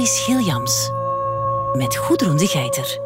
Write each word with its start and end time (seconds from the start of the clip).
Maurice 0.00 0.22
Gilliams. 0.22 0.90
Met 1.72 1.96
Goedroen 1.96 2.36
de 2.36 2.46
Geiter. 2.46 2.98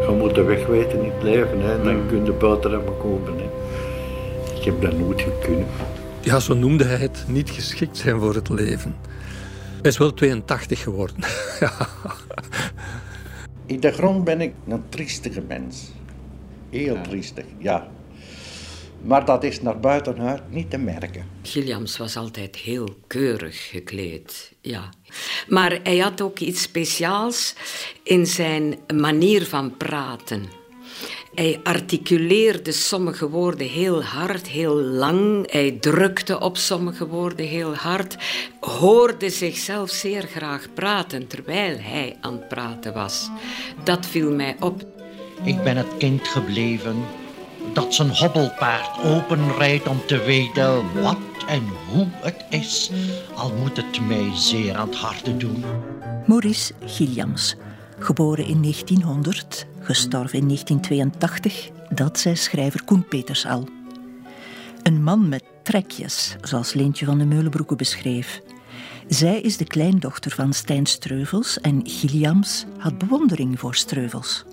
Je 0.00 0.16
moet 0.18 0.34
de 0.34 0.42
weg 0.42 0.66
weten 0.66 1.04
in 1.04 1.10
het 1.10 1.22
leven, 1.22 1.60
hè. 1.60 1.82
dan 1.82 2.06
kun 2.08 2.24
je 2.24 2.32
buiten 2.32 2.70
hem 2.70 2.98
komen. 2.98 3.38
Hè. 3.38 3.48
Ik 4.58 4.64
heb 4.64 4.80
dat 4.80 4.98
nooit 4.98 5.20
gekund. 5.20 5.66
Ja, 6.20 6.40
zo 6.40 6.54
noemde 6.54 6.84
hij 6.84 6.96
het, 6.96 7.24
niet 7.28 7.50
geschikt 7.50 7.96
zijn 7.96 8.20
voor 8.20 8.34
het 8.34 8.48
leven. 8.48 8.96
Hij 9.82 9.90
is 9.90 9.98
wel 9.98 10.14
82 10.14 10.82
geworden. 10.82 11.16
In 13.66 13.80
de 13.80 13.92
grond 13.92 14.24
ben 14.24 14.40
ik 14.40 14.52
een 14.68 14.82
triestige 14.88 15.42
mens. 15.48 15.90
Heel 16.70 17.00
triestig, 17.00 17.44
ja. 17.58 17.88
Maar 19.02 19.24
dat 19.24 19.44
is 19.44 19.62
naar 19.62 19.80
buitenuit 19.80 20.50
niet 20.50 20.70
te 20.70 20.78
merken. 20.78 21.24
Gilliams 21.42 21.96
was 21.96 22.16
altijd 22.16 22.56
heel 22.56 22.88
keurig 23.06 23.68
gekleed, 23.68 24.52
ja. 24.60 24.88
Maar 25.48 25.78
hij 25.82 25.98
had 25.98 26.20
ook 26.20 26.38
iets 26.38 26.62
speciaals 26.62 27.54
in 28.02 28.26
zijn 28.26 28.78
manier 28.94 29.46
van 29.46 29.76
praten. 29.76 30.58
Hij 31.34 31.60
articuleerde 31.62 32.72
sommige 32.72 33.28
woorden 33.28 33.66
heel 33.66 34.02
hard, 34.02 34.48
heel 34.48 34.74
lang. 34.74 35.50
Hij 35.50 35.70
drukte 35.70 36.40
op 36.40 36.56
sommige 36.56 37.06
woorden 37.06 37.46
heel 37.46 37.74
hard. 37.74 38.16
Hoorde 38.60 39.30
zichzelf 39.30 39.90
zeer 39.90 40.22
graag 40.22 40.66
praten 40.74 41.26
terwijl 41.26 41.76
hij 41.78 42.16
aan 42.20 42.32
het 42.32 42.48
praten 42.48 42.92
was. 42.92 43.30
Dat 43.84 44.06
viel 44.06 44.32
mij 44.32 44.56
op. 44.60 44.84
Ik 45.42 45.62
ben 45.62 45.76
het 45.76 45.96
kind 45.98 46.28
gebleven 46.28 47.04
dat 47.72 47.94
zijn 47.94 48.16
hobbelpaard 48.16 49.04
openrijdt 49.04 49.88
om 49.88 50.00
te 50.06 50.18
weten 50.18 51.02
wat 51.02 51.18
en 51.46 51.62
hoe 51.88 52.06
het 52.22 52.44
is, 52.50 52.90
al 53.34 53.52
moet 53.52 53.76
het 53.76 54.00
mij 54.06 54.30
zeer 54.34 54.76
aan 54.76 54.88
het 54.88 54.96
harte 54.96 55.36
doen. 55.36 55.64
Maurice 56.26 56.72
Gilliams, 56.84 57.56
geboren 57.98 58.46
in 58.46 58.62
1900, 58.62 59.66
gestorven 59.80 60.38
in 60.38 60.46
1982, 60.46 61.70
dat 61.90 62.18
zei 62.18 62.36
schrijver 62.36 62.84
Koen 62.84 63.08
Peters 63.08 63.46
al. 63.46 63.68
Een 64.82 65.02
man 65.02 65.28
met 65.28 65.44
trekjes, 65.62 66.36
zoals 66.40 66.72
Leentje 66.72 67.04
van 67.04 67.18
de 67.18 67.24
Meulenbroeke 67.24 67.76
beschreef. 67.76 68.40
Zij 69.08 69.40
is 69.40 69.56
de 69.56 69.64
kleindochter 69.64 70.30
van 70.30 70.52
Stijn 70.52 70.86
Streuvels 70.86 71.60
en 71.60 71.80
Gilliams 71.84 72.64
had 72.78 72.98
bewondering 72.98 73.58
voor 73.60 73.74
Streuvels. 73.74 74.44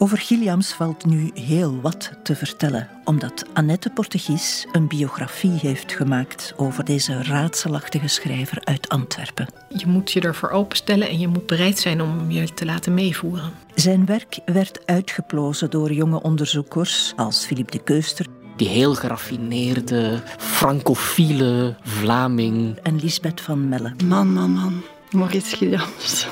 Over 0.00 0.18
Gilliams 0.18 0.72
valt 0.72 1.06
nu 1.06 1.30
heel 1.34 1.80
wat 1.80 2.10
te 2.22 2.36
vertellen, 2.36 2.88
omdat 3.04 3.44
Annette 3.52 3.90
Portegies 3.90 4.66
een 4.72 4.88
biografie 4.88 5.58
heeft 5.58 5.92
gemaakt 5.92 6.54
over 6.56 6.84
deze 6.84 7.22
raadselachtige 7.22 8.08
schrijver 8.08 8.60
uit 8.64 8.88
Antwerpen. 8.88 9.48
Je 9.68 9.86
moet 9.86 10.12
je 10.12 10.20
ervoor 10.20 10.50
openstellen 10.50 11.08
en 11.08 11.18
je 11.18 11.28
moet 11.28 11.46
bereid 11.46 11.78
zijn 11.78 12.02
om 12.02 12.30
je 12.30 12.54
te 12.54 12.64
laten 12.64 12.94
meevoeren. 12.94 13.52
Zijn 13.74 14.06
werk 14.06 14.38
werd 14.44 14.86
uitgeplozen 14.86 15.70
door 15.70 15.92
jonge 15.92 16.22
onderzoekers 16.22 17.12
als 17.16 17.46
Philippe 17.46 17.70
de 17.70 17.82
Keuster. 17.82 18.26
Die 18.56 18.68
heel 18.68 18.94
geraffineerde, 18.94 20.22
francofiele 20.38 21.76
Vlaming. 21.82 22.78
En 22.82 23.00
Lisbeth 23.00 23.40
van 23.40 23.68
Melle. 23.68 23.92
Man, 24.04 24.32
man, 24.32 24.50
man. 24.50 24.82
Maurice 25.10 25.56
Gilliams. 25.56 26.26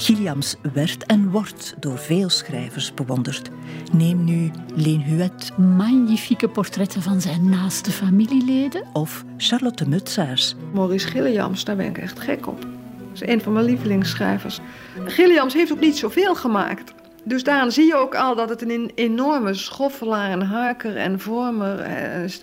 Gilliams 0.00 0.56
werd 0.72 1.06
en 1.06 1.30
wordt 1.30 1.74
door 1.80 1.98
veel 1.98 2.28
schrijvers 2.28 2.94
bewonderd. 2.94 3.50
Neem 3.92 4.24
nu 4.24 4.50
Leen 4.74 5.02
Huet. 5.02 5.52
Magnifieke 5.56 6.48
portretten 6.48 7.02
van 7.02 7.20
zijn 7.20 7.48
naaste 7.48 7.90
familieleden. 7.90 8.82
Of 8.92 9.24
Charlotte 9.36 9.88
Mutsaars. 9.88 10.54
Maurice 10.72 11.08
Gilliams, 11.08 11.64
daar 11.64 11.76
ben 11.76 11.86
ik 11.86 11.98
echt 11.98 12.20
gek 12.20 12.46
op. 12.46 12.60
Dat 12.60 13.22
is 13.22 13.28
een 13.28 13.40
van 13.40 13.52
mijn 13.52 13.64
lievelingsschrijvers. 13.64 14.60
Gilliams 15.04 15.54
heeft 15.54 15.72
ook 15.72 15.80
niet 15.80 15.98
zoveel 15.98 16.34
gemaakt. 16.34 16.92
Dus 17.24 17.44
daarin 17.44 17.72
zie 17.72 17.86
je 17.86 17.96
ook 17.96 18.14
al 18.14 18.34
dat 18.34 18.48
het 18.48 18.62
een 18.62 18.92
enorme 18.94 19.54
schoffelaar 19.54 20.30
en 20.30 20.42
haker 20.42 20.96
en 20.96 21.20
vormer 21.20 21.80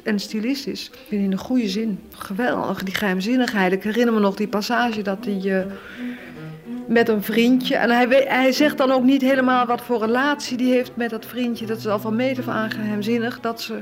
en 0.04 0.20
stilist 0.20 0.68
is. 0.68 0.92
In 1.10 1.32
een 1.32 1.38
goede 1.38 1.70
zin. 1.70 2.00
Geweldig, 2.14 2.84
die 2.84 2.96
geheimzinnigheid. 2.96 3.72
Ik 3.72 3.84
herinner 3.84 4.14
me 4.14 4.20
nog 4.20 4.36
die 4.36 4.48
passage 4.48 5.02
dat 5.02 5.26
hij... 5.26 5.42
Uh, 5.44 5.62
met 6.88 7.10
een 7.10 7.24
vriendje. 7.24 7.76
En 7.76 7.90
hij, 7.90 8.26
hij 8.28 8.52
zegt 8.52 8.78
dan 8.78 8.92
ook 8.92 9.04
niet 9.04 9.22
helemaal 9.22 9.66
wat 9.66 9.82
voor 9.82 10.00
relatie 10.00 10.58
die 10.58 10.74
heeft 10.74 10.96
met 10.96 11.10
dat 11.10 11.26
vriendje. 11.26 11.66
Dat 11.66 11.78
is 11.78 11.88
al 11.88 12.00
van 12.00 12.16
meter 12.16 12.44
van 12.44 12.72
geheimzinnig. 12.72 13.40
Dat 13.40 13.62
ze 13.62 13.82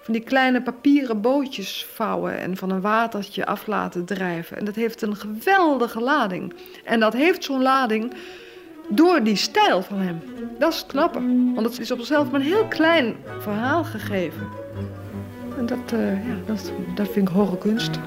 van 0.00 0.14
die 0.14 0.22
kleine 0.22 0.62
papieren 0.62 1.20
bootjes 1.20 1.86
vouwen 1.94 2.38
en 2.38 2.56
van 2.56 2.70
een 2.70 2.80
watertje 2.80 3.46
af 3.46 3.66
laten 3.66 4.04
drijven. 4.04 4.56
En 4.56 4.64
dat 4.64 4.74
heeft 4.74 5.02
een 5.02 5.16
geweldige 5.16 6.00
lading. 6.00 6.54
En 6.84 7.00
dat 7.00 7.12
heeft 7.12 7.44
zo'n 7.44 7.62
lading 7.62 8.12
door 8.88 9.22
die 9.22 9.36
stijl 9.36 9.82
van 9.82 9.98
hem. 9.98 10.22
Dat 10.58 10.72
is 10.72 10.78
het 10.78 10.86
knappe. 10.86 11.20
Want 11.54 11.66
het 11.66 11.80
is 11.80 11.90
op 11.90 11.98
zichzelf 11.98 12.30
maar 12.30 12.40
een 12.40 12.46
heel 12.46 12.66
klein 12.66 13.16
verhaal 13.38 13.84
gegeven. 13.84 14.48
En 15.58 15.66
dat, 15.66 15.92
uh, 15.94 16.26
ja, 16.28 16.34
dat, 16.46 16.72
dat 16.94 17.08
vind 17.12 17.28
ik 17.28 17.34
hoge 17.34 17.58
kunst. 17.58 17.98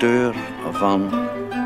Auteur 0.00 0.34
van 0.72 1.10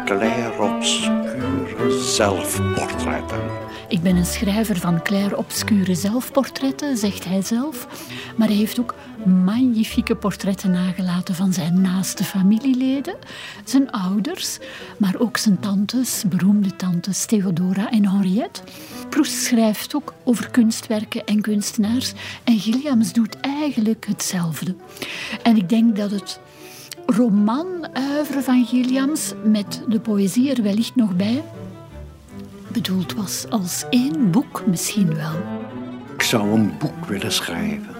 clair-obscure 0.04 2.00
zelfportretten. 2.00 3.40
Ik 3.88 4.02
ben 4.02 4.16
een 4.16 4.26
schrijver 4.26 4.76
van 4.76 5.02
clair-obscure 5.02 5.94
zelfportretten, 5.94 6.96
zegt 6.96 7.24
hij 7.24 7.42
zelf. 7.42 7.86
Maar 8.36 8.48
hij 8.48 8.56
heeft 8.56 8.80
ook 8.80 8.94
magnifieke 9.24 10.16
portretten 10.16 10.70
nagelaten 10.70 11.34
van 11.34 11.52
zijn 11.52 11.80
naaste 11.80 12.24
familieleden, 12.24 13.16
zijn 13.64 13.90
ouders, 13.90 14.58
maar 14.96 15.14
ook 15.18 15.36
zijn 15.36 15.60
tantes, 15.60 16.24
beroemde 16.26 16.76
tantes 16.76 17.24
Theodora 17.24 17.90
en 17.90 18.08
Henriette. 18.08 18.62
Proust 19.08 19.42
schrijft 19.42 19.94
ook 19.94 20.14
over 20.24 20.50
kunstwerken 20.50 21.24
en 21.24 21.40
kunstenaars 21.40 22.12
en 22.44 22.58
Gilliams 22.58 23.12
doet 23.12 23.40
eigenlijk 23.40 24.06
hetzelfde. 24.06 24.74
En 25.42 25.56
ik 25.56 25.68
denk 25.68 25.96
dat 25.96 26.10
het 26.10 26.40
roman-oeuvre 27.16 28.42
van 28.42 28.66
Gilliams 28.66 29.32
met 29.44 29.82
de 29.88 30.00
poëzie 30.00 30.54
er 30.54 30.62
wellicht 30.62 30.94
nog 30.94 31.16
bij 31.16 31.42
bedoeld 32.72 33.14
was 33.14 33.46
als 33.50 33.84
één 33.90 34.30
boek 34.30 34.62
misschien 34.66 35.14
wel. 35.14 35.34
Ik 36.14 36.22
zou 36.22 36.50
een 36.50 36.72
boek 36.78 37.06
willen 37.06 37.32
schrijven, 37.32 37.94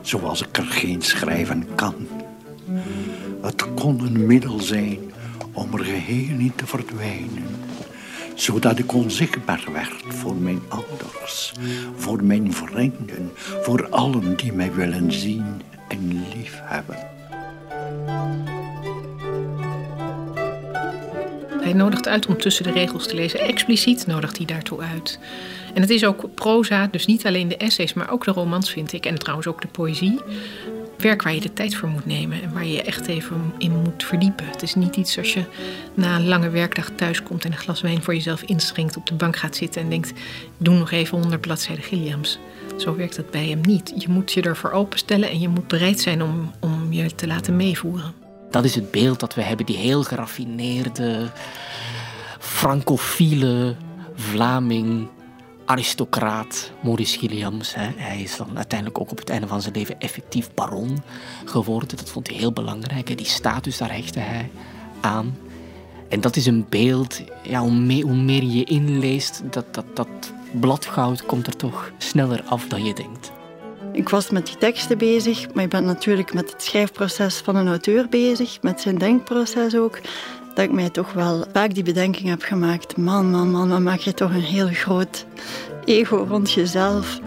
zoals 0.00 0.42
ik 0.42 0.56
er 0.56 0.64
geen 0.64 1.02
schrijven 1.02 1.74
kan. 1.74 1.94
Het 3.42 3.74
kon 3.74 4.00
een 4.00 4.26
middel 4.26 4.60
zijn 4.60 4.98
om 5.52 5.72
er 5.72 5.84
geheel 5.84 6.36
niet 6.36 6.58
te 6.58 6.66
verdwijnen, 6.66 7.46
zodat 8.34 8.78
ik 8.78 8.92
onzichtbaar 8.92 9.64
werd 9.72 10.02
voor 10.08 10.34
mijn 10.34 10.60
ouders, 10.68 11.52
voor 11.96 12.24
mijn 12.24 12.52
vrienden, 12.52 13.30
voor 13.34 13.88
allen 13.88 14.36
die 14.36 14.52
mij 14.52 14.72
willen 14.72 15.12
zien 15.12 15.62
en 15.88 16.24
liefhebben. 16.34 17.13
Hij 21.64 21.72
nodigt 21.72 22.08
uit 22.08 22.26
om 22.26 22.38
tussen 22.38 22.64
de 22.64 22.72
regels 22.72 23.06
te 23.06 23.14
lezen. 23.14 23.40
Expliciet 23.40 24.06
nodigt 24.06 24.36
hij 24.36 24.46
daartoe 24.46 24.80
uit. 24.80 25.18
En 25.74 25.80
het 25.80 25.90
is 25.90 26.04
ook 26.04 26.34
proza, 26.34 26.86
dus 26.86 27.06
niet 27.06 27.26
alleen 27.26 27.48
de 27.48 27.56
essays, 27.56 27.94
maar 27.94 28.10
ook 28.10 28.24
de 28.24 28.30
romans, 28.30 28.70
vind 28.70 28.92
ik. 28.92 29.06
En 29.06 29.18
trouwens 29.18 29.46
ook 29.46 29.60
de 29.60 29.68
poëzie. 29.68 30.20
Werk 30.98 31.22
waar 31.22 31.34
je 31.34 31.40
de 31.40 31.52
tijd 31.52 31.74
voor 31.74 31.88
moet 31.88 32.06
nemen 32.06 32.42
en 32.42 32.52
waar 32.52 32.64
je 32.64 32.72
je 32.72 32.82
echt 32.82 33.06
even 33.06 33.52
in 33.58 33.82
moet 33.82 34.04
verdiepen. 34.04 34.46
Het 34.46 34.62
is 34.62 34.74
niet 34.74 34.96
iets 34.96 35.18
als 35.18 35.34
je 35.34 35.44
na 35.94 36.16
een 36.16 36.26
lange 36.26 36.50
werkdag 36.50 36.90
thuis 36.94 37.22
komt 37.22 37.44
en 37.44 37.52
een 37.52 37.58
glas 37.58 37.80
wijn 37.80 38.02
voor 38.02 38.14
jezelf 38.14 38.42
instrengt, 38.42 38.96
op 38.96 39.06
de 39.06 39.14
bank 39.14 39.36
gaat 39.36 39.56
zitten 39.56 39.82
en 39.82 39.88
denkt: 39.88 40.12
doe 40.58 40.74
nog 40.74 40.90
even 40.90 41.18
100 41.18 41.40
bladzijden 41.40 41.84
Gilliams. 41.84 42.38
Zo 42.76 42.96
werkt 42.96 43.16
dat 43.16 43.30
bij 43.30 43.46
hem 43.46 43.60
niet. 43.60 43.92
Je 43.96 44.08
moet 44.08 44.32
je 44.32 44.42
ervoor 44.42 44.70
openstellen 44.70 45.30
en 45.30 45.40
je 45.40 45.48
moet 45.48 45.68
bereid 45.68 46.00
zijn 46.00 46.22
om, 46.22 46.50
om 46.60 46.92
je 46.92 47.14
te 47.14 47.26
laten 47.26 47.56
meevoeren. 47.56 48.12
Dat 48.50 48.64
is 48.64 48.74
het 48.74 48.90
beeld 48.90 49.20
dat 49.20 49.34
we 49.34 49.42
hebben, 49.42 49.66
die 49.66 49.76
heel 49.76 50.02
geraffineerde, 50.02 51.30
francofiele 52.38 53.76
Vlaming, 54.14 55.08
aristocraat 55.64 56.70
Maurice 56.82 57.18
Gilliams. 57.18 57.74
Hè. 57.74 57.90
Hij 57.96 58.20
is 58.20 58.36
dan 58.36 58.56
uiteindelijk 58.56 59.00
ook 59.00 59.10
op 59.10 59.18
het 59.18 59.30
einde 59.30 59.46
van 59.46 59.62
zijn 59.62 59.74
leven 59.74 60.00
effectief 60.00 60.54
baron 60.54 61.02
geworden. 61.44 61.96
Dat 61.96 62.10
vond 62.10 62.28
hij 62.28 62.36
heel 62.36 62.52
belangrijk. 62.52 63.16
Die 63.16 63.26
status, 63.26 63.78
daar 63.78 63.92
hechtte 63.92 64.20
hij 64.20 64.50
aan. 65.00 65.36
En 66.08 66.20
dat 66.20 66.36
is 66.36 66.46
een 66.46 66.66
beeld, 66.68 67.20
ja, 67.42 67.60
hoe, 67.60 67.72
meer, 67.72 68.02
hoe 68.04 68.16
meer 68.16 68.42
je 68.42 68.64
inleest, 68.64 69.42
dat, 69.50 69.74
dat, 69.74 69.84
dat 69.94 70.32
bladgoud 70.60 71.26
komt 71.26 71.46
er 71.46 71.56
toch 71.56 71.92
sneller 71.98 72.42
af 72.46 72.68
dan 72.68 72.84
je 72.84 72.94
denkt. 72.94 73.32
Ik 73.92 74.08
was 74.08 74.30
met 74.30 74.46
die 74.46 74.56
teksten 74.56 74.98
bezig, 74.98 75.54
maar 75.54 75.64
ik 75.64 75.70
ben 75.70 75.84
natuurlijk 75.84 76.34
met 76.34 76.52
het 76.52 76.62
schrijfproces 76.62 77.36
van 77.38 77.56
een 77.56 77.68
auteur 77.68 78.08
bezig, 78.08 78.62
met 78.62 78.80
zijn 78.80 78.98
denkproces 78.98 79.76
ook. 79.76 80.00
Dat 80.54 80.64
ik 80.64 80.72
mij 80.72 80.90
toch 80.90 81.12
wel 81.12 81.44
vaak 81.52 81.74
die 81.74 81.82
bedenking 81.82 82.28
heb 82.28 82.42
gemaakt. 82.42 82.96
Man, 82.96 83.30
man, 83.30 83.50
man, 83.50 83.68
dan 83.68 83.82
maak 83.82 83.98
je 83.98 84.14
toch 84.14 84.30
een 84.30 84.40
heel 84.40 84.68
groot 84.68 85.26
ego 85.84 86.26
rond 86.28 86.52
jezelf. 86.52 87.20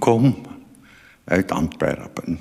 Kom 0.00 0.42
uit 1.24 1.52
Antwerpen, 1.52 2.38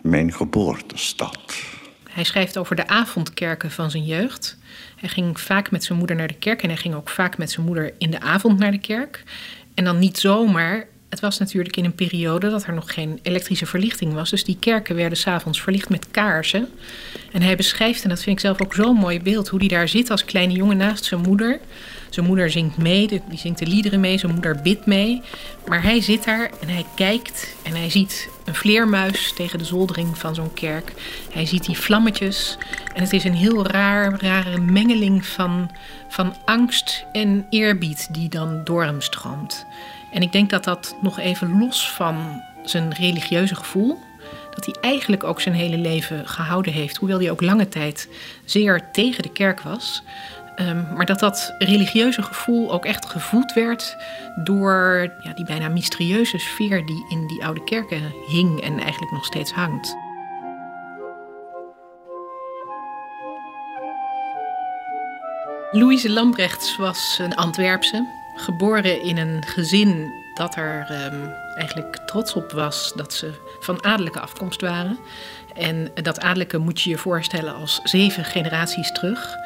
mijn 0.00 0.32
geboortestad. 0.32 1.62
Hij 2.10 2.24
schrijft 2.24 2.58
over 2.58 2.76
de 2.76 2.86
avondkerken 2.86 3.70
van 3.70 3.90
zijn 3.90 4.04
jeugd. 4.04 4.58
Hij 4.96 5.08
ging 5.08 5.40
vaak 5.40 5.70
met 5.70 5.84
zijn 5.84 5.98
moeder 5.98 6.16
naar 6.16 6.28
de 6.28 6.38
kerk 6.38 6.62
en 6.62 6.68
hij 6.68 6.78
ging 6.78 6.94
ook 6.94 7.08
vaak 7.08 7.38
met 7.38 7.50
zijn 7.50 7.66
moeder 7.66 7.94
in 7.98 8.10
de 8.10 8.20
avond 8.20 8.58
naar 8.58 8.70
de 8.70 8.78
kerk. 8.78 9.22
En 9.74 9.84
dan 9.84 9.98
niet 9.98 10.18
zomaar. 10.18 10.86
Het 11.08 11.20
was 11.20 11.38
natuurlijk 11.38 11.76
in 11.76 11.84
een 11.84 11.94
periode 11.94 12.50
dat 12.50 12.64
er 12.64 12.74
nog 12.74 12.94
geen 12.94 13.18
elektrische 13.22 13.66
verlichting 13.66 14.12
was. 14.12 14.30
Dus 14.30 14.44
die 14.44 14.58
kerken 14.60 14.96
werden 14.96 15.18
s'avonds 15.18 15.62
verlicht 15.62 15.88
met 15.88 16.10
kaarsen. 16.10 16.68
En 17.32 17.42
hij 17.42 17.56
beschrijft, 17.56 18.02
en 18.02 18.08
dat 18.08 18.22
vind 18.22 18.36
ik 18.36 18.42
zelf 18.42 18.62
ook 18.62 18.74
zo'n 18.74 18.96
mooi 18.96 19.20
beeld, 19.20 19.48
hoe 19.48 19.58
hij 19.58 19.68
daar 19.68 19.88
zit 19.88 20.10
als 20.10 20.24
kleine 20.24 20.52
jongen 20.52 20.76
naast 20.76 21.04
zijn 21.04 21.20
moeder. 21.20 21.60
Zijn 22.10 22.26
moeder 22.26 22.50
zingt 22.50 22.76
mee, 22.76 23.06
die 23.08 23.38
zingt 23.38 23.58
de 23.58 23.66
liederen 23.66 24.00
mee, 24.00 24.18
zijn 24.18 24.32
moeder 24.32 24.60
bidt 24.62 24.86
mee. 24.86 25.22
Maar 25.66 25.82
hij 25.82 26.00
zit 26.00 26.24
daar 26.24 26.50
en 26.60 26.68
hij 26.68 26.84
kijkt 26.94 27.54
en 27.62 27.74
hij 27.74 27.90
ziet 27.90 28.28
een 28.44 28.54
vleermuis 28.54 29.32
tegen 29.32 29.58
de 29.58 29.64
zoldering 29.64 30.18
van 30.18 30.34
zo'n 30.34 30.54
kerk. 30.54 30.92
Hij 31.32 31.46
ziet 31.46 31.64
die 31.64 31.78
vlammetjes 31.78 32.58
en 32.94 33.02
het 33.02 33.12
is 33.12 33.24
een 33.24 33.34
heel 33.34 33.66
raar, 33.66 34.20
rare 34.20 34.58
mengeling 34.58 35.26
van, 35.26 35.70
van 36.08 36.34
angst 36.44 37.04
en 37.12 37.46
eerbied 37.50 38.08
die 38.14 38.28
dan 38.28 38.64
door 38.64 38.84
hem 38.84 39.00
stroomt. 39.00 39.66
En 40.12 40.22
ik 40.22 40.32
denk 40.32 40.50
dat 40.50 40.64
dat 40.64 40.96
nog 41.02 41.18
even 41.18 41.58
los 41.58 41.90
van 41.90 42.42
zijn 42.64 42.92
religieuze 42.92 43.54
gevoel, 43.54 43.98
dat 44.54 44.64
hij 44.64 44.74
eigenlijk 44.80 45.24
ook 45.24 45.40
zijn 45.40 45.54
hele 45.54 45.78
leven 45.78 46.28
gehouden 46.28 46.72
heeft, 46.72 46.96
hoewel 46.96 47.18
hij 47.18 47.30
ook 47.30 47.40
lange 47.40 47.68
tijd 47.68 48.08
zeer 48.44 48.90
tegen 48.92 49.22
de 49.22 49.32
kerk 49.32 49.60
was. 49.60 50.02
Um, 50.60 50.86
maar 50.94 51.06
dat 51.06 51.18
dat 51.18 51.54
religieuze 51.58 52.22
gevoel 52.22 52.72
ook 52.72 52.84
echt 52.84 53.06
gevoed 53.06 53.52
werd 53.52 53.96
door 54.34 55.12
ja, 55.20 55.32
die 55.32 55.44
bijna 55.44 55.68
mysterieuze 55.68 56.38
sfeer 56.38 56.86
die 56.86 57.06
in 57.08 57.26
die 57.26 57.44
oude 57.44 57.64
kerken 57.64 58.12
hing 58.26 58.60
en 58.60 58.78
eigenlijk 58.78 59.12
nog 59.12 59.24
steeds 59.24 59.52
hangt. 59.52 59.96
Louise 65.70 66.10
Lambrechts 66.10 66.76
was 66.76 67.18
een 67.22 67.34
Antwerpse, 67.34 68.06
geboren 68.34 69.02
in 69.02 69.16
een 69.16 69.42
gezin 69.42 70.12
dat 70.34 70.56
er 70.56 70.86
um, 71.12 71.32
eigenlijk 71.54 71.96
trots 72.06 72.34
op 72.34 72.52
was 72.52 72.92
dat 72.94 73.12
ze 73.12 73.32
van 73.60 73.84
adellijke 73.84 74.20
afkomst 74.20 74.60
waren. 74.60 74.98
En 75.54 75.90
dat 75.94 76.20
adellijke 76.20 76.58
moet 76.58 76.80
je 76.80 76.90
je 76.90 76.98
voorstellen 76.98 77.54
als 77.54 77.80
zeven 77.84 78.24
generaties 78.24 78.92
terug. 78.92 79.36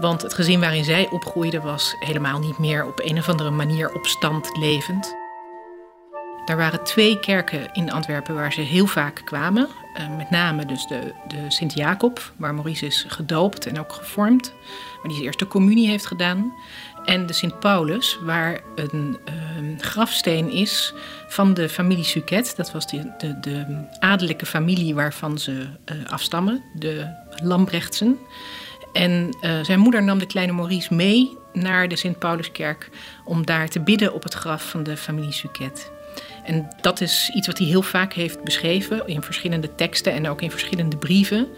Want 0.00 0.22
het 0.22 0.34
gezin 0.34 0.60
waarin 0.60 0.84
zij 0.84 1.08
opgroeide 1.10 1.60
was 1.60 1.94
helemaal 1.98 2.38
niet 2.38 2.58
meer 2.58 2.86
op 2.86 3.00
een 3.02 3.18
of 3.18 3.28
andere 3.28 3.50
manier 3.50 3.92
op 3.94 4.06
stand 4.06 4.56
levend. 4.56 5.16
Er 6.46 6.56
waren 6.56 6.84
twee 6.84 7.20
kerken 7.20 7.72
in 7.72 7.92
Antwerpen 7.92 8.34
waar 8.34 8.52
ze 8.52 8.60
heel 8.60 8.86
vaak 8.86 9.22
kwamen. 9.24 9.68
Uh, 9.98 10.16
met 10.16 10.30
name 10.30 10.66
dus 10.66 10.86
de, 10.86 11.12
de 11.28 11.44
Sint-Jacob, 11.48 12.32
waar 12.36 12.54
Maurice 12.54 12.86
is 12.86 13.04
gedoopt 13.08 13.66
en 13.66 13.78
ook 13.78 13.92
gevormd. 13.92 14.52
Waar 14.52 15.02
hij 15.02 15.12
zijn 15.12 15.24
eerste 15.24 15.46
communie 15.46 15.88
heeft 15.88 16.06
gedaan. 16.06 16.52
En 17.04 17.26
de 17.26 17.32
Sint-Paulus, 17.32 18.18
waar 18.22 18.60
een 18.74 19.18
uh, 19.28 19.78
grafsteen 19.78 20.50
is 20.50 20.94
van 21.28 21.54
de 21.54 21.68
familie 21.68 22.04
Suquet. 22.04 22.56
Dat 22.56 22.72
was 22.72 22.86
de, 22.86 23.12
de, 23.18 23.40
de 23.40 23.86
adellijke 23.98 24.46
familie 24.46 24.94
waarvan 24.94 25.38
ze 25.38 25.52
uh, 25.52 26.10
afstammen, 26.10 26.62
de 26.74 27.14
Lambrechtsen. 27.42 28.18
En 28.92 29.36
uh, 29.40 29.60
zijn 29.62 29.78
moeder 29.78 30.02
nam 30.02 30.18
de 30.18 30.26
kleine 30.26 30.52
Maurice 30.52 30.94
mee 30.94 31.36
naar 31.52 31.88
de 31.88 31.96
Sint-Pauluskerk 31.96 32.90
om 33.24 33.46
daar 33.46 33.68
te 33.68 33.80
bidden 33.80 34.14
op 34.14 34.22
het 34.22 34.34
graf 34.34 34.70
van 34.70 34.82
de 34.82 34.96
familie 34.96 35.32
Suquet. 35.32 35.90
En 36.44 36.68
dat 36.80 37.00
is 37.00 37.30
iets 37.34 37.46
wat 37.46 37.58
hij 37.58 37.66
heel 37.66 37.82
vaak 37.82 38.12
heeft 38.12 38.44
beschreven 38.44 39.06
in 39.06 39.22
verschillende 39.22 39.74
teksten 39.74 40.12
en 40.12 40.28
ook 40.28 40.42
in 40.42 40.50
verschillende 40.50 40.96
brieven. 40.96 41.48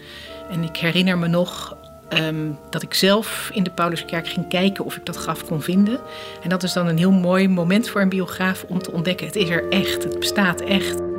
En 0.51 0.63
ik 0.63 0.77
herinner 0.77 1.19
me 1.19 1.27
nog 1.27 1.77
um, 2.19 2.59
dat 2.71 2.83
ik 2.83 2.95
zelf 2.95 3.51
in 3.55 3.63
de 3.63 3.71
Pauluskerk 3.71 4.29
ging 4.29 4.49
kijken 4.49 4.85
of 4.85 4.97
ik 4.97 5.07
dat 5.07 5.17
graf 5.17 5.47
kon 5.47 5.63
vinden. 5.63 6.01
En 6.43 6.49
dat 6.49 6.63
is 6.63 6.73
dan 6.73 6.87
een 6.87 6.99
heel 6.99 7.13
mooi 7.13 7.49
moment 7.49 7.89
voor 7.89 8.01
een 8.01 8.09
biograaf 8.09 8.65
om 8.69 8.79
te 8.79 8.93
ontdekken: 8.93 9.27
het 9.27 9.37
is 9.37 9.49
er 9.49 9.69
echt, 9.69 10.05
het 10.05 10.19
bestaat 10.19 10.61
echt. 10.61 11.10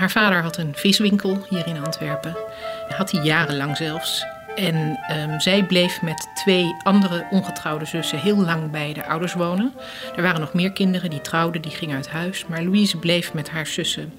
Haar 0.00 0.10
vader 0.10 0.42
had 0.42 0.56
een 0.56 0.74
viswinkel 0.74 1.46
hier 1.48 1.66
in 1.66 1.84
Antwerpen. 1.84 2.36
Had 2.88 3.10
hij 3.10 3.22
jarenlang 3.22 3.76
zelfs. 3.76 4.24
En 4.56 4.98
um, 5.30 5.40
zij 5.40 5.64
bleef 5.64 6.02
met 6.02 6.28
twee 6.34 6.76
andere 6.82 7.26
ongetrouwde 7.30 7.84
zussen 7.84 8.18
heel 8.18 8.36
lang 8.36 8.70
bij 8.70 8.92
de 8.92 9.06
ouders 9.06 9.34
wonen. 9.34 9.72
Er 10.16 10.22
waren 10.22 10.40
nog 10.40 10.52
meer 10.52 10.72
kinderen 10.72 11.10
die 11.10 11.20
trouwden, 11.20 11.62
die 11.62 11.70
gingen 11.70 11.96
uit 11.96 12.08
huis. 12.08 12.46
Maar 12.46 12.62
Louise 12.62 12.96
bleef 12.96 13.34
met 13.34 13.50
haar 13.50 13.66
zussen 13.66 14.12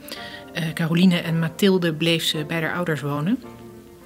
uh, 0.54 0.74
Caroline 0.74 1.18
en 1.18 1.40
Mathilde 1.40 1.94
bleef 1.94 2.24
ze 2.24 2.46
bij 2.46 2.62
haar 2.62 2.76
ouders 2.76 3.02
wonen. 3.02 3.44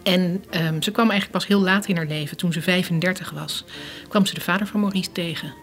En 0.04 0.44
um, 0.66 0.82
ze 0.82 0.92
kwam 0.92 1.10
eigenlijk 1.10 1.32
pas 1.32 1.48
heel 1.48 1.62
laat 1.62 1.88
in 1.88 1.96
haar 1.96 2.08
leven, 2.08 2.38
toen 2.38 2.54
ze 2.54 2.62
35 2.62 3.32
was, 3.32 3.66
kwam 4.08 4.26
ze 4.26 4.34
de 4.34 4.42
vader 4.42 4.68
van 4.68 4.80
Maurice 4.80 5.12
tegen. 5.12 5.54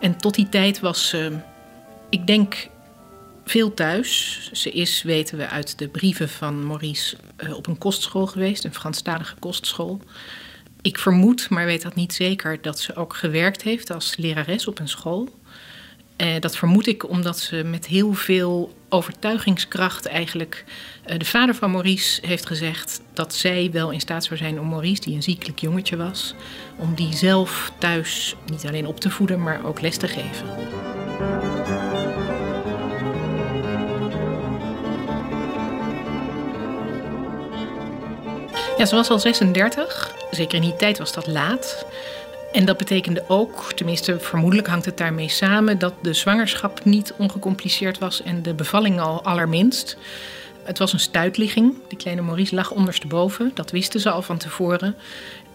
En 0.00 0.16
tot 0.16 0.34
die 0.34 0.48
tijd 0.48 0.80
was 0.80 1.08
ze, 1.08 1.32
ik 2.10 2.26
denk, 2.26 2.68
veel 3.48 3.74
thuis. 3.74 4.40
Ze 4.52 4.70
is, 4.70 5.02
weten 5.02 5.38
we 5.38 5.48
uit 5.48 5.78
de 5.78 5.88
brieven 5.88 6.28
van 6.28 6.66
Maurice, 6.66 7.16
uh, 7.38 7.56
op 7.56 7.66
een 7.66 7.78
kostschool 7.78 8.26
geweest, 8.26 8.64
een 8.64 8.74
Franstalige 8.74 9.34
kostschool. 9.38 10.00
Ik 10.82 10.98
vermoed, 10.98 11.48
maar 11.48 11.66
weet 11.66 11.82
dat 11.82 11.94
niet 11.94 12.14
zeker, 12.14 12.62
dat 12.62 12.80
ze 12.80 12.96
ook 12.96 13.14
gewerkt 13.14 13.62
heeft 13.62 13.90
als 13.90 14.16
lerares 14.16 14.66
op 14.66 14.78
een 14.78 14.88
school. 14.88 15.28
Uh, 16.16 16.40
dat 16.40 16.56
vermoed 16.56 16.86
ik 16.86 17.08
omdat 17.08 17.38
ze 17.38 17.62
met 17.64 17.86
heel 17.86 18.12
veel 18.12 18.74
overtuigingskracht 18.88 20.06
eigenlijk. 20.06 20.64
Uh, 21.06 21.18
de 21.18 21.24
vader 21.24 21.54
van 21.54 21.70
Maurice 21.70 22.26
heeft 22.26 22.46
gezegd 22.46 23.00
dat 23.12 23.34
zij 23.34 23.70
wel 23.72 23.90
in 23.90 24.00
staat 24.00 24.24
zou 24.24 24.36
zijn 24.36 24.60
om 24.60 24.68
Maurice, 24.68 25.02
die 25.02 25.14
een 25.14 25.22
ziekelijk 25.22 25.58
jongetje 25.58 25.96
was, 25.96 26.34
om 26.76 26.94
die 26.94 27.16
zelf 27.16 27.72
thuis 27.78 28.34
niet 28.50 28.66
alleen 28.66 28.86
op 28.86 29.00
te 29.00 29.10
voeden, 29.10 29.42
maar 29.42 29.64
ook 29.64 29.80
les 29.80 29.96
te 29.96 30.08
geven. 30.08 30.46
Ja, 38.78 38.86
ze 38.86 38.94
was 38.94 39.10
al 39.10 39.18
36. 39.18 40.14
Zeker 40.30 40.54
in 40.54 40.62
die 40.62 40.76
tijd 40.76 40.98
was 40.98 41.12
dat 41.12 41.26
laat. 41.26 41.86
En 42.52 42.64
dat 42.64 42.76
betekende 42.76 43.24
ook, 43.28 43.72
tenminste 43.72 44.20
vermoedelijk 44.20 44.68
hangt 44.68 44.84
het 44.84 44.96
daarmee 44.96 45.28
samen, 45.28 45.78
dat 45.78 45.94
de 46.02 46.12
zwangerschap 46.12 46.84
niet 46.84 47.14
ongecompliceerd 47.16 47.98
was 47.98 48.22
en 48.22 48.42
de 48.42 48.54
bevalling 48.54 49.00
al 49.00 49.24
allerminst. 49.24 49.96
Het 50.62 50.78
was 50.78 50.92
een 50.92 51.00
stuitligging. 51.00 51.74
De 51.88 51.96
kleine 51.96 52.22
Maurice 52.22 52.54
lag 52.54 52.70
ondersteboven. 52.70 53.50
Dat 53.54 53.70
wisten 53.70 54.00
ze 54.00 54.10
al 54.10 54.22
van 54.22 54.38
tevoren. 54.38 54.94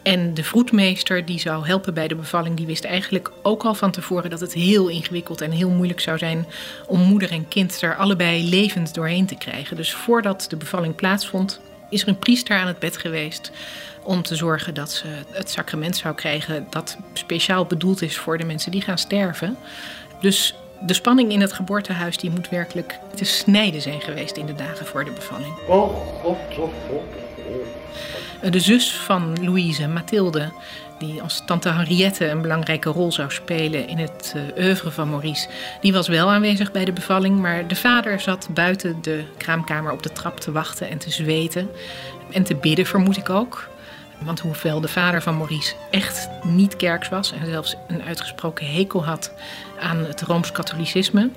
En 0.02 0.34
de 0.34 0.44
vroedmeester 0.44 1.26
die 1.26 1.40
zou 1.40 1.66
helpen 1.66 1.94
bij 1.94 2.08
de 2.08 2.16
bevalling, 2.16 2.58
die 2.58 2.66
wist 2.66 2.84
eigenlijk 2.84 3.32
ook 3.42 3.64
al 3.64 3.76
van 3.76 3.92
tevoren 3.92 4.30
dat 4.30 4.40
het 4.40 4.54
heel 4.54 4.88
ingewikkeld 4.88 5.42
en 5.42 5.52
heel 5.52 5.70
moeilijk 5.70 6.00
zou 6.00 6.18
zijn 6.18 6.48
om 6.88 7.00
moeder 7.00 7.32
en 7.32 7.48
kind 7.48 7.82
er 7.82 7.96
allebei 7.96 8.50
levend 8.50 8.94
doorheen 8.94 9.26
te 9.26 9.36
krijgen. 9.36 9.76
Dus 9.76 9.94
voordat 9.94 10.46
de 10.50 10.58
bevalling 10.58 10.96
plaatsvond, 10.96 11.62
is 11.94 12.02
er 12.02 12.08
een 12.08 12.20
priester 12.20 12.58
aan 12.58 12.68
het 12.68 12.80
bed 12.80 12.98
geweest 12.98 13.52
om 14.04 14.22
te 14.22 14.36
zorgen 14.36 14.74
dat 14.74 14.92
ze 14.92 15.08
het 15.30 15.50
sacrament 15.50 15.98
zou 15.98 16.16
krijgen 16.16 16.68
dat 16.70 16.98
speciaal 17.14 17.66
bedoeld 17.66 18.02
is 18.02 18.18
voor 18.18 18.38
de 18.38 18.46
mensen 18.46 18.72
die 18.72 18.82
gaan 18.82 18.98
sterven. 18.98 19.58
Dus 20.22 20.56
de 20.82 20.94
spanning 20.94 21.32
in 21.32 21.42
het 21.42 21.54
geboortehuis 21.54 22.18
die 22.18 22.30
moet 22.32 22.50
werkelijk 22.50 23.00
te 23.16 23.26
snijden 23.26 23.82
zijn 23.82 24.02
geweest 24.02 24.38
in 24.38 24.46
de 24.46 24.56
dagen 24.56 24.86
voor 24.86 25.06
de 25.06 25.12
bevalling. 25.12 25.54
De 28.52 28.60
zus 28.60 28.96
van 28.96 29.44
Louise, 29.44 29.88
Mathilde, 29.88 30.52
die 31.06 31.22
als 31.22 31.42
tante 31.46 31.70
Henriette 31.70 32.28
een 32.28 32.42
belangrijke 32.42 32.90
rol 32.90 33.12
zou 33.12 33.32
spelen 33.32 33.88
in 33.88 33.98
het 33.98 34.34
uh, 34.36 34.64
oeuvre 34.66 34.92
van 34.92 35.10
Maurice, 35.10 35.48
die 35.82 35.94
was 35.94 36.08
wel 36.08 36.30
aanwezig 36.30 36.72
bij 36.72 36.86
de 36.86 36.94
bevalling, 36.94 37.40
maar 37.40 37.68
de 37.68 37.76
vader 37.76 38.20
zat 38.20 38.48
buiten 38.54 39.02
de 39.02 39.24
kraamkamer 39.38 39.92
op 39.92 40.04
de 40.04 40.12
trap 40.12 40.40
te 40.40 40.52
wachten 40.52 40.90
en 40.90 40.98
te 40.98 41.12
zweten 41.12 41.70
en 42.32 42.44
te 42.44 42.56
bidden, 42.56 42.86
vermoed 42.86 43.18
ik 43.18 43.30
ook. 43.30 43.70
Want 44.20 44.40
hoewel 44.40 44.82
de 44.82 44.88
vader 44.88 45.22
van 45.22 45.38
Maurice 45.38 45.74
echt 45.92 46.30
niet 46.44 46.76
kerks 46.76 47.10
was 47.10 47.32
en 47.32 47.46
zelfs 47.46 47.76
een 47.88 48.04
uitgesproken 48.04 48.74
hekel 48.74 49.06
had 49.06 49.34
aan 49.80 49.98
het 49.98 50.22
rooms-katholicisme, 50.22 51.30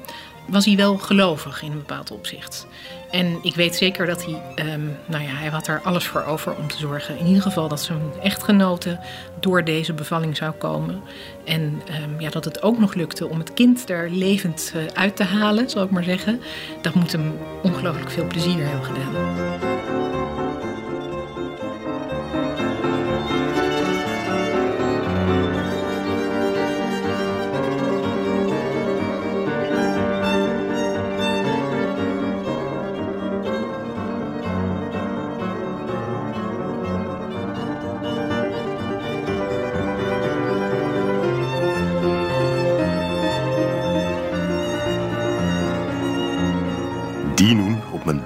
was 0.49 0.65
hij 0.65 0.77
wel 0.77 0.97
gelovig 0.97 1.63
in 1.63 1.71
een 1.71 1.79
bepaald 1.79 2.11
opzicht. 2.11 2.67
En 3.11 3.39
ik 3.43 3.55
weet 3.55 3.77
zeker 3.77 4.07
dat 4.07 4.25
hij, 4.25 4.67
um, 4.75 4.97
nou 5.07 5.23
ja, 5.23 5.31
hij 5.31 5.49
had 5.49 5.67
er 5.67 5.81
alles 5.85 6.07
voor 6.07 6.25
over 6.25 6.57
om 6.57 6.69
te 6.69 6.77
zorgen. 6.77 7.19
In 7.19 7.27
ieder 7.27 7.43
geval 7.43 7.69
dat 7.69 7.83
zijn 7.83 8.01
echtgenote 8.23 8.99
door 9.41 9.65
deze 9.65 9.93
bevalling 9.93 10.37
zou 10.37 10.53
komen. 10.53 11.03
En 11.45 11.63
um, 11.63 12.21
ja, 12.21 12.31
dat 12.31 12.45
het 12.45 12.63
ook 12.63 12.79
nog 12.79 12.95
lukte 12.95 13.29
om 13.29 13.39
het 13.39 13.55
kind 13.55 13.91
er 13.91 14.11
levend 14.11 14.73
uh, 14.77 14.83
uit 14.95 15.17
te 15.17 15.25
halen, 15.25 15.71
zal 15.71 15.85
ik 15.85 15.91
maar 15.91 16.05
zeggen. 16.05 16.41
Dat 16.81 16.95
moet 16.95 17.13
hem 17.13 17.37
ongelooflijk 17.63 18.11
veel 18.11 18.27
plezier 18.27 18.65
hebben 18.65 18.85
gedaan. 18.85 19.86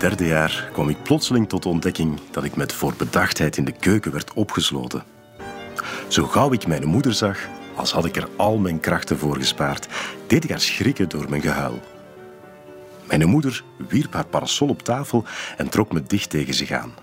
Derde 0.00 0.26
jaar 0.26 0.68
kwam 0.72 0.88
ik 0.88 1.02
plotseling 1.02 1.48
tot 1.48 1.62
de 1.62 1.68
ontdekking 1.68 2.20
dat 2.30 2.44
ik 2.44 2.56
met 2.56 2.72
voorbedachtheid 2.72 3.56
in 3.56 3.64
de 3.64 3.72
keuken 3.72 4.12
werd 4.12 4.32
opgesloten. 4.32 5.04
Zo 6.08 6.26
gauw 6.26 6.52
ik 6.52 6.66
mijn 6.66 6.84
moeder 6.84 7.14
zag, 7.14 7.38
als 7.74 7.92
had 7.92 8.04
ik 8.04 8.16
er 8.16 8.28
al 8.36 8.58
mijn 8.58 8.80
krachten 8.80 9.18
voor 9.18 9.36
gespaard, 9.36 9.88
deed 10.26 10.44
ik 10.44 10.50
haar 10.50 10.60
schrikken 10.60 11.08
door 11.08 11.30
mijn 11.30 11.42
gehuil. 11.42 11.80
Mijn 13.06 13.28
moeder 13.28 13.64
wierp 13.88 14.12
haar 14.12 14.26
parasol 14.26 14.68
op 14.68 14.82
tafel 14.82 15.24
en 15.56 15.68
trok 15.68 15.92
me 15.92 16.02
dicht 16.02 16.30
tegen 16.30 16.54
zich 16.54 16.70
aan. 16.70 16.94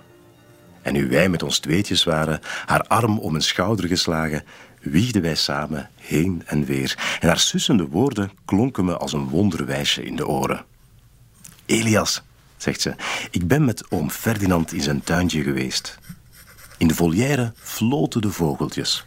En 0.82 0.94
nu 0.94 1.10
wij 1.10 1.30
met 1.30 1.44
ons 1.44 1.60
tweetjes 1.60 2.04
waren, 2.04 2.40
haar 2.66 2.82
arm 2.82 3.20
om 3.20 3.32
mijn 3.32 3.44
schouder 3.44 3.88
geslagen, 3.88 4.44
wiegden 4.82 5.22
wij 5.22 5.36
samen 5.36 5.90
heen 5.96 6.44
en 6.46 6.66
weer. 6.66 7.18
En 7.20 7.28
haar 7.28 7.40
sussende 7.40 7.88
woorden 7.88 8.32
klonken 8.46 8.86
me 8.86 8.98
als 8.98 9.14
een 9.14 9.30
wonderwijsje 9.30 10.04
in 10.04 10.16
de 10.16 10.28
oren. 10.28 10.66
Elias, 11.66 12.24
zegt 12.58 12.82
ze, 12.82 12.96
ik 13.32 13.48
ben 13.48 13.66
met 13.66 13.92
oom 13.92 14.10
Ferdinand 14.10 14.74
in 14.74 14.82
zijn 14.82 15.02
tuintje 15.04 15.44
geweest. 15.44 15.98
In 16.78 16.88
de 16.88 16.96
volière 16.96 17.54
floten 17.56 18.22
de 18.22 18.32
vogeltjes. 18.32 19.06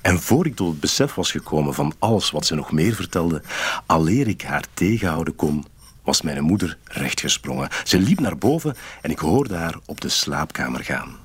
En 0.00 0.20
voor 0.20 0.46
ik 0.46 0.56
tot 0.56 0.70
het 0.70 0.80
besef 0.80 1.14
was 1.14 1.30
gekomen 1.30 1.74
van 1.74 1.94
alles 1.98 2.30
wat 2.30 2.46
ze 2.46 2.54
nog 2.54 2.72
meer 2.72 2.94
vertelde, 2.94 3.42
aleer 3.86 4.28
ik 4.28 4.42
haar 4.42 4.64
tegenhouden 4.74 5.36
kon, 5.36 5.64
was 6.02 6.22
mijn 6.22 6.42
moeder 6.42 6.78
rechtgesprongen. 6.84 7.68
Ze 7.84 7.98
liep 7.98 8.20
naar 8.20 8.38
boven 8.38 8.76
en 9.02 9.10
ik 9.10 9.18
hoorde 9.18 9.54
haar 9.54 9.78
op 9.86 10.00
de 10.00 10.08
slaapkamer 10.08 10.84
gaan. 10.84 11.16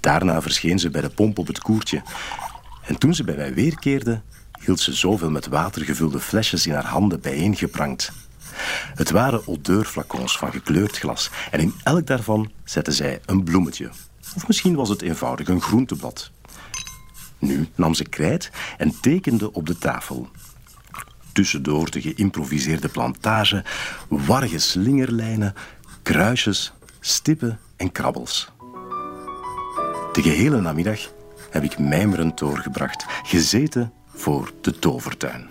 Daarna 0.00 0.42
verscheen 0.42 0.78
ze 0.78 0.90
bij 0.90 1.00
de 1.00 1.10
pomp 1.10 1.38
op 1.38 1.46
het 1.46 1.58
koertje. 1.58 2.02
En 2.82 2.98
toen 2.98 3.14
ze 3.14 3.24
bij 3.24 3.36
mij 3.36 3.54
weerkeerde, 3.54 4.22
hield 4.60 4.80
ze 4.80 4.92
zoveel 4.92 5.30
met 5.30 5.46
water 5.46 5.84
gevulde 5.84 6.20
flesjes 6.20 6.66
in 6.66 6.74
haar 6.74 6.86
handen 6.86 7.20
bijeengeprankt. 7.20 8.12
Het 8.94 9.10
waren 9.10 9.46
odeurflacons 9.46 10.38
van 10.38 10.52
gekleurd 10.52 10.98
glas 10.98 11.30
en 11.50 11.60
in 11.60 11.74
elk 11.82 12.06
daarvan 12.06 12.50
zette 12.64 12.92
zij 12.92 13.20
een 13.26 13.44
bloemetje. 13.44 13.90
Of 14.36 14.46
misschien 14.46 14.74
was 14.74 14.88
het 14.88 15.02
eenvoudig 15.02 15.48
een 15.48 15.60
groenteblad. 15.60 16.30
Nu 17.38 17.68
nam 17.74 17.94
ze 17.94 18.04
krijt 18.04 18.50
en 18.76 19.00
tekende 19.00 19.52
op 19.52 19.66
de 19.66 19.78
tafel. 19.78 20.28
Tussendoor 21.32 21.90
de 21.90 22.00
geïmproviseerde 22.00 22.88
plantage, 22.88 23.64
warge 24.08 24.58
slingerlijnen, 24.58 25.54
kruisjes, 26.02 26.72
stippen 27.00 27.58
en 27.76 27.92
krabbels. 27.92 28.50
De 30.12 30.22
gehele 30.22 30.60
namiddag 30.60 31.00
heb 31.50 31.62
ik 31.62 31.78
mijmerend 31.78 32.38
doorgebracht, 32.38 33.04
gezeten 33.22 33.92
voor 34.14 34.52
de 34.60 34.78
tovertuin. 34.78 35.48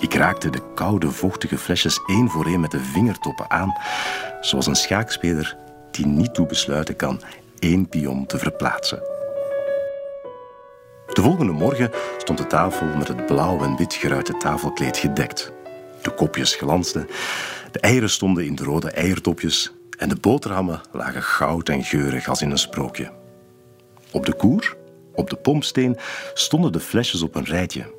Ik 0.00 0.14
raakte 0.14 0.50
de 0.50 0.62
koude, 0.74 1.10
vochtige 1.10 1.58
flesjes 1.58 2.00
één 2.06 2.28
voor 2.28 2.46
één 2.46 2.60
met 2.60 2.70
de 2.70 2.80
vingertoppen 2.80 3.50
aan, 3.50 3.76
zoals 4.40 4.66
een 4.66 4.76
schaakspeler 4.76 5.56
die 5.90 6.06
niet 6.06 6.34
toe 6.34 6.46
besluiten 6.46 6.96
kan 6.96 7.20
één 7.58 7.88
pion 7.88 8.26
te 8.26 8.38
verplaatsen. 8.38 9.02
De 11.12 11.22
volgende 11.22 11.52
morgen 11.52 11.90
stond 12.18 12.38
de 12.38 12.46
tafel 12.46 12.86
met 12.86 13.08
het 13.08 13.26
blauw 13.26 13.62
en 13.62 13.76
wit 13.76 13.94
geruite 13.94 14.36
tafelkleed 14.36 14.96
gedekt. 14.96 15.52
De 16.02 16.10
kopjes 16.10 16.54
glansden, 16.54 17.08
de 17.72 17.80
eieren 17.80 18.10
stonden 18.10 18.46
in 18.46 18.54
de 18.54 18.64
rode 18.64 18.90
eiertopjes 18.90 19.72
en 19.98 20.08
de 20.08 20.16
boterhammen 20.16 20.80
lagen 20.92 21.22
goud 21.22 21.68
en 21.68 21.84
geurig 21.84 22.28
als 22.28 22.42
in 22.42 22.50
een 22.50 22.58
sprookje. 22.58 23.10
Op 24.10 24.26
de 24.26 24.32
koer, 24.32 24.76
op 25.14 25.30
de 25.30 25.36
pompsteen, 25.36 25.96
stonden 26.34 26.72
de 26.72 26.80
flesjes 26.80 27.22
op 27.22 27.34
een 27.34 27.44
rijtje. 27.44 27.92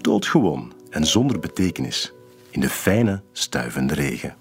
Doodgewoon 0.00 0.72
en 0.90 1.06
zonder 1.06 1.38
betekenis, 1.38 2.12
in 2.50 2.60
de 2.60 2.68
fijne, 2.68 3.22
stuivende 3.32 3.94
regen. 3.94 4.36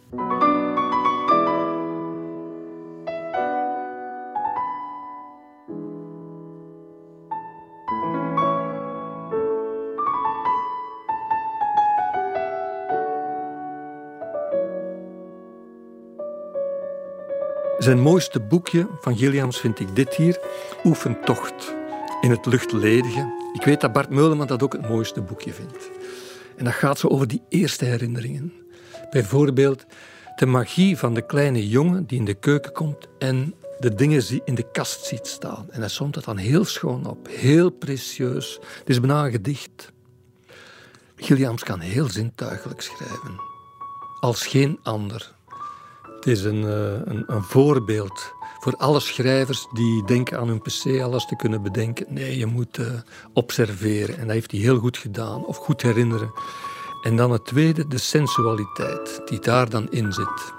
Zijn 17.77 17.99
mooiste 17.99 18.39
boekje 18.39 18.87
van 19.01 19.17
Gilliams 19.17 19.59
vind 19.59 19.79
ik 19.79 19.95
dit 19.95 20.15
hier, 20.15 20.39
Oefentocht 20.83 21.75
in 22.21 22.31
het 22.31 22.45
luchtledige. 22.45 23.33
Ik 23.53 23.63
weet 23.63 23.81
dat 23.81 23.93
Bart 23.93 24.09
Meuleman 24.09 24.47
dat 24.47 24.63
ook 24.63 24.73
het 24.73 24.89
mooiste 24.89 25.21
boekje 25.21 25.53
vindt. 25.53 25.98
En 26.59 26.65
dat 26.65 26.73
gaat 26.73 26.99
zo 26.99 27.07
over 27.07 27.27
die 27.27 27.41
eerste 27.49 27.85
herinneringen. 27.85 28.53
Bijvoorbeeld 29.11 29.85
de 30.35 30.45
magie 30.45 30.97
van 30.97 31.13
de 31.13 31.25
kleine 31.25 31.67
jongen 31.67 32.05
die 32.05 32.19
in 32.19 32.25
de 32.25 32.33
keuken 32.33 32.71
komt 32.71 33.07
en 33.19 33.53
de 33.79 33.95
dingen 33.95 34.41
in 34.45 34.55
de 34.55 34.71
kast 34.71 35.05
ziet 35.05 35.27
staan. 35.27 35.65
En 35.69 35.79
hij 35.79 35.89
somt 35.89 36.15
het 36.15 36.25
dan 36.25 36.37
heel 36.37 36.65
schoon 36.65 37.05
op, 37.05 37.27
heel 37.27 37.69
precieus. 37.69 38.59
Het 38.79 38.89
is 38.89 38.99
bijna 38.99 39.25
een 39.25 39.31
gedicht. 39.31 39.91
Gilliams 41.15 41.63
kan 41.63 41.79
heel 41.79 42.09
zintuigelijk 42.09 42.81
schrijven, 42.81 43.39
als 44.19 44.47
geen 44.47 44.79
ander. 44.83 45.33
Het 46.15 46.27
is 46.27 46.43
een, 46.43 46.63
eh, 46.63 47.13
een, 47.13 47.23
een, 47.27 47.43
voorbeeld 47.43 48.33
voor 48.59 48.75
alle 48.77 48.99
schrijvers 48.99 49.67
die 49.73 50.05
denken 50.05 50.39
aan 50.39 50.47
hun 50.47 50.61
pc 50.61 51.01
alles 51.01 51.25
te 51.25 51.35
kunnen 51.35 51.61
bedenken. 51.61 52.05
Nee, 52.09 52.37
je 52.37 52.45
moet 52.45 52.77
uh, 52.77 52.87
observeren. 53.33 54.17
En 54.17 54.25
dat 54.25 54.33
heeft 54.35 54.51
hij 54.51 54.59
heel 54.59 54.79
goed 54.79 54.97
gedaan, 54.97 55.45
of 55.45 55.57
goed 55.57 55.81
herinneren. 55.81 56.31
En 57.01 57.15
dan 57.15 57.31
het 57.31 57.45
tweede, 57.45 57.87
de 57.87 57.97
sensualiteit 57.97 59.21
die 59.25 59.39
daar 59.39 59.69
dan 59.69 59.91
in 59.91 60.13
zit. 60.13 60.58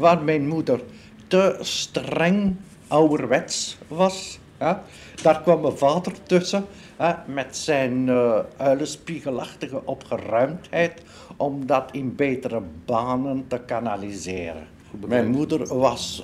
Waar 0.00 0.22
mijn 0.22 0.48
moeder 0.48 0.80
te 1.26 1.56
streng 1.60 2.56
ouderwets 2.88 3.78
was. 3.88 4.38
Daar 5.22 5.42
kwam 5.42 5.60
mijn 5.60 5.76
vader 5.78 6.12
tussen 6.22 6.64
met 7.26 7.56
zijn 7.56 8.06
uh, 8.06 8.38
uilenspiegelachtige 8.56 9.86
opgeruimdheid 9.86 11.02
om 11.36 11.66
dat 11.66 11.88
in 11.92 12.16
betere 12.16 12.62
banen 12.84 13.44
te 13.48 13.60
kanaliseren. 13.66 14.66
Mijn 15.06 15.30
moeder 15.30 15.76
was 15.78 16.22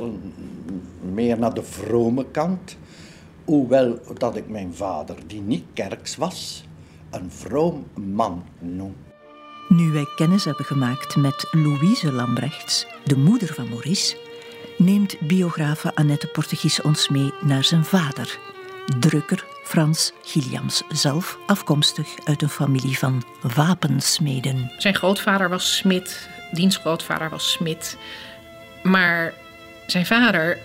meer 1.00 1.38
naar 1.38 1.54
de 1.54 1.62
vrome 1.62 2.26
kant, 2.30 2.76
hoewel 3.44 3.98
dat 4.18 4.36
ik 4.36 4.48
mijn 4.48 4.74
vader, 4.74 5.16
die 5.26 5.40
niet 5.40 5.64
kerks 5.72 6.16
was, 6.16 6.64
een 7.10 7.30
vroom 7.30 7.86
man 7.94 8.44
noem. 8.58 8.94
Nu 9.68 9.92
wij 9.92 10.08
kennis 10.16 10.44
hebben 10.44 10.64
gemaakt 10.64 11.16
met 11.16 11.48
Louise 11.50 12.12
Lambrechts, 12.12 12.86
de 13.04 13.16
moeder 13.16 13.54
van 13.54 13.68
Maurice, 13.68 14.16
neemt 14.78 15.20
biografe 15.20 15.94
Annette 15.94 16.26
Portegies 16.26 16.80
ons 16.80 17.08
mee 17.08 17.32
naar 17.40 17.64
zijn 17.64 17.84
vader, 17.84 18.38
drukker 18.98 19.44
Frans 19.64 20.12
Gilliams, 20.22 20.82
zelf 20.88 21.38
afkomstig 21.46 22.08
uit 22.24 22.42
een 22.42 22.48
familie 22.48 22.98
van 22.98 23.22
wapensmeden. 23.54 24.72
Zijn 24.78 24.94
grootvader 24.94 25.48
was 25.48 25.76
smid, 25.76 26.28
diens 26.52 26.76
grootvader 26.76 27.30
was 27.30 27.52
smid, 27.52 27.98
maar 28.82 29.34
zijn 29.86 30.06
vader 30.06 30.58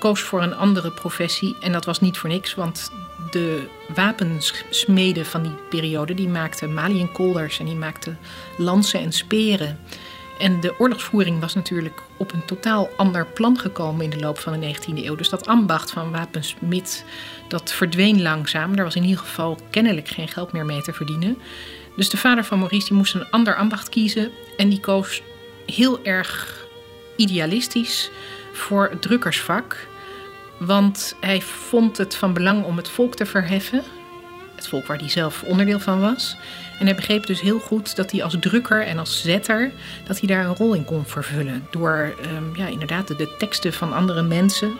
koos 0.00 0.20
voor 0.20 0.42
een 0.42 0.56
andere 0.56 0.90
professie 0.90 1.56
en 1.60 1.72
dat 1.72 1.84
was 1.84 2.00
niet 2.00 2.18
voor 2.18 2.30
niks, 2.30 2.54
want 2.54 2.90
de 3.30 3.66
wapensmeden 3.94 5.26
van 5.26 5.42
die 5.42 5.54
periode 5.70 6.14
die 6.14 6.28
maakten 6.28 6.74
maliënkolders 6.74 7.58
en 7.58 7.66
die 7.66 7.74
maakten 7.74 8.18
lansen 8.56 9.00
en 9.00 9.12
speren. 9.12 9.78
En 10.38 10.60
de 10.60 10.74
oorlogsvoering 10.78 11.40
was 11.40 11.54
natuurlijk 11.54 12.02
op 12.16 12.32
een 12.32 12.44
totaal 12.44 12.88
ander 12.96 13.26
plan 13.26 13.58
gekomen 13.58 14.04
in 14.04 14.10
de 14.10 14.18
loop 14.18 14.38
van 14.38 14.60
de 14.60 14.74
19e 14.74 15.04
eeuw. 15.04 15.14
Dus 15.14 15.28
dat 15.28 15.46
ambacht 15.46 15.90
van 15.90 16.10
wapensmid, 16.10 17.04
dat 17.48 17.72
verdween 17.72 18.22
langzaam. 18.22 18.74
Er 18.74 18.84
was 18.84 18.94
in 18.94 19.04
ieder 19.04 19.18
geval 19.18 19.58
kennelijk 19.70 20.08
geen 20.08 20.28
geld 20.28 20.52
meer 20.52 20.64
mee 20.64 20.82
te 20.82 20.92
verdienen. 20.92 21.38
Dus 21.96 22.08
de 22.08 22.16
vader 22.16 22.44
van 22.44 22.58
Maurice 22.58 22.86
die 22.86 22.96
moest 22.96 23.14
een 23.14 23.30
ander 23.30 23.56
ambacht 23.56 23.88
kiezen. 23.88 24.30
En 24.56 24.68
die 24.68 24.80
koos 24.80 25.22
heel 25.66 26.04
erg 26.04 26.64
idealistisch 27.16 28.10
voor 28.52 28.88
het 28.90 29.02
drukkersvak. 29.02 29.88
Want 30.60 31.16
hij 31.20 31.42
vond 31.42 31.96
het 31.96 32.16
van 32.16 32.32
belang 32.32 32.64
om 32.64 32.76
het 32.76 32.88
volk 32.88 33.14
te 33.14 33.26
verheffen. 33.26 33.82
Het 34.54 34.68
volk 34.68 34.86
waar 34.86 34.98
hij 34.98 35.08
zelf 35.08 35.42
onderdeel 35.42 35.80
van 35.80 36.00
was. 36.00 36.36
En 36.78 36.86
hij 36.86 36.94
begreep 36.94 37.26
dus 37.26 37.40
heel 37.40 37.58
goed 37.58 37.96
dat 37.96 38.10
hij 38.10 38.22
als 38.22 38.36
drukker 38.40 38.86
en 38.86 38.98
als 38.98 39.22
zetter... 39.22 39.72
dat 40.06 40.18
hij 40.18 40.28
daar 40.28 40.44
een 40.44 40.56
rol 40.56 40.74
in 40.74 40.84
kon 40.84 41.04
vervullen. 41.04 41.66
Door 41.70 42.14
um, 42.36 42.56
ja, 42.56 42.66
inderdaad 42.66 43.08
de 43.08 43.34
teksten 43.38 43.72
van 43.72 43.92
andere 43.92 44.22
mensen 44.22 44.72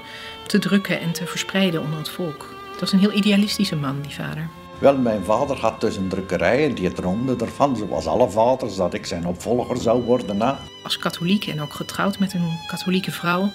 te 0.46 0.58
drukken 0.58 1.00
en 1.00 1.12
te 1.12 1.26
verspreiden 1.26 1.80
onder 1.80 1.99
het 1.99 2.08
volk. 2.08 2.54
Het 2.70 2.80
was 2.80 2.92
een 2.92 2.99
heel 2.99 3.18
idealistische 3.18 3.76
man, 3.76 4.00
die 4.02 4.14
vader. 4.14 4.49
Wel, 4.78 4.96
mijn 4.96 5.25
vader 5.25 5.56
had 5.56 5.80
dus 5.80 5.96
een 5.96 6.08
drukkerij 6.08 6.64
en 6.64 6.75
die 6.75 6.92
droomde 6.92 7.37
ervan, 7.37 7.76
zoals 7.76 8.06
alle 8.06 8.30
vaders, 8.30 8.76
dat 8.76 8.94
ik 8.94 9.06
zijn 9.06 9.26
opvolger 9.26 9.76
zou 9.76 10.02
worden. 10.02 10.40
Hè? 10.40 10.52
Als 10.84 10.99
katholiek 10.99 11.46
en 11.46 11.60
ook 11.60 11.72
getrouwd 11.72 12.18
met 12.18 12.34
een 12.34 12.58
katholieke 12.66 13.10
vrouw 13.10 13.50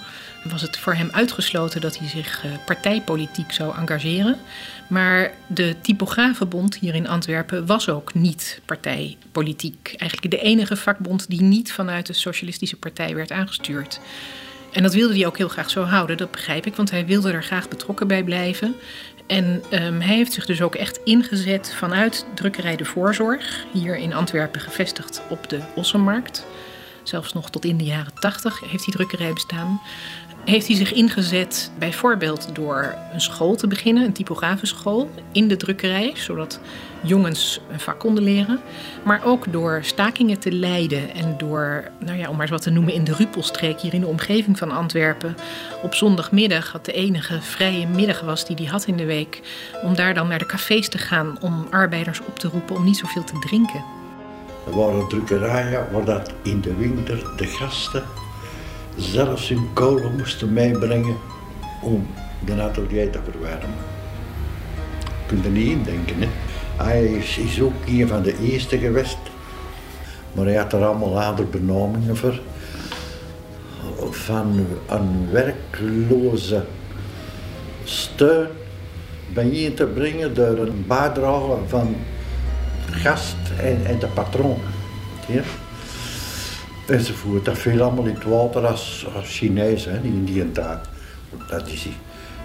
was 0.50 0.62
het 0.62 0.78
voor 0.78 0.94
hem 0.94 1.10
uitgesloten 1.12 1.82
dat 1.82 1.98
hij 1.98 2.08
zich 2.08 2.46
uh, 2.46 2.52
partijpolitiek 2.66 3.52
zou 3.52 3.78
engageren. 3.78 4.38
Maar 4.88 5.32
de 5.48 5.76
typografenbond 5.82 6.76
hier 6.76 6.96
in 6.96 7.08
Antwerpen 7.08 7.66
was 7.66 7.90
ook 7.90 8.14
niet 8.14 8.62
partijpolitiek. 8.66 9.96
Eigenlijk 9.98 10.32
de 10.32 10.42
enige 10.42 10.76
vakbond 10.76 11.30
die 11.30 11.42
niet 11.42 11.72
vanuit 11.72 12.06
de 12.06 12.14
Socialistische 12.14 12.78
Partij 12.78 13.16
werd 13.16 13.32
aangestuurd. 13.32 14.00
En 14.72 14.84
dat 14.84 14.94
wilde 14.94 15.16
hij 15.16 15.26
ook 15.26 15.38
heel 15.38 15.48
graag 15.48 15.70
zo 15.70 15.84
houden, 15.84 16.18
dat 16.18 16.32
begrijp 16.32 16.66
ik, 16.66 16.76
want 16.76 16.92
hij 16.92 17.06
wilde 17.06 17.32
er 17.32 17.44
graag 17.44 17.68
betrokken 17.68 18.08
bij 18.08 18.24
blijven. 18.24 18.76
En 19.28 19.64
um, 19.72 20.02
hij 20.02 20.16
heeft 20.16 20.34
zich 20.34 20.46
dus 20.46 20.62
ook 20.62 20.76
echt 20.76 21.00
ingezet 21.04 21.74
vanuit 21.78 22.26
drukkerij 22.34 22.76
De 22.76 22.86
Voorzorg, 22.86 23.66
hier 23.74 23.96
in 23.98 24.14
Antwerpen 24.14 24.62
gevestigd 24.62 25.22
op 25.30 25.50
de 25.50 25.60
Ossenmarkt. 25.76 26.46
Zelfs 27.04 27.34
nog 27.34 27.50
tot 27.50 27.66
in 27.66 27.78
de 27.78 27.84
jaren 27.84 28.14
tachtig 28.20 28.60
heeft 28.70 28.86
die 28.86 28.94
drukkerij 28.94 29.34
bestaan 29.34 29.82
heeft 30.46 30.68
hij 30.68 30.76
zich 30.76 30.94
ingezet 30.94 31.72
bijvoorbeeld 31.80 32.50
door 32.54 32.96
een 33.14 33.22
school 33.22 33.56
te 33.56 33.68
beginnen, 33.68 34.04
een 34.04 34.14
typografenschool 34.14 35.10
in 35.32 35.48
de 35.48 35.58
drukkerij, 35.58 36.12
zodat 36.16 36.60
jongens 37.02 37.60
een 37.72 37.80
vak 37.80 38.00
konden 38.00 38.24
leren. 38.24 38.60
Maar 39.04 39.22
ook 39.24 39.52
door 39.52 39.80
stakingen 39.84 40.40
te 40.40 40.52
leiden 40.52 41.14
en 41.14 41.36
door, 41.38 41.84
nou 42.00 42.18
ja, 42.18 42.30
om 42.30 42.32
maar 42.32 42.42
eens 42.42 42.52
wat 42.52 42.62
te 42.62 42.70
noemen, 42.70 42.94
in 42.94 43.04
de 43.04 43.14
Rupelstreek, 43.14 43.80
hier 43.80 43.94
in 43.94 44.02
de 44.02 44.08
omgeving 44.08 44.58
van 44.58 44.72
Antwerpen, 44.72 45.36
op 45.82 45.94
zondagmiddag, 45.94 46.72
wat 46.72 46.86
de 46.86 46.94
enige 46.94 47.42
vrije 47.42 47.88
middag 47.88 48.22
was 48.22 48.46
die 48.46 48.56
hij 48.56 48.66
had 48.66 48.86
in 48.86 48.98
de 48.98 49.06
week, 49.06 49.42
om 49.84 49.96
daar 49.96 50.14
dan 50.14 50.28
naar 50.28 50.40
de 50.40 50.46
cafés 50.46 50.90
te 50.90 50.98
gaan 50.98 51.38
om 51.42 51.68
arbeiders 51.70 52.20
op 52.20 52.40
te 52.40 52.48
roepen 52.48 52.76
om 52.76 52.84
niet 52.84 52.98
zoveel 52.98 53.24
te 53.24 53.40
drinken. 53.40 53.84
Er 54.66 54.76
waren 54.76 55.08
drukkerijen 55.08 55.88
waar 55.92 56.06
dat 56.06 56.34
in 56.44 56.62
de 56.62 56.76
winter 56.76 57.24
de 57.38 57.46
gasten 57.46 58.04
zelfs 58.98 59.50
hun 59.50 59.70
kolen 59.74 60.16
moesten 60.16 60.54
meebrengen 60.54 61.16
om 61.82 62.08
de 62.46 62.62
atelier 62.62 63.12
te 63.12 63.20
verwarmen. 63.24 63.76
Je 65.00 65.26
kunt 65.26 65.46
er 65.46 65.52
niet 65.52 65.72
in 65.72 65.84
denken. 65.84 66.22
Hè? 66.22 66.28
Hij 66.84 67.06
is 67.38 67.62
ook 67.62 67.74
een 67.88 68.08
van 68.08 68.22
de 68.22 68.38
eerste 68.40 68.78
geweest, 68.78 69.18
maar 70.34 70.46
hij 70.46 70.56
had 70.56 70.74
er 70.74 70.86
allemaal 70.86 71.10
later 71.10 71.50
benamingen 71.50 72.18
voor. 72.18 72.40
Van 74.10 74.66
een 74.88 75.30
werkloze 75.32 76.64
steun 77.84 78.48
bijeen 79.34 79.74
te 79.74 79.86
brengen 79.86 80.34
door 80.34 80.58
een 80.58 80.84
bijdrage 80.88 81.58
van 81.68 81.96
gast 82.92 83.36
en, 83.60 83.86
en 83.86 84.00
de 84.00 84.08
patroon. 84.08 84.58
Ja? 85.28 85.42
Enzovoort. 86.88 87.46
Dat 87.46 87.58
viel 87.58 87.82
allemaal 87.82 88.06
in 88.06 88.14
het 88.14 88.24
water 88.24 88.68
als, 88.68 89.06
als 89.16 89.38
Chinees 89.38 89.86
in 89.86 90.26
die 90.26 90.52
tijd. 90.52 90.80
Dat 91.50 91.68
is, 91.68 91.88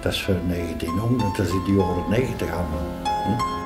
dat 0.00 0.12
is 0.12 0.22
voor 0.22 0.36
1900, 0.48 1.36
dat 1.36 1.46
is 1.46 1.52
in 1.52 1.64
de 1.64 1.72
jaren 1.72 2.10
90 2.10 2.50
allemaal. 2.50 2.86
Hm? 3.04 3.58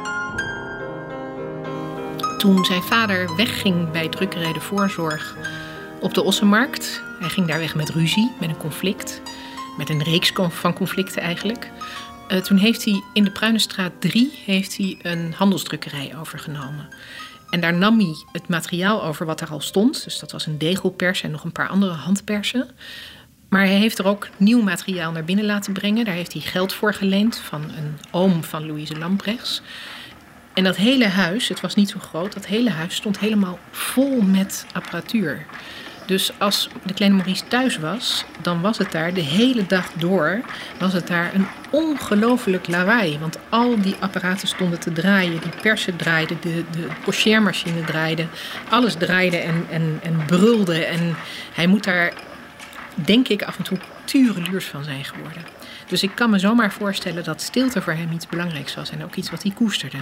Toen 2.38 2.64
zijn 2.64 2.82
vader 2.82 3.36
wegging 3.36 3.90
bij 3.90 4.08
drukkerij 4.08 4.52
De 4.52 4.60
Voorzorg 4.60 5.36
op 6.00 6.14
de 6.14 6.22
Ossenmarkt, 6.22 7.02
hij 7.20 7.28
ging 7.28 7.46
daar 7.46 7.58
weg 7.58 7.74
met 7.74 7.88
ruzie, 7.88 8.30
met 8.40 8.48
een 8.48 8.56
conflict, 8.56 9.22
met 9.76 9.90
een 9.90 10.02
reeks 10.02 10.32
van 10.48 10.74
conflicten 10.74 11.22
eigenlijk. 11.22 11.70
Uh, 12.28 12.38
toen 12.38 12.56
heeft 12.56 12.84
hij 12.84 13.02
in 13.12 13.24
de 13.24 13.30
Pruinenstraat 13.30 13.92
3 13.98 14.38
heeft 14.44 14.76
hij 14.76 14.98
een 15.02 15.32
handelsdrukkerij 15.36 16.14
overgenomen. 16.20 16.88
En 17.54 17.60
daar 17.60 17.74
nam 17.74 17.98
hij 17.98 18.14
het 18.32 18.48
materiaal 18.48 19.04
over 19.04 19.26
wat 19.26 19.40
er 19.40 19.48
al 19.48 19.60
stond. 19.60 20.04
Dus 20.04 20.18
dat 20.18 20.32
was 20.32 20.46
een 20.46 20.58
degelpers 20.58 21.22
en 21.22 21.30
nog 21.30 21.44
een 21.44 21.52
paar 21.52 21.68
andere 21.68 21.92
handpersen. 21.92 22.68
Maar 23.48 23.64
hij 23.64 23.74
heeft 23.74 23.98
er 23.98 24.06
ook 24.06 24.28
nieuw 24.36 24.62
materiaal 24.62 25.12
naar 25.12 25.24
binnen 25.24 25.44
laten 25.44 25.72
brengen. 25.72 26.04
Daar 26.04 26.14
heeft 26.14 26.32
hij 26.32 26.42
geld 26.42 26.72
voor 26.72 26.94
geleend 26.94 27.38
van 27.38 27.62
een 27.62 27.98
oom 28.10 28.44
van 28.44 28.66
Louise 28.66 28.98
Lamprechts. 28.98 29.62
En 30.54 30.64
dat 30.64 30.76
hele 30.76 31.06
huis, 31.06 31.48
het 31.48 31.60
was 31.60 31.74
niet 31.74 31.90
zo 31.90 31.98
groot, 31.98 32.32
dat 32.32 32.46
hele 32.46 32.70
huis 32.70 32.94
stond 32.94 33.18
helemaal 33.18 33.58
vol 33.70 34.20
met 34.20 34.66
apparatuur. 34.72 35.46
Dus 36.06 36.30
als 36.38 36.68
de 36.82 36.94
kleine 36.94 37.16
Maurice 37.16 37.48
thuis 37.48 37.78
was, 37.78 38.24
dan 38.42 38.60
was 38.60 38.78
het 38.78 38.92
daar 38.92 39.14
de 39.14 39.20
hele 39.20 39.66
dag 39.66 39.92
door 39.92 40.40
was 40.78 40.92
het 40.92 41.06
daar 41.06 41.34
een 41.34 41.46
ongelooflijk 41.70 42.68
lawaai. 42.68 43.18
Want 43.18 43.38
al 43.48 43.80
die 43.80 43.96
apparaten 44.00 44.48
stonden 44.48 44.80
te 44.80 44.92
draaien, 44.92 45.40
die 45.40 45.60
persen 45.62 45.96
draaiden, 45.96 46.38
de, 46.40 46.64
de 46.70 47.82
draaide. 47.84 48.26
Alles 48.70 48.94
draaide 48.94 49.36
en, 49.36 49.66
en, 49.70 50.00
en 50.02 50.24
brulde. 50.26 50.84
En 50.84 51.16
hij 51.52 51.66
moet 51.66 51.84
daar, 51.84 52.12
denk 52.94 53.28
ik, 53.28 53.42
af 53.42 53.58
en 53.58 53.64
toe 53.64 53.78
tureluurs 54.04 54.64
van 54.64 54.84
zijn 54.84 55.04
geworden. 55.04 55.42
Dus 55.88 56.02
ik 56.02 56.10
kan 56.14 56.30
me 56.30 56.38
zomaar 56.38 56.72
voorstellen 56.72 57.24
dat 57.24 57.42
stilte 57.42 57.82
voor 57.82 57.92
hem 57.92 58.12
iets 58.12 58.28
belangrijks 58.28 58.74
was 58.74 58.90
en 58.90 59.04
ook 59.04 59.14
iets 59.14 59.30
wat 59.30 59.42
hij 59.42 59.52
koesterde. 59.52 59.98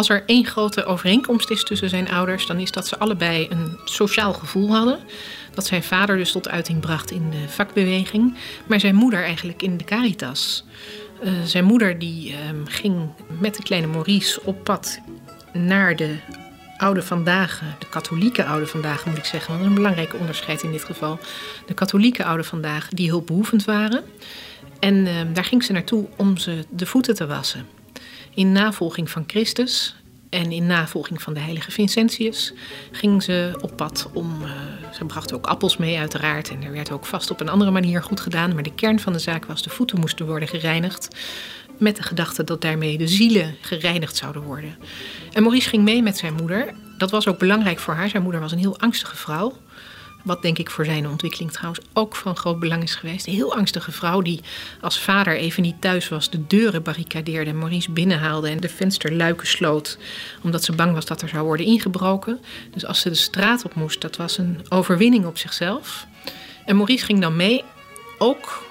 Als 0.00 0.08
er 0.08 0.22
één 0.26 0.46
grote 0.46 0.84
overeenkomst 0.84 1.50
is 1.50 1.64
tussen 1.64 1.88
zijn 1.88 2.10
ouders, 2.10 2.46
dan 2.46 2.58
is 2.58 2.70
dat 2.70 2.88
ze 2.88 2.98
allebei 2.98 3.46
een 3.50 3.78
sociaal 3.84 4.32
gevoel 4.32 4.74
hadden. 4.74 4.98
Dat 5.54 5.66
zijn 5.66 5.82
vader 5.82 6.16
dus 6.16 6.32
tot 6.32 6.48
uiting 6.48 6.80
bracht 6.80 7.10
in 7.10 7.30
de 7.30 7.48
vakbeweging, 7.48 8.36
maar 8.66 8.80
zijn 8.80 8.94
moeder 8.94 9.22
eigenlijk 9.22 9.62
in 9.62 9.76
de 9.76 9.84
caritas. 9.84 10.64
Uh, 11.24 11.32
zijn 11.44 11.64
moeder 11.64 11.98
die 11.98 12.34
um, 12.48 12.66
ging 12.66 13.08
met 13.38 13.54
de 13.56 13.62
kleine 13.62 13.86
Maurice 13.86 14.40
op 14.44 14.64
pad 14.64 15.00
naar 15.52 15.96
de 15.96 16.16
oude 16.76 17.02
vandaag, 17.02 17.62
de 17.78 17.88
katholieke 17.88 18.44
oude 18.44 18.66
vandaag 18.66 19.06
moet 19.06 19.18
ik 19.18 19.24
zeggen, 19.24 19.54
want 19.54 19.66
een 19.66 19.74
belangrijk 19.74 20.14
onderscheid 20.14 20.62
in 20.62 20.72
dit 20.72 20.84
geval. 20.84 21.18
De 21.66 21.74
katholieke 21.74 22.24
oude 22.24 22.44
vandaag 22.44 22.88
die 22.88 23.08
hulpbehoevend 23.08 23.64
waren. 23.64 24.04
En 24.78 24.94
uh, 24.94 25.14
daar 25.32 25.44
ging 25.44 25.64
ze 25.64 25.72
naartoe 25.72 26.08
om 26.16 26.36
ze 26.36 26.64
de 26.70 26.86
voeten 26.86 27.14
te 27.14 27.26
wassen 27.26 27.78
in 28.40 28.52
navolging 28.52 29.10
van 29.10 29.24
Christus 29.26 29.96
en 30.30 30.52
in 30.52 30.66
navolging 30.66 31.22
van 31.22 31.34
de 31.34 31.40
heilige 31.40 31.70
Vincentius 31.70 32.52
ging 32.90 33.22
ze 33.22 33.58
op 33.60 33.76
pad 33.76 34.10
om. 34.12 34.42
Uh, 34.42 34.50
ze 34.92 35.04
bracht 35.04 35.32
ook 35.32 35.46
appels 35.46 35.76
mee, 35.76 35.98
uiteraard. 35.98 36.50
En 36.50 36.62
er 36.62 36.72
werd 36.72 36.90
ook 36.90 37.06
vast 37.06 37.30
op 37.30 37.40
een 37.40 37.48
andere 37.48 37.70
manier 37.70 38.02
goed 38.02 38.20
gedaan. 38.20 38.54
Maar 38.54 38.62
de 38.62 38.74
kern 38.74 39.00
van 39.00 39.12
de 39.12 39.18
zaak 39.18 39.44
was: 39.44 39.62
de 39.62 39.70
voeten 39.70 40.00
moesten 40.00 40.26
worden 40.26 40.48
gereinigd. 40.48 41.08
Met 41.78 41.96
de 41.96 42.02
gedachte 42.02 42.44
dat 42.44 42.60
daarmee 42.60 42.98
de 42.98 43.08
zielen 43.08 43.56
gereinigd 43.60 44.16
zouden 44.16 44.42
worden. 44.42 44.76
En 45.32 45.42
Maurice 45.42 45.68
ging 45.68 45.82
mee 45.82 46.02
met 46.02 46.16
zijn 46.16 46.34
moeder. 46.34 46.74
Dat 46.98 47.10
was 47.10 47.26
ook 47.26 47.38
belangrijk 47.38 47.78
voor 47.78 47.94
haar. 47.94 48.08
Zijn 48.08 48.22
moeder 48.22 48.40
was 48.40 48.52
een 48.52 48.58
heel 48.58 48.78
angstige 48.78 49.16
vrouw. 49.16 49.56
Wat 50.22 50.42
denk 50.42 50.58
ik 50.58 50.70
voor 50.70 50.84
zijn 50.84 51.08
ontwikkeling 51.08 51.52
trouwens 51.52 51.84
ook 51.92 52.16
van 52.16 52.36
groot 52.36 52.58
belang 52.58 52.82
is 52.82 52.94
geweest. 52.94 53.26
Een 53.26 53.32
heel 53.32 53.54
angstige 53.54 53.92
vrouw 53.92 54.20
die 54.20 54.40
als 54.80 55.00
vader 55.00 55.36
even 55.36 55.62
niet 55.62 55.80
thuis 55.80 56.08
was, 56.08 56.30
de 56.30 56.46
deuren 56.46 56.82
barricadeerde, 56.82 57.52
Maurice 57.52 57.90
binnenhaalde 57.90 58.48
en 58.48 58.60
de 58.60 58.68
vensterluiken 58.68 59.46
sloot, 59.46 59.98
omdat 60.42 60.64
ze 60.64 60.72
bang 60.72 60.92
was 60.92 61.04
dat 61.04 61.22
er 61.22 61.28
zou 61.28 61.44
worden 61.44 61.66
ingebroken. 61.66 62.40
Dus 62.70 62.86
als 62.86 63.00
ze 63.00 63.08
de 63.08 63.14
straat 63.14 63.64
op 63.64 63.74
moest, 63.74 64.00
dat 64.00 64.16
was 64.16 64.38
een 64.38 64.60
overwinning 64.68 65.26
op 65.26 65.38
zichzelf. 65.38 66.06
En 66.64 66.76
Maurice 66.76 67.04
ging 67.04 67.20
dan 67.20 67.36
mee, 67.36 67.64
ook 68.18 68.68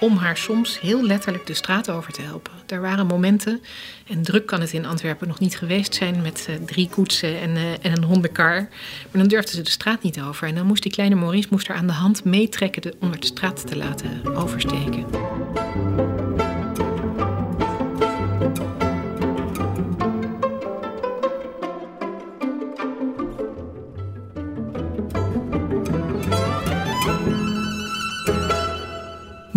om 0.00 0.16
haar 0.16 0.36
soms 0.36 0.80
heel 0.80 1.02
letterlijk 1.02 1.46
de 1.46 1.54
straat 1.54 1.90
over 1.90 2.12
te 2.12 2.22
helpen. 2.22 2.52
Er 2.66 2.80
waren 2.80 3.06
momenten, 3.06 3.62
en 4.06 4.22
druk 4.22 4.46
kan 4.46 4.60
het 4.60 4.72
in 4.72 4.86
Antwerpen 4.86 5.28
nog 5.28 5.38
niet 5.38 5.56
geweest 5.56 5.94
zijn 5.94 6.22
met 6.22 6.46
uh, 6.50 6.56
drie 6.56 6.88
koetsen 6.88 7.40
en, 7.40 7.50
uh, 7.50 7.72
en 7.72 7.92
een 7.92 8.04
hondenkar. 8.04 8.68
Maar 9.10 9.20
dan 9.20 9.28
durfde 9.28 9.52
ze 9.56 9.62
de 9.62 9.70
straat 9.70 10.02
niet 10.02 10.20
over. 10.20 10.48
En 10.48 10.54
dan 10.54 10.66
moest 10.66 10.82
die 10.82 10.92
kleine 10.92 11.14
Maurice 11.14 11.48
moest 11.50 11.68
haar 11.68 11.76
aan 11.76 11.86
de 11.86 11.92
hand 11.92 12.24
meetrekken 12.24 12.82
de, 12.82 12.94
om 13.00 13.08
haar 13.08 13.20
de 13.20 13.26
straat 13.26 13.66
te 13.66 13.76
laten 13.76 14.36
oversteken. 14.36 15.04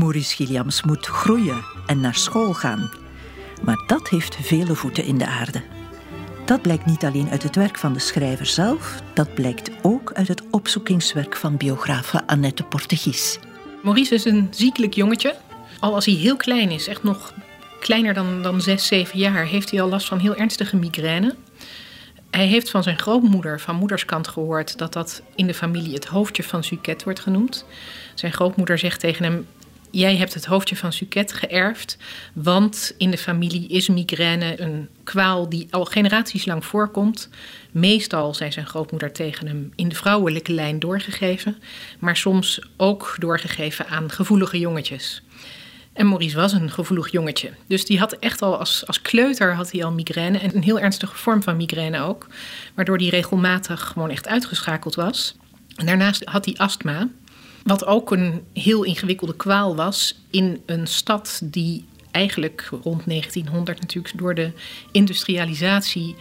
Maurice 0.09 0.35
Gilliams 0.35 0.83
moet 0.83 1.05
groeien 1.05 1.65
en 1.85 1.99
naar 1.99 2.15
school 2.15 2.53
gaan. 2.53 2.91
Maar 3.63 3.83
dat 3.87 4.09
heeft 4.09 4.37
vele 4.41 4.75
voeten 4.75 5.03
in 5.03 5.17
de 5.17 5.25
aarde. 5.25 5.61
Dat 6.45 6.61
blijkt 6.61 6.85
niet 6.85 7.03
alleen 7.03 7.29
uit 7.29 7.43
het 7.43 7.55
werk 7.55 7.77
van 7.77 7.93
de 7.93 7.99
schrijver 7.99 8.45
zelf, 8.45 9.01
dat 9.13 9.33
blijkt 9.33 9.69
ook 9.81 10.13
uit 10.13 10.27
het 10.27 10.43
opzoekingswerk 10.51 11.35
van 11.35 11.57
biografe 11.57 12.27
Annette 12.27 12.63
Portegies. 12.63 13.39
Maurice 13.83 14.13
is 14.13 14.25
een 14.25 14.47
ziekelijk 14.51 14.93
jongetje. 14.93 15.35
Al 15.79 15.93
als 15.93 16.05
hij 16.05 16.13
heel 16.13 16.37
klein 16.37 16.71
is, 16.71 16.87
echt 16.87 17.03
nog 17.03 17.33
kleiner 17.79 18.13
dan, 18.13 18.41
dan 18.41 18.61
6, 18.61 18.87
7 18.87 19.19
jaar, 19.19 19.45
heeft 19.45 19.71
hij 19.71 19.81
al 19.81 19.89
last 19.89 20.07
van 20.07 20.19
heel 20.19 20.35
ernstige 20.35 20.75
migraine. 20.75 21.35
Hij 22.31 22.47
heeft 22.47 22.69
van 22.69 22.83
zijn 22.83 22.99
grootmoeder, 22.99 23.59
van 23.59 23.75
moederskant, 23.75 24.27
gehoord 24.27 24.77
dat 24.77 24.93
dat 24.93 25.21
in 25.35 25.47
de 25.47 25.53
familie 25.53 25.93
het 25.93 26.05
hoofdje 26.05 26.43
van 26.43 26.63
Suquet 26.63 27.03
wordt 27.03 27.19
genoemd. 27.19 27.65
Zijn 28.13 28.33
grootmoeder 28.33 28.77
zegt 28.77 28.99
tegen 28.99 29.23
hem: 29.23 29.47
Jij 29.91 30.15
hebt 30.17 30.33
het 30.33 30.45
hoofdje 30.45 30.75
van 30.75 30.93
Suquet 30.93 31.33
geërfd, 31.33 31.97
want 32.33 32.93
in 32.97 33.11
de 33.11 33.17
familie 33.17 33.67
is 33.67 33.87
migraine 33.87 34.61
een 34.61 34.89
kwaal 35.03 35.49
die 35.49 35.67
al 35.69 35.85
generaties 35.85 36.45
lang 36.45 36.65
voorkomt. 36.65 37.29
Meestal, 37.71 38.33
zei 38.33 38.51
zijn 38.51 38.67
grootmoeder 38.67 39.11
tegen 39.11 39.47
hem, 39.47 39.71
in 39.75 39.89
de 39.89 39.95
vrouwelijke 39.95 40.51
lijn 40.51 40.79
doorgegeven, 40.79 41.57
maar 41.99 42.17
soms 42.17 42.61
ook 42.77 43.15
doorgegeven 43.19 43.87
aan 43.87 44.11
gevoelige 44.11 44.59
jongetjes. 44.59 45.23
En 45.93 46.07
Maurice 46.07 46.35
was 46.35 46.53
een 46.53 46.71
gevoelig 46.71 47.11
jongetje. 47.11 47.51
Dus 47.67 47.85
die 47.85 47.99
had 47.99 48.13
echt 48.13 48.41
al 48.41 48.57
als, 48.57 48.87
als 48.87 49.01
kleuter 49.01 49.55
had 49.55 49.71
hij 49.71 49.83
al 49.83 49.91
migraine. 49.91 50.39
En 50.39 50.55
een 50.55 50.63
heel 50.63 50.79
ernstige 50.79 51.15
vorm 51.15 51.43
van 51.43 51.57
migraine 51.57 52.01
ook. 52.01 52.27
Waardoor 52.75 52.97
hij 52.97 53.07
regelmatig 53.07 53.81
gewoon 53.81 54.09
echt 54.09 54.27
uitgeschakeld 54.27 54.95
was. 54.95 55.35
En 55.75 55.85
daarnaast 55.85 56.25
had 56.25 56.45
hij 56.45 56.55
astma. 56.57 57.07
Wat 57.69 57.85
ook 57.85 58.11
een 58.11 58.43
heel 58.53 58.83
ingewikkelde 58.83 59.35
kwaal 59.35 59.75
was 59.75 60.21
in 60.29 60.61
een 60.65 60.87
stad 60.87 61.41
die 61.43 61.85
eigenlijk 62.11 62.69
rond 62.83 63.05
1900 63.05 63.79
natuurlijk 63.79 64.17
door 64.17 64.35
de 64.35 64.51
industrialisatie 64.91 66.15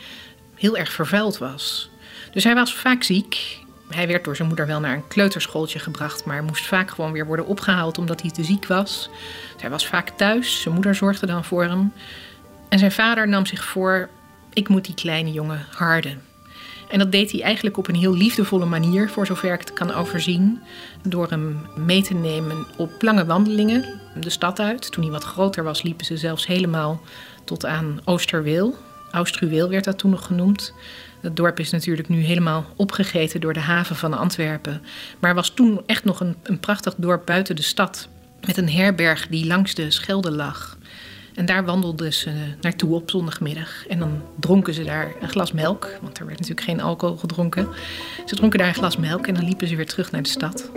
heel 0.55 0.77
erg 0.77 0.93
vervuild 0.93 1.39
was. 1.39 1.91
Dus 2.33 2.45
hij 2.45 2.55
was 2.55 2.75
vaak 2.75 3.03
ziek. 3.03 3.59
Hij 3.89 4.07
werd 4.07 4.25
door 4.25 4.37
zijn 4.37 4.49
moeder 4.49 4.67
wel 4.67 4.81
naar 4.81 4.95
een 4.95 5.09
kleuterschooltje 5.09 5.79
gebracht, 5.79 6.25
maar 6.25 6.43
moest 6.43 6.67
vaak 6.67 6.91
gewoon 6.91 7.13
weer 7.13 7.27
worden 7.27 7.47
opgehaald 7.47 7.99
omdat 7.99 8.21
hij 8.21 8.31
te 8.31 8.45
ziek 8.45 8.67
was. 8.67 9.09
Dus 9.53 9.61
hij 9.61 9.71
was 9.71 9.87
vaak 9.87 10.11
thuis, 10.11 10.61
zijn 10.61 10.75
moeder 10.75 10.95
zorgde 10.95 11.27
dan 11.27 11.45
voor 11.45 11.65
hem. 11.65 11.93
En 12.69 12.79
zijn 12.79 12.93
vader 12.93 13.29
nam 13.29 13.47
zich 13.47 13.65
voor: 13.65 14.09
ik 14.53 14.69
moet 14.69 14.85
die 14.85 14.95
kleine 14.95 15.33
jongen 15.33 15.67
harden. 15.71 16.28
En 16.89 16.99
dat 16.99 17.13
deed 17.13 17.33
hij 17.33 17.43
eigenlijk 17.43 17.77
op 17.77 17.89
een 17.89 17.95
heel 17.95 18.15
liefdevolle 18.15 18.65
manier, 18.65 19.11
voor 19.11 19.27
zover 19.27 19.53
ik 19.53 19.61
het 19.61 19.73
kan 19.73 19.95
overzien. 19.95 20.61
Door 21.03 21.29
hem 21.31 21.67
mee 21.77 22.03
te 22.03 22.15
nemen 22.15 22.67
op 22.77 23.03
lange 23.03 23.25
wandelingen 23.25 24.01
de 24.21 24.31
stad 24.31 24.61
uit. 24.61 24.93
Toen 24.93 25.03
hij 25.03 25.13
wat 25.13 25.25
groter 25.25 25.65
was, 25.65 25.83
liepen 25.83 26.07
ze 26.07 26.17
zelfs 26.17 26.47
helemaal 26.47 27.01
tot 27.45 27.65
aan 27.67 28.01
Oosterweel. 28.05 28.75
Oostruweel 29.13 29.69
werd 29.69 29.85
dat 29.85 29.99
toen 29.99 30.11
nog 30.11 30.27
genoemd. 30.27 30.75
Het 31.21 31.37
dorp 31.37 31.61
is 31.61 31.71
natuurlijk 31.71 32.09
nu 32.09 32.21
helemaal 32.21 32.67
opgegeten 32.77 33.41
door 33.41 33.53
de 33.53 33.61
haven 33.61 33.97
van 33.97 34.19
Antwerpen. 34.19 34.83
Maar 35.19 35.35
was 35.35 35.51
toen 35.51 35.83
echt 35.87 36.05
nog 36.05 36.21
een, 36.21 36.37
een 36.43 36.61
prachtig 36.61 36.95
dorp 36.97 37.27
buiten 37.27 37.57
de 37.57 37.63
stad. 37.63 38.09
Met 38.47 38.57
een 38.57 38.71
herberg 38.71 39.29
die 39.29 39.47
langs 39.47 39.75
de 39.75 39.91
Schelde 39.91 40.31
lag. 40.31 40.78
En 41.39 41.47
daar 41.47 41.65
wandelden 41.65 42.13
ze 42.13 42.31
naartoe 42.61 42.95
op 42.95 43.11
zondagmiddag. 43.11 43.87
En 43.87 43.99
dan 43.99 44.23
dronken 44.41 44.75
ze 44.75 44.85
daar 44.85 45.13
een 45.21 45.29
glas 45.29 45.53
melk, 45.53 45.99
want 46.03 46.19
er 46.19 46.27
werd 46.27 46.39
natuurlijk 46.39 46.67
geen 46.67 46.81
alcohol 46.81 47.17
gedronken. 47.17 47.69
Ze 48.27 48.35
dronken 48.35 48.59
daar 48.59 48.69
een 48.69 48.75
glas 48.75 48.97
melk 48.97 49.27
en 49.27 49.35
dan 49.35 49.45
liepen 49.45 49.69
ze 49.69 49.77
weer 49.77 49.87
terug 49.87 50.11
naar 50.11 50.23
de 50.23 50.29
stad. 50.29 50.71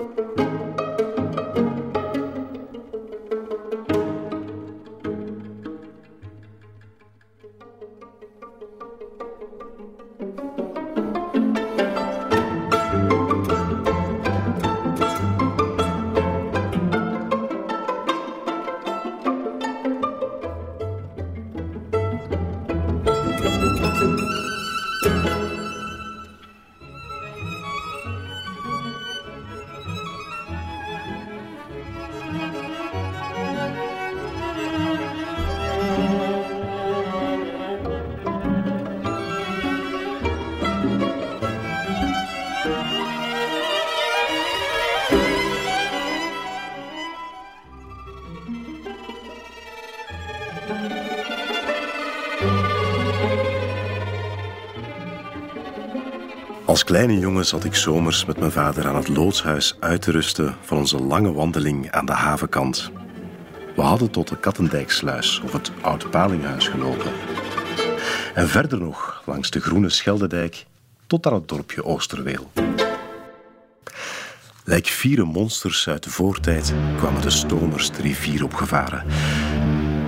Kleine 56.91 57.19
jongen 57.19 57.45
zat 57.45 57.63
ik 57.63 57.75
zomers 57.75 58.25
met 58.25 58.39
mijn 58.39 58.51
vader 58.51 58.87
aan 58.87 58.95
het 58.95 59.07
loodshuis 59.07 59.75
uit 59.79 60.01
te 60.01 60.11
rusten 60.11 60.55
van 60.61 60.77
onze 60.77 60.99
lange 60.99 61.31
wandeling 61.31 61.91
aan 61.91 62.05
de 62.05 62.11
havenkant. 62.11 62.91
We 63.75 63.81
hadden 63.81 64.11
tot 64.11 64.27
de 64.27 64.37
Kattendijksluis 64.37 65.41
of 65.43 65.53
het 65.53 65.71
Oud 65.81 66.09
Palinghuis 66.09 66.67
gelopen. 66.67 67.11
En 68.33 68.47
verder 68.47 68.79
nog 68.79 69.23
langs 69.25 69.49
de 69.49 69.61
groene 69.61 69.89
Scheldedijk 69.89 70.65
tot 71.07 71.27
aan 71.27 71.33
het 71.33 71.47
dorpje 71.47 71.85
Oosterweel. 71.85 72.51
Lijk 74.63 74.87
vier 74.87 75.27
monsters 75.27 75.89
uit 75.89 76.03
de 76.03 76.09
voortijd 76.09 76.73
kwamen 76.97 77.21
de 77.21 77.29
stomers 77.29 77.91
de 77.91 78.01
rivier 78.01 78.43
opgevaren. 78.43 79.05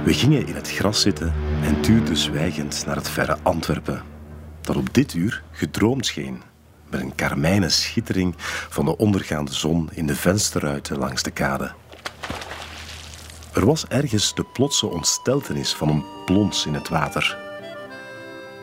We 0.04 0.14
gingen 0.14 0.48
in 0.48 0.56
het 0.56 0.72
gras 0.72 1.02
zitten 1.02 1.34
en 1.64 1.82
tuurden 1.82 2.18
zwijgend 2.18 2.84
naar 2.86 2.96
het 2.96 3.10
verre 3.10 3.38
Antwerpen, 3.44 4.02
dat 4.62 4.76
op 4.76 4.94
dit 4.94 5.14
uur 5.14 5.44
gedroomd 5.52 6.06
scheen 6.06 6.52
met 6.94 7.02
een 7.02 7.16
karmijnen 7.16 7.72
schittering 7.72 8.36
van 8.70 8.86
de 8.86 8.98
ondergaande 8.98 9.54
zon 9.54 9.90
in 9.94 10.08
de 10.08 10.16
vensterruiten 10.16 10.98
langs 10.98 11.24
de 11.24 11.32
kade. 11.32 11.72
Er 13.54 13.66
was 13.66 13.88
ergens 13.88 14.36
de 14.36 14.44
plotse 14.44 14.88
ontsteltenis 14.88 15.74
van 15.74 15.90
een 15.90 16.04
plons 16.26 16.66
in 16.66 16.74
het 16.74 16.90
water. 16.90 17.38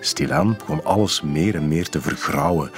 Stilaan 0.00 0.56
begon 0.56 0.84
alles 0.84 1.20
meer 1.20 1.54
en 1.54 1.68
meer 1.68 1.88
te 1.88 2.00
vergrauwen. 2.00 2.70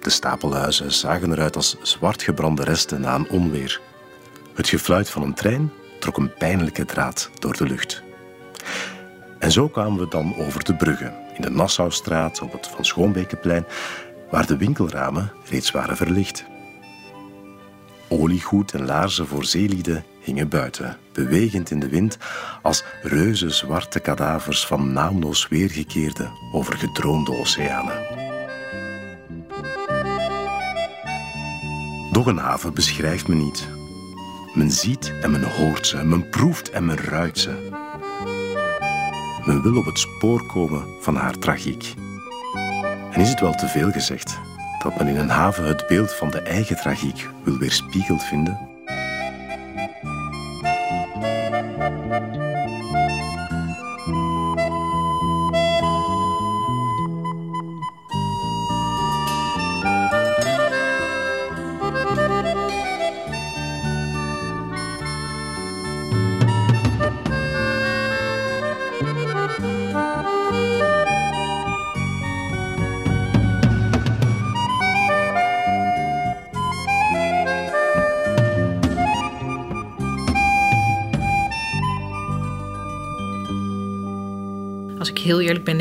De 0.00 0.10
stapelhuizen 0.10 0.92
zagen 0.92 1.32
eruit 1.32 1.56
als 1.56 1.76
zwartgebrande 1.82 2.64
resten 2.64 3.00
na 3.00 3.14
een 3.14 3.30
onweer. 3.30 3.80
Het 4.54 4.68
gefluit 4.68 5.10
van 5.10 5.22
een 5.22 5.34
trein 5.34 5.72
trok 6.00 6.16
een 6.16 6.34
pijnlijke 6.34 6.84
draad 6.84 7.30
door 7.38 7.56
de 7.56 7.64
lucht. 7.64 8.02
En 9.38 9.52
zo 9.52 9.68
kwamen 9.68 9.98
we 9.98 10.08
dan 10.08 10.36
over 10.36 10.64
de 10.64 10.74
bruggen, 10.74 11.14
in 11.34 11.42
de 11.42 11.50
Nassaustraat, 11.50 12.40
op 12.40 12.52
het 12.52 12.66
Van 12.66 12.84
Schoonbekenplein 12.84 13.66
waar 14.30 14.46
de 14.46 14.56
winkelramen 14.56 15.32
reeds 15.50 15.70
waren 15.70 15.96
verlicht. 15.96 16.44
Oliegoed 18.08 18.72
en 18.72 18.84
laarzen 18.84 19.26
voor 19.26 19.44
zeelieden 19.44 20.04
hingen 20.20 20.48
buiten, 20.48 20.98
bewegend 21.12 21.70
in 21.70 21.80
de 21.80 21.88
wind 21.88 22.18
als 22.62 22.84
reuze 23.02 23.50
zwarte 23.50 24.00
kadavers 24.00 24.66
van 24.66 24.92
naamloos 24.92 25.48
weergekeerde 25.48 26.30
over 26.52 26.76
gedroomde 26.76 27.38
oceanen. 27.38 28.24
Doch 32.12 32.26
een 32.26 32.38
haven 32.38 32.74
beschrijft 32.74 33.28
me 33.28 33.34
niet. 33.34 33.68
Men 34.54 34.70
ziet 34.70 35.12
en 35.20 35.30
men 35.30 35.42
hoort 35.42 35.86
ze, 35.86 36.04
men 36.04 36.28
proeft 36.28 36.70
en 36.70 36.84
men 36.84 36.96
ruikt 36.96 37.38
ze. 37.38 37.68
Men 39.44 39.62
wil 39.62 39.76
op 39.76 39.84
het 39.84 39.98
spoor 39.98 40.46
komen 40.46 40.84
van 41.00 41.16
haar 41.16 41.38
tragiek. 41.38 41.94
En 43.16 43.22
is 43.22 43.28
het 43.28 43.40
wel 43.40 43.54
te 43.54 43.66
veel 43.66 43.90
gezegd 43.90 44.38
dat 44.82 44.98
men 44.98 45.06
in 45.06 45.16
een 45.16 45.28
haven 45.28 45.64
het 45.64 45.86
beeld 45.86 46.12
van 46.12 46.30
de 46.30 46.40
eigen 46.40 46.76
tragiek 46.76 47.28
wil 47.44 47.58
weerspiegeld 47.58 48.22
vinden? 48.22 48.75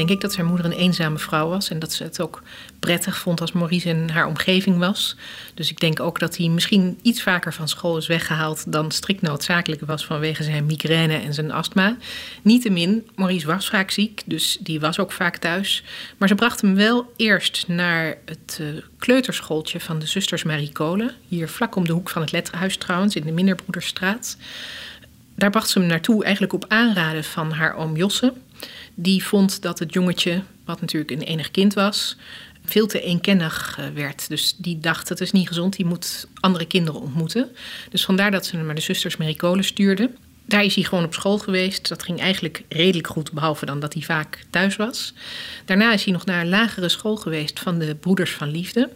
Denk 0.07 0.17
ik 0.17 0.21
dat 0.21 0.33
zijn 0.33 0.45
moeder 0.45 0.65
een 0.65 0.71
eenzame 0.71 1.17
vrouw 1.17 1.49
was. 1.49 1.69
En 1.69 1.79
dat 1.79 1.93
ze 1.93 2.03
het 2.03 2.21
ook 2.21 2.41
prettig 2.79 3.17
vond 3.17 3.41
als 3.41 3.51
Maurice 3.51 3.89
in 3.89 4.09
haar 4.09 4.27
omgeving 4.27 4.77
was. 4.77 5.15
Dus 5.53 5.69
ik 5.69 5.79
denk 5.79 5.99
ook 5.99 6.19
dat 6.19 6.37
hij 6.37 6.47
misschien 6.47 6.99
iets 7.01 7.21
vaker 7.21 7.53
van 7.53 7.67
school 7.67 7.97
is 7.97 8.07
weggehaald 8.07 8.71
dan 8.71 8.91
strikt 8.91 9.21
noodzakelijk 9.21 9.81
was 9.81 10.05
vanwege 10.05 10.43
zijn 10.43 10.65
migraine 10.65 11.17
en 11.17 11.33
zijn 11.33 11.51
astma. 11.51 11.97
Niettemin, 12.41 13.07
Maurice 13.15 13.47
was 13.47 13.69
vaak 13.69 13.91
ziek, 13.91 14.21
dus 14.25 14.57
die 14.59 14.79
was 14.79 14.99
ook 14.99 15.11
vaak 15.11 15.37
thuis. 15.37 15.83
Maar 16.17 16.27
ze 16.27 16.35
bracht 16.35 16.61
hem 16.61 16.75
wel 16.75 17.13
eerst 17.15 17.63
naar 17.67 18.17
het 18.25 18.57
uh, 18.61 18.67
kleuterschooltje 18.97 19.79
van 19.79 19.99
de 19.99 20.05
zusters 20.05 20.43
Marie 20.43 20.71
Kolen. 20.71 21.11
Hier 21.27 21.49
vlak 21.49 21.75
om 21.75 21.85
de 21.85 21.93
hoek 21.93 22.09
van 22.09 22.21
het 22.21 22.31
letterhuis 22.31 22.77
trouwens, 22.77 23.15
in 23.15 23.25
de 23.25 23.31
Minderbroederstraat. 23.31 24.37
Daar 25.35 25.49
bracht 25.49 25.69
ze 25.69 25.79
hem 25.79 25.87
naartoe 25.87 26.23
eigenlijk 26.23 26.53
op 26.53 26.65
aanraden 26.67 27.23
van 27.23 27.51
haar 27.51 27.75
oom 27.75 27.95
Josse. 27.95 28.33
Die 28.95 29.23
vond 29.23 29.62
dat 29.62 29.79
het 29.79 29.93
jongetje, 29.93 30.41
wat 30.65 30.81
natuurlijk 30.81 31.12
een 31.12 31.21
enig 31.21 31.51
kind 31.51 31.73
was, 31.73 32.17
veel 32.65 32.88
te 32.88 33.01
eenkennig 33.01 33.77
eh, 33.79 33.86
werd. 33.93 34.29
Dus 34.29 34.55
die 34.58 34.79
dacht, 34.79 35.10
het 35.10 35.21
is 35.21 35.31
niet 35.31 35.47
gezond, 35.47 35.75
die 35.75 35.86
moet 35.86 36.27
andere 36.39 36.65
kinderen 36.65 37.01
ontmoeten. 37.01 37.49
Dus 37.89 38.05
vandaar 38.05 38.31
dat 38.31 38.45
ze 38.45 38.55
hem 38.55 38.65
naar 38.65 38.75
de 38.75 38.81
zusters 38.81 39.17
Mericole 39.17 39.63
stuurde. 39.63 40.10
Daar 40.45 40.63
is 40.63 40.75
hij 40.75 40.84
gewoon 40.84 41.03
op 41.03 41.13
school 41.13 41.38
geweest. 41.38 41.89
Dat 41.89 42.03
ging 42.03 42.19
eigenlijk 42.19 42.63
redelijk 42.69 43.08
goed, 43.08 43.31
behalve 43.31 43.65
dan 43.65 43.79
dat 43.79 43.93
hij 43.93 44.01
vaak 44.01 44.43
thuis 44.49 44.75
was. 44.75 45.13
Daarna 45.65 45.93
is 45.93 46.03
hij 46.03 46.13
nog 46.13 46.25
naar 46.25 46.41
een 46.41 46.49
lagere 46.49 46.89
school 46.89 47.15
geweest 47.15 47.60
van 47.60 47.79
de 47.79 47.95
Broeders 47.95 48.31
van 48.31 48.51
Liefde. 48.51 48.89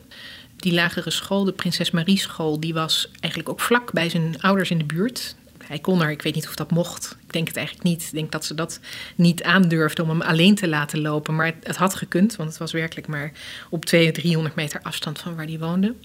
Die 0.57 0.73
lagere 0.73 1.09
school, 1.09 1.43
de 1.43 1.51
Prinses 1.51 1.91
Marie 1.91 2.17
School, 2.17 2.59
die 2.59 2.73
was 2.73 3.09
eigenlijk 3.19 3.49
ook 3.49 3.59
vlak 3.59 3.91
bij 3.91 4.09
zijn 4.09 4.41
ouders 4.41 4.69
in 4.69 4.77
de 4.77 4.83
buurt. 4.83 5.35
Hij 5.69 5.79
kon 5.79 6.01
er, 6.01 6.11
ik 6.11 6.21
weet 6.21 6.35
niet 6.35 6.47
of 6.47 6.55
dat 6.55 6.71
mocht. 6.71 7.17
Ik 7.25 7.33
denk 7.33 7.47
het 7.47 7.57
eigenlijk 7.57 7.87
niet. 7.87 8.03
Ik 8.03 8.11
denk 8.11 8.31
dat 8.31 8.45
ze 8.45 8.55
dat 8.55 8.79
niet 9.15 9.43
aandurfde 9.43 10.03
om 10.03 10.09
hem 10.09 10.21
alleen 10.21 10.55
te 10.55 10.67
laten 10.67 11.01
lopen. 11.01 11.35
Maar 11.35 11.53
het, 11.63 11.75
had 11.75 11.95
gekund, 11.95 12.35
want 12.35 12.49
het 12.49 12.57
was 12.57 12.71
werkelijk 12.71 13.07
maar 13.07 13.31
op 13.69 13.85
200, 13.85 14.21
300 14.23 14.55
meter 14.55 14.79
afstand 14.83 15.19
van 15.19 15.35
waar 15.35 15.45
hij 15.45 15.59
woonde. 15.59 15.95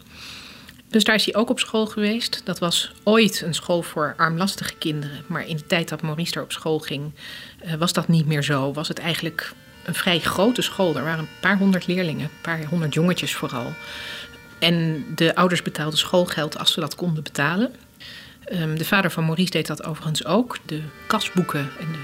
Dus 0.89 1.05
daar 1.05 1.15
is 1.15 1.25
hij 1.25 1.35
ook 1.35 1.51
op 1.51 1.59
school 1.59 1.87
geweest. 1.87 2.41
Dat 2.45 2.59
was 2.59 2.93
ooit 3.03 3.41
een 3.41 3.55
school 3.55 3.83
voor 3.83 4.15
armlastige 4.17 4.75
kinderen. 4.75 5.25
Maar 5.27 5.47
in 5.47 5.57
de 5.57 5.67
tijd 5.67 5.89
dat 5.89 6.03
Maurice 6.03 6.35
er 6.35 6.43
op 6.43 6.53
school 6.53 6.79
ging, 6.79 7.13
uh, 7.65 7.75
was 7.75 7.93
dat 7.93 8.09
niet 8.09 8.27
meer 8.27 8.43
zo. 8.43 8.73
Was 8.73 8.89
het 8.89 8.99
eigenlijk 8.99 9.53
een 9.85 9.95
vrij 9.95 10.21
grote 10.21 10.63
school. 10.63 10.97
Er 10.97 11.05
waren 11.05 11.19
een 11.19 11.41
paar 11.41 11.59
honderd 11.59 11.87
leerlingen, 11.87 12.25
een 12.25 12.41
paar 12.43 12.65
honderd 12.65 12.95
jongetjes 12.95 13.35
vooral. 13.35 13.73
En 14.59 15.05
de 15.15 15.35
ouders 15.35 15.63
betaalden 15.63 15.99
schoolgeld 15.99 16.59
als 16.59 16.73
ze 16.73 16.81
dat 16.81 16.95
konden 16.95 17.23
betalen. 17.23 17.75
Um, 18.53 18.79
de 18.79 18.85
vader 18.85 19.11
van 19.11 19.25
Maurice 19.25 19.51
deed 19.51 19.67
dat 19.67 19.85
overigens 19.85 20.25
ook. 20.25 20.59
De 20.67 20.83
kasboeken 21.07 21.71
en 21.81 21.87
de 21.93 21.99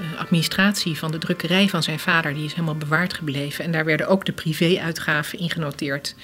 uh, 0.00 0.20
administratie 0.20 0.98
van 0.98 1.10
de 1.10 1.18
drukkerij 1.18 1.68
van 1.68 1.82
zijn 1.82 1.98
vader 1.98 2.34
die 2.34 2.44
is 2.44 2.52
helemaal 2.52 2.76
bewaard 2.76 3.14
gebleven. 3.14 3.64
En 3.64 3.72
daar 3.72 3.84
werden 3.84 4.08
ook 4.08 4.24
de 4.24 4.32
privéuitgaven 4.32 5.38
in 5.38 5.50
genoteerd. 5.50 6.14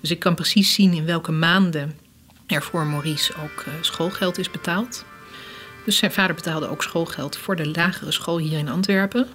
Dus 0.00 0.10
ik 0.10 0.18
kan 0.18 0.34
precies 0.34 0.74
zien 0.74 0.92
in 0.92 1.04
welke 1.04 1.32
maanden 1.32 1.98
er 2.46 2.62
voor 2.62 2.86
Maurice 2.86 3.32
ook 3.42 3.64
uh, 3.68 3.74
schoolgeld 3.80 4.38
is 4.38 4.50
betaald. 4.50 5.04
Dus 5.84 5.96
zijn 5.96 6.12
vader 6.12 6.34
betaalde 6.34 6.68
ook 6.68 6.82
schoolgeld 6.82 7.36
voor 7.36 7.56
de 7.56 7.70
lagere 7.70 8.12
school 8.12 8.38
hier 8.38 8.58
in 8.58 8.68
Antwerpen. 8.68 9.28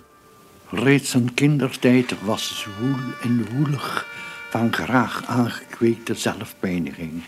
Reeds 0.70 1.10
zijn 1.10 1.34
kindertijd 1.34 2.22
was 2.22 2.60
zwoel 2.60 2.96
en 3.22 3.48
woelig 3.54 4.06
van 4.50 4.74
graag 4.74 5.26
aangekweekte 5.26 6.14
zelfpijniging 6.14 7.24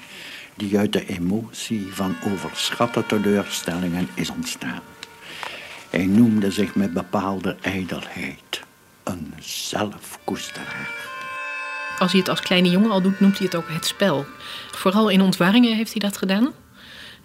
die 0.61 0.77
uit 0.77 0.93
de 0.93 1.05
emotie 1.05 1.87
van 1.91 2.15
overschatte 2.33 3.05
teleurstellingen 3.05 4.07
is 4.13 4.29
ontstaan. 4.29 4.81
Hij 5.89 6.05
noemde 6.05 6.51
zich 6.51 6.75
met 6.75 6.93
bepaalde 6.93 7.55
ijdelheid 7.61 8.61
een 9.03 9.33
zelfkoesteraar. 9.39 10.89
Als 11.99 12.11
hij 12.11 12.19
het 12.19 12.29
als 12.29 12.41
kleine 12.41 12.69
jongen 12.69 12.91
al 12.91 13.01
doet, 13.01 13.19
noemt 13.19 13.37
hij 13.37 13.45
het 13.45 13.55
ook 13.55 13.69
het 13.69 13.85
spel. 13.85 14.25
Vooral 14.71 15.09
in 15.09 15.21
ontwaringen 15.21 15.75
heeft 15.75 15.91
hij 15.91 16.01
dat 16.01 16.17
gedaan. 16.17 16.51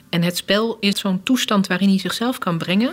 En 0.09 0.22
het 0.22 0.37
spel 0.37 0.77
is 0.81 0.99
zo'n 0.99 1.22
toestand 1.22 1.66
waarin 1.66 1.88
hij 1.88 1.99
zichzelf 1.99 2.38
kan 2.38 2.59
brengen 2.59 2.92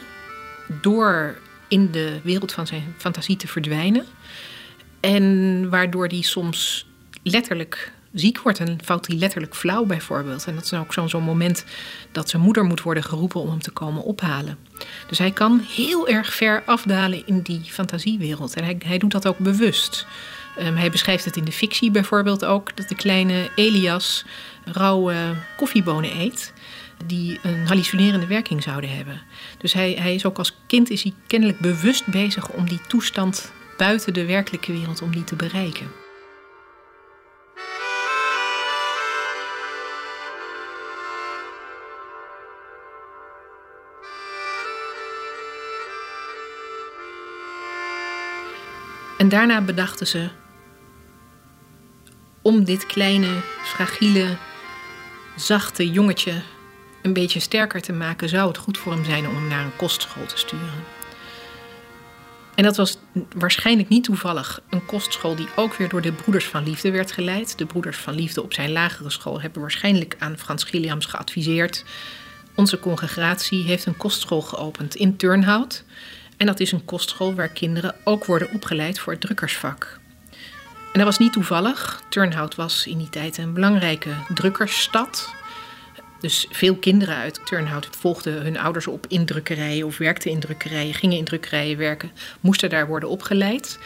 door 0.82 1.38
in 1.68 1.92
de 1.92 2.20
wereld 2.24 2.52
van 2.52 2.68
zijn 2.68 2.96
fantasie 2.98 3.38
te 3.38 3.48
verdwijnen. 3.48 4.06
En 5.00 5.70
waardoor 5.70 6.08
hij 6.08 6.22
soms 6.22 6.88
letterlijk 7.22 7.92
ziek 8.14 8.40
wordt 8.40 8.60
en 8.60 8.78
valt 8.84 9.08
hij 9.08 9.16
letterlijk 9.16 9.56
flauw 9.56 9.86
bijvoorbeeld. 9.86 10.46
En 10.46 10.56
dat 10.56 10.64
is 10.64 10.74
ook 10.74 10.94
zo'n 11.10 11.24
moment 11.24 11.66
dat 12.12 12.30
zijn 12.30 12.42
moeder 12.42 12.64
moet 12.64 12.82
worden 12.82 13.04
geroepen 13.04 13.42
om 13.42 13.50
hem 13.50 13.62
te 13.62 13.72
komen 13.72 14.04
ophalen. 14.04 14.58
Dus 15.08 15.18
hij 15.18 15.32
kan 15.32 15.66
heel 15.70 16.08
erg 16.08 16.34
ver 16.34 16.64
afdalen 16.66 17.28
in 17.28 17.42
die 17.42 17.62
fantasiewereld. 17.64 18.54
En 18.54 18.64
hij, 18.64 18.78
hij 18.86 18.98
doet 18.98 19.12
dat 19.12 19.28
ook 19.28 19.38
bewust. 19.38 20.06
Um, 20.60 20.76
hij 20.76 20.90
beschrijft 20.90 21.26
het 21.26 21.38
in 21.38 21.44
de 21.44 21.52
fictie 21.52 21.92
bijvoorbeeld 21.92 22.46
ook, 22.46 22.76
dat 22.76 22.90
de 22.90 22.96
kleine 22.96 23.50
Elias 23.56 24.26
rauwe 24.66 25.16
koffiebonen 25.58 26.20
eet 26.20 26.54
die 27.06 27.40
een 27.44 27.68
hallucinerende 27.68 28.28
werking 28.28 28.64
zouden 28.64 28.96
hebben. 28.96 29.22
Dus 29.58 29.74
hij, 29.74 29.92
hij 30.00 30.16
is 30.16 30.26
ook 30.26 30.38
als 30.38 30.56
kind 30.68 30.90
is 30.90 31.04
hij 31.04 31.14
kennelijk 31.28 31.60
bewust 31.60 32.06
bezig 32.08 32.50
om 32.50 32.70
die 32.70 32.82
toestand 32.88 33.52
buiten 33.78 34.14
de 34.14 34.26
werkelijke 34.26 34.72
wereld 34.72 35.02
om 35.02 35.12
die 35.12 35.24
te 35.24 35.36
bereiken. 35.36 36.03
En 49.24 49.30
daarna 49.30 49.62
bedachten 49.62 50.08
ze 50.08 50.30
om 52.42 52.64
dit 52.64 52.86
kleine, 52.86 53.42
fragiele, 53.64 54.38
zachte 55.36 55.90
jongetje 55.90 56.34
een 57.02 57.14
beetje 57.14 57.40
sterker 57.40 57.82
te 57.82 57.94
maken, 57.94 58.30
zou 58.30 58.48
het 58.48 58.58
goed 58.58 58.78
voor 58.78 58.94
hem 58.94 59.06
zijn 59.06 59.28
om 59.28 59.36
hem 59.36 59.48
naar 59.48 59.64
een 59.64 59.76
kostschool 59.76 60.26
te 60.26 60.38
sturen. 60.38 60.84
En 62.56 62.64
dat 62.64 62.78
was 62.78 62.98
waarschijnlijk 63.36 63.90
niet 63.90 64.04
toevallig 64.04 64.62
een 64.70 64.86
kostschool 64.86 65.36
die 65.36 65.48
ook 65.56 65.74
weer 65.74 65.90
door 65.90 66.02
de 66.02 66.14
Broeders 66.14 66.46
van 66.46 66.64
Liefde 66.64 66.92
werd 66.92 67.12
geleid. 67.12 67.58
De 67.58 67.66
Broeders 67.66 67.98
van 67.98 68.14
Liefde 68.14 68.44
op 68.44 68.54
zijn 68.54 68.72
lagere 68.72 69.10
school 69.10 69.42
hebben 69.42 69.62
waarschijnlijk 69.62 70.16
aan 70.20 70.38
Frans 70.38 70.64
Gilliams 70.64 71.06
geadviseerd. 71.06 71.84
Onze 72.56 72.80
congregatie 72.80 73.64
heeft 73.64 73.86
een 73.86 73.98
kostschool 73.98 74.42
geopend 74.42 74.96
in 74.96 75.18
Turnhout. 75.18 75.84
En 76.38 76.46
dat 76.46 76.60
is 76.60 76.72
een 76.72 76.86
kostschool 76.86 77.34
waar 77.34 77.50
kinderen 77.50 77.96
ook 78.04 78.26
worden 78.26 78.52
opgeleid 78.54 79.00
voor 79.00 79.14
het 79.14 79.22
drukkersvak. 79.22 80.00
En 80.94 81.00
dat 81.00 81.04
was 81.04 81.18
niet 81.18 81.34
toevallig. 81.34 82.04
Turnhout 82.10 82.56
was 82.56 82.88
in 82.88 82.98
die 82.98 83.10
tijd 83.10 83.38
een 83.38 83.54
belangrijke 83.54 84.10
drukkersstad. 84.34 85.34
Dus 86.20 86.48
veel 86.50 86.76
kinderen 86.76 87.16
uit 87.16 87.46
Turnhout 87.46 87.88
volgden 87.92 88.42
hun 88.42 88.60
ouders 88.60 88.88
op 88.88 89.06
in 89.08 89.26
drukkerijen 89.26 89.86
of 89.86 89.98
werkten 89.98 90.32
in 90.32 90.40
drukkerijen, 90.40 90.94
gingen 90.94 91.18
in 91.18 91.24
drukkerijen 91.24 91.78
werken, 91.78 92.12
moesten 92.40 92.70
daar 92.70 92.88
worden 92.88 93.10
opgeleid. 93.10 93.80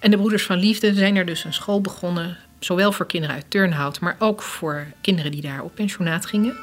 En 0.00 0.10
de 0.10 0.16
Broeders 0.16 0.42
van 0.42 0.58
Liefde 0.58 0.94
zijn 0.94 1.16
er 1.16 1.26
dus 1.26 1.44
een 1.44 1.52
school 1.52 1.80
begonnen, 1.80 2.36
zowel 2.58 2.92
voor 2.92 3.06
kinderen 3.06 3.36
uit 3.36 3.44
Turnhout, 3.48 4.00
maar 4.00 4.16
ook 4.18 4.42
voor 4.42 4.86
kinderen 5.00 5.30
die 5.30 5.42
daar 5.42 5.62
op 5.62 5.74
pensionaat 5.74 6.26
gingen 6.26 6.56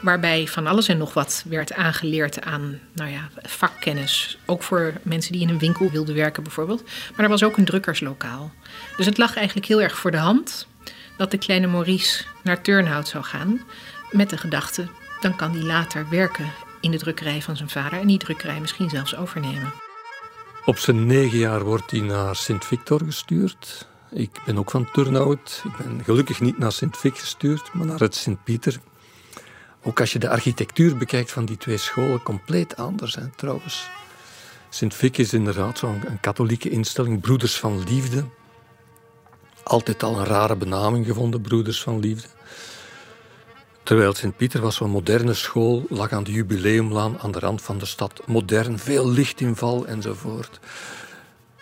waarbij 0.00 0.46
van 0.46 0.66
alles 0.66 0.88
en 0.88 0.98
nog 0.98 1.14
wat 1.14 1.44
werd 1.48 1.72
aangeleerd 1.72 2.42
aan 2.42 2.80
nou 2.92 3.10
ja, 3.10 3.28
vakkennis. 3.42 4.38
Ook 4.46 4.62
voor 4.62 4.92
mensen 5.02 5.32
die 5.32 5.40
in 5.40 5.48
een 5.48 5.58
winkel 5.58 5.90
wilden 5.90 6.14
werken 6.14 6.42
bijvoorbeeld. 6.42 6.82
Maar 6.82 7.24
er 7.24 7.28
was 7.28 7.42
ook 7.42 7.56
een 7.56 7.64
drukkerslokaal. 7.64 8.52
Dus 8.96 9.06
het 9.06 9.18
lag 9.18 9.36
eigenlijk 9.36 9.66
heel 9.66 9.82
erg 9.82 9.98
voor 9.98 10.10
de 10.10 10.16
hand 10.16 10.66
dat 11.16 11.30
de 11.30 11.38
kleine 11.38 11.66
Maurice 11.66 12.24
naar 12.42 12.62
Turnhout 12.62 13.08
zou 13.08 13.24
gaan. 13.24 13.60
Met 14.10 14.30
de 14.30 14.36
gedachte, 14.36 14.88
dan 15.20 15.36
kan 15.36 15.50
hij 15.50 15.62
later 15.62 16.08
werken 16.10 16.52
in 16.80 16.90
de 16.90 16.98
drukkerij 16.98 17.42
van 17.42 17.56
zijn 17.56 17.68
vader 17.68 17.98
en 17.98 18.06
die 18.06 18.18
drukkerij 18.18 18.60
misschien 18.60 18.90
zelfs 18.90 19.16
overnemen. 19.16 19.72
Op 20.64 20.78
zijn 20.78 21.06
negen 21.06 21.38
jaar 21.38 21.64
wordt 21.64 21.90
hij 21.90 22.00
naar 22.00 22.36
Sint-Victor 22.36 23.00
gestuurd. 23.04 23.88
Ik 24.10 24.30
ben 24.44 24.58
ook 24.58 24.70
van 24.70 24.90
Turnhout. 24.92 25.62
Ik 25.64 25.86
ben 25.86 26.04
gelukkig 26.04 26.40
niet 26.40 26.58
naar 26.58 26.72
Sint-Vic 26.72 27.18
gestuurd, 27.18 27.72
maar 27.72 27.86
naar 27.86 27.98
het 27.98 28.14
Sint-Pieter 28.14 28.78
ook 29.82 30.00
als 30.00 30.12
je 30.12 30.18
de 30.18 30.28
architectuur 30.28 30.96
bekijkt 30.96 31.32
van 31.32 31.44
die 31.44 31.56
twee 31.56 31.76
scholen, 31.76 32.22
compleet 32.22 32.76
anders 32.76 33.12
zijn 33.12 33.32
trouwens. 33.36 33.88
Sint-Vic 34.68 35.18
is 35.18 35.32
inderdaad 35.32 35.78
zo'n 35.78 36.02
katholieke 36.20 36.70
instelling, 36.70 37.20
Broeders 37.20 37.58
van 37.58 37.84
Liefde. 37.84 38.24
Altijd 39.62 40.02
al 40.02 40.18
een 40.18 40.24
rare 40.24 40.56
benaming 40.56 41.06
gevonden, 41.06 41.40
Broeders 41.40 41.82
van 41.82 42.00
Liefde. 42.00 42.28
Terwijl 43.82 44.14
Sint-Pieter 44.14 44.60
was 44.60 44.76
zo'n 44.76 44.90
moderne 44.90 45.34
school, 45.34 45.86
lag 45.88 46.12
aan 46.12 46.24
de 46.24 46.32
Jubileumlaan 46.32 47.18
aan 47.18 47.32
de 47.32 47.38
rand 47.38 47.62
van 47.62 47.78
de 47.78 47.86
stad. 47.86 48.22
Modern, 48.26 48.78
veel 48.78 49.08
lichtinval 49.08 49.86
enzovoort. 49.86 50.60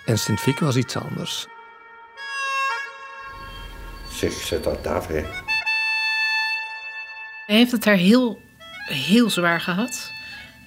En 0.05 0.19
Sint-Vic 0.19 0.59
was 0.59 0.77
iets 0.77 0.97
anders. 0.97 1.47
Zeg, 4.11 4.33
zet 4.33 4.65
dat 4.65 4.87
af, 4.87 5.07
hè. 5.07 5.25
Hij 7.47 7.57
heeft 7.57 7.73
het 7.73 7.83
daar 7.83 7.97
heel, 7.97 8.43
heel 8.85 9.31
zwaar 9.31 9.61
gehad. 9.61 10.13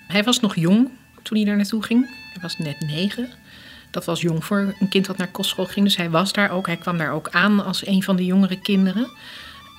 Hij 0.08 0.24
was 0.24 0.40
nog 0.40 0.56
jong 0.56 0.90
toen 1.24 1.38
hij 1.38 1.46
daar 1.46 1.56
naartoe 1.56 1.84
ging. 1.84 2.06
Hij 2.06 2.42
was 2.42 2.58
net 2.58 2.80
negen. 2.80 3.30
Dat 3.92 4.06
was 4.06 4.22
jong 4.22 4.46
voor 4.46 4.76
een 4.80 4.90
kind 4.90 5.06
dat 5.06 5.18
naar 5.18 5.32
kostschool 5.32 5.66
ging. 5.66 5.86
Dus 5.86 5.98
hij 5.98 6.10
was 6.10 6.34
daar 6.34 6.52
ook. 6.52 6.66
Hij 6.66 6.78
kwam 6.78 6.98
daar 6.98 7.12
ook 7.12 7.30
aan 7.30 7.66
als 7.66 7.88
een 7.88 8.04
van 8.04 8.16
de 8.16 8.26
jongere 8.26 8.60
kinderen. 8.60 9.10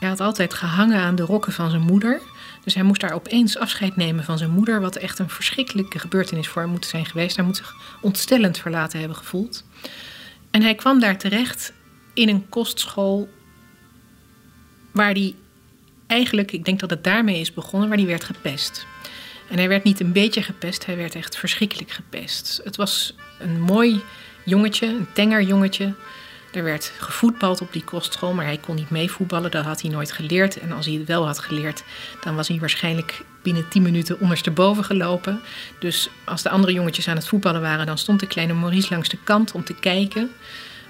Hij 0.00 0.08
had 0.08 0.20
altijd 0.20 0.54
gehangen 0.54 1.00
aan 1.00 1.14
de 1.14 1.22
rokken 1.22 1.52
van 1.52 1.70
zijn 1.70 1.82
moeder. 1.82 2.20
Dus 2.64 2.74
hij 2.74 2.82
moest 2.82 3.00
daar 3.00 3.12
opeens 3.12 3.58
afscheid 3.58 3.96
nemen 3.96 4.24
van 4.24 4.38
zijn 4.38 4.50
moeder. 4.50 4.80
Wat 4.80 4.96
echt 4.96 5.18
een 5.18 5.30
verschrikkelijke 5.30 5.98
gebeurtenis 5.98 6.48
voor 6.48 6.62
hem 6.62 6.70
moet 6.70 6.86
zijn 6.86 7.06
geweest. 7.06 7.36
Hij 7.36 7.44
moet 7.44 7.56
zich 7.56 7.74
ontstellend 8.00 8.58
verlaten 8.58 8.98
hebben 8.98 9.16
gevoeld. 9.16 9.64
En 10.50 10.62
hij 10.62 10.74
kwam 10.74 11.00
daar 11.00 11.18
terecht 11.18 11.72
in 12.14 12.28
een 12.28 12.48
kostschool 12.48 13.28
waar 14.92 15.12
hij 15.12 15.34
eigenlijk, 16.10 16.52
ik 16.52 16.64
denk 16.64 16.80
dat 16.80 16.90
het 16.90 17.04
daarmee 17.04 17.40
is 17.40 17.54
begonnen, 17.54 17.88
waar 17.88 17.98
hij 17.98 18.06
werd 18.06 18.24
gepest. 18.24 18.86
En 19.48 19.56
hij 19.56 19.68
werd 19.68 19.84
niet 19.84 20.00
een 20.00 20.12
beetje 20.12 20.42
gepest, 20.42 20.86
hij 20.86 20.96
werd 20.96 21.14
echt 21.14 21.36
verschrikkelijk 21.36 21.90
gepest. 21.90 22.60
Het 22.64 22.76
was 22.76 23.14
een 23.38 23.60
mooi 23.60 24.00
jongetje, 24.44 24.86
een 24.86 25.06
tenger 25.12 25.42
jongetje. 25.42 25.94
Er 26.52 26.64
werd 26.64 26.92
gevoetbald 26.98 27.60
op 27.60 27.72
die 27.72 27.84
kostschool, 27.84 28.32
maar 28.32 28.44
hij 28.44 28.58
kon 28.58 28.74
niet 28.74 28.90
meevoetballen. 28.90 29.50
Dat 29.50 29.64
had 29.64 29.80
hij 29.80 29.90
nooit 29.90 30.12
geleerd. 30.12 30.58
En 30.58 30.72
als 30.72 30.86
hij 30.86 30.94
het 30.94 31.06
wel 31.06 31.26
had 31.26 31.38
geleerd, 31.38 31.82
dan 32.20 32.34
was 32.34 32.48
hij 32.48 32.58
waarschijnlijk 32.58 33.24
binnen 33.42 33.68
10 33.68 33.82
minuten 33.82 34.20
ondersteboven 34.20 34.84
gelopen. 34.84 35.40
Dus 35.78 36.10
als 36.24 36.42
de 36.42 36.50
andere 36.50 36.72
jongetjes 36.72 37.08
aan 37.08 37.16
het 37.16 37.28
voetballen 37.28 37.60
waren, 37.60 37.86
dan 37.86 37.98
stond 37.98 38.20
de 38.20 38.26
kleine 38.26 38.54
Maurice 38.54 38.90
langs 38.90 39.08
de 39.08 39.18
kant 39.24 39.52
om 39.52 39.64
te 39.64 39.74
kijken. 39.74 40.30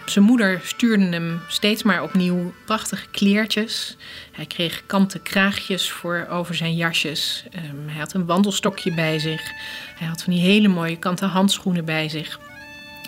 Zijn 0.05 0.25
moeder 0.25 0.61
stuurde 0.65 1.05
hem 1.05 1.41
steeds 1.49 1.83
maar 1.83 2.03
opnieuw 2.03 2.53
prachtige 2.65 3.07
kleertjes. 3.11 3.97
Hij 4.33 4.47
kreeg 4.47 4.83
kanten 4.87 5.23
kraagjes 5.23 5.91
voor 5.91 6.27
over 6.31 6.55
zijn 6.55 6.77
jasjes. 6.77 7.45
Ehm, 7.51 7.89
hij 7.89 7.99
had 7.99 8.13
een 8.13 8.27
wandelstokje 8.27 8.95
bij 8.95 9.19
zich. 9.19 9.53
Hij 9.95 10.07
had 10.07 10.23
van 10.23 10.33
die 10.33 10.43
hele 10.43 10.69
mooie 10.69 10.99
kanten 10.99 11.29
handschoenen 11.29 11.85
bij 11.85 12.09
zich. 12.09 12.39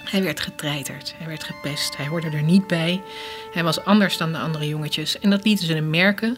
Hij 0.04 0.22
werd 0.22 0.40
getreiterd, 0.40 1.14
hij 1.18 1.26
werd 1.26 1.44
gepest, 1.44 1.96
hij 1.96 2.06
hoorde 2.06 2.30
er 2.30 2.42
niet 2.42 2.66
bij. 2.66 3.02
Hij 3.52 3.62
was 3.62 3.84
anders 3.84 4.16
dan 4.16 4.32
de 4.32 4.38
andere 4.38 4.68
jongetjes. 4.68 5.18
En 5.18 5.30
dat 5.30 5.44
lieten 5.44 5.66
ze 5.66 5.72
hem 5.72 5.90
merken. 5.90 6.36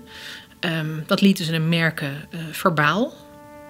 Ehm, 0.61 1.01
dat 1.07 1.21
lieten 1.21 1.45
ze 1.45 1.53
hem 1.53 1.69
merken 1.69 2.29
uh, 2.31 2.41
verbaal. 2.51 3.13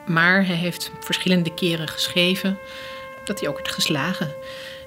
Maar 0.07 0.47
hij 0.47 0.57
heeft 0.57 0.91
verschillende 1.01 1.55
keren 1.55 1.89
geschreven 1.89 2.59
dat 3.25 3.41
hij 3.41 3.49
ook 3.49 3.57
werd 3.57 3.71
geslagen. 3.71 4.33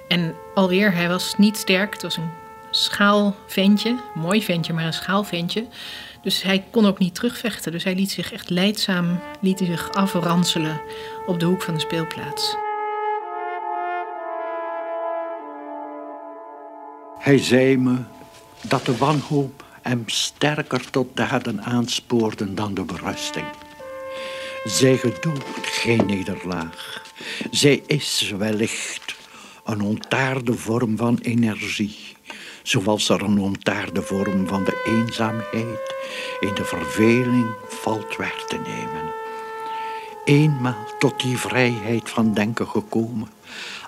En 0.08 0.36
alweer, 0.54 0.94
hij 0.94 1.08
was 1.08 1.34
niet 1.38 1.58
sterk. 1.58 1.94
Het 1.94 2.02
was 2.02 2.18
een 2.18 2.32
schaalventje. 2.72 3.96
Mooi 4.14 4.44
ventje, 4.44 4.74
maar 4.74 4.86
een 4.86 4.94
schaalventje. 4.94 5.68
Dus 6.22 6.42
hij 6.42 6.66
kon 6.72 6.86
ook 6.86 7.00
niet 7.00 7.16
terugvechten. 7.16 7.72
Dus 7.72 7.84
hij 7.84 7.96
liet 7.96 8.12
zich 8.12 8.34
echt 8.34 8.50
leidzaam 8.50 9.20
liet 9.40 9.60
hij 9.60 9.68
zich 9.68 9.92
afranselen 9.92 10.82
op 11.26 11.40
de 11.40 11.46
hoek 11.46 11.62
van 11.62 11.74
de 11.74 11.80
speelplaats. 11.80 12.56
Hij 17.20 17.38
zei 17.38 17.78
me 17.78 17.98
dat 18.62 18.86
de 18.86 18.98
wanhoop 18.98 19.66
hem 19.82 20.04
sterker 20.06 20.90
tot 20.90 21.16
daden 21.16 21.64
aanspoorde 21.64 22.54
dan 22.54 22.74
de 22.74 22.84
berusting. 22.84 23.46
Zij 24.64 24.98
gedoogt 24.98 25.68
geen 25.68 26.06
nederlaag. 26.06 27.04
Zij 27.52 27.84
is 27.86 28.34
wellicht 28.38 29.16
een 29.68 29.82
ontaarde 29.82 30.54
vorm 30.54 30.98
van 30.98 31.18
energie, 31.22 31.98
zoals 32.64 33.10
er 33.10 33.22
een 33.22 33.40
ontaarde 33.40 34.02
vorm 34.02 34.48
van 34.48 34.64
de 34.64 34.82
eenzaamheid 34.86 35.96
in 36.40 36.54
de 36.54 36.64
verveling 36.64 37.48
valt 37.68 38.16
weg 38.16 38.46
te 38.46 38.58
nemen. 38.58 39.14
Eenmaal 40.26 40.88
tot 41.00 41.20
die 41.22 41.38
vrijheid 41.38 42.10
van 42.10 42.34
denken 42.34 42.68
gekomen, 42.68 43.28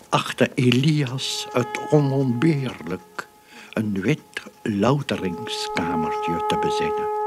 achtte 0.09 0.51
Elias 0.55 1.47
het 1.51 1.79
onontbeerlijk 1.89 3.27
een 3.73 4.01
wit 4.01 4.41
louteringskamertje 4.63 6.45
te 6.47 6.57
bezinnen. 6.61 7.17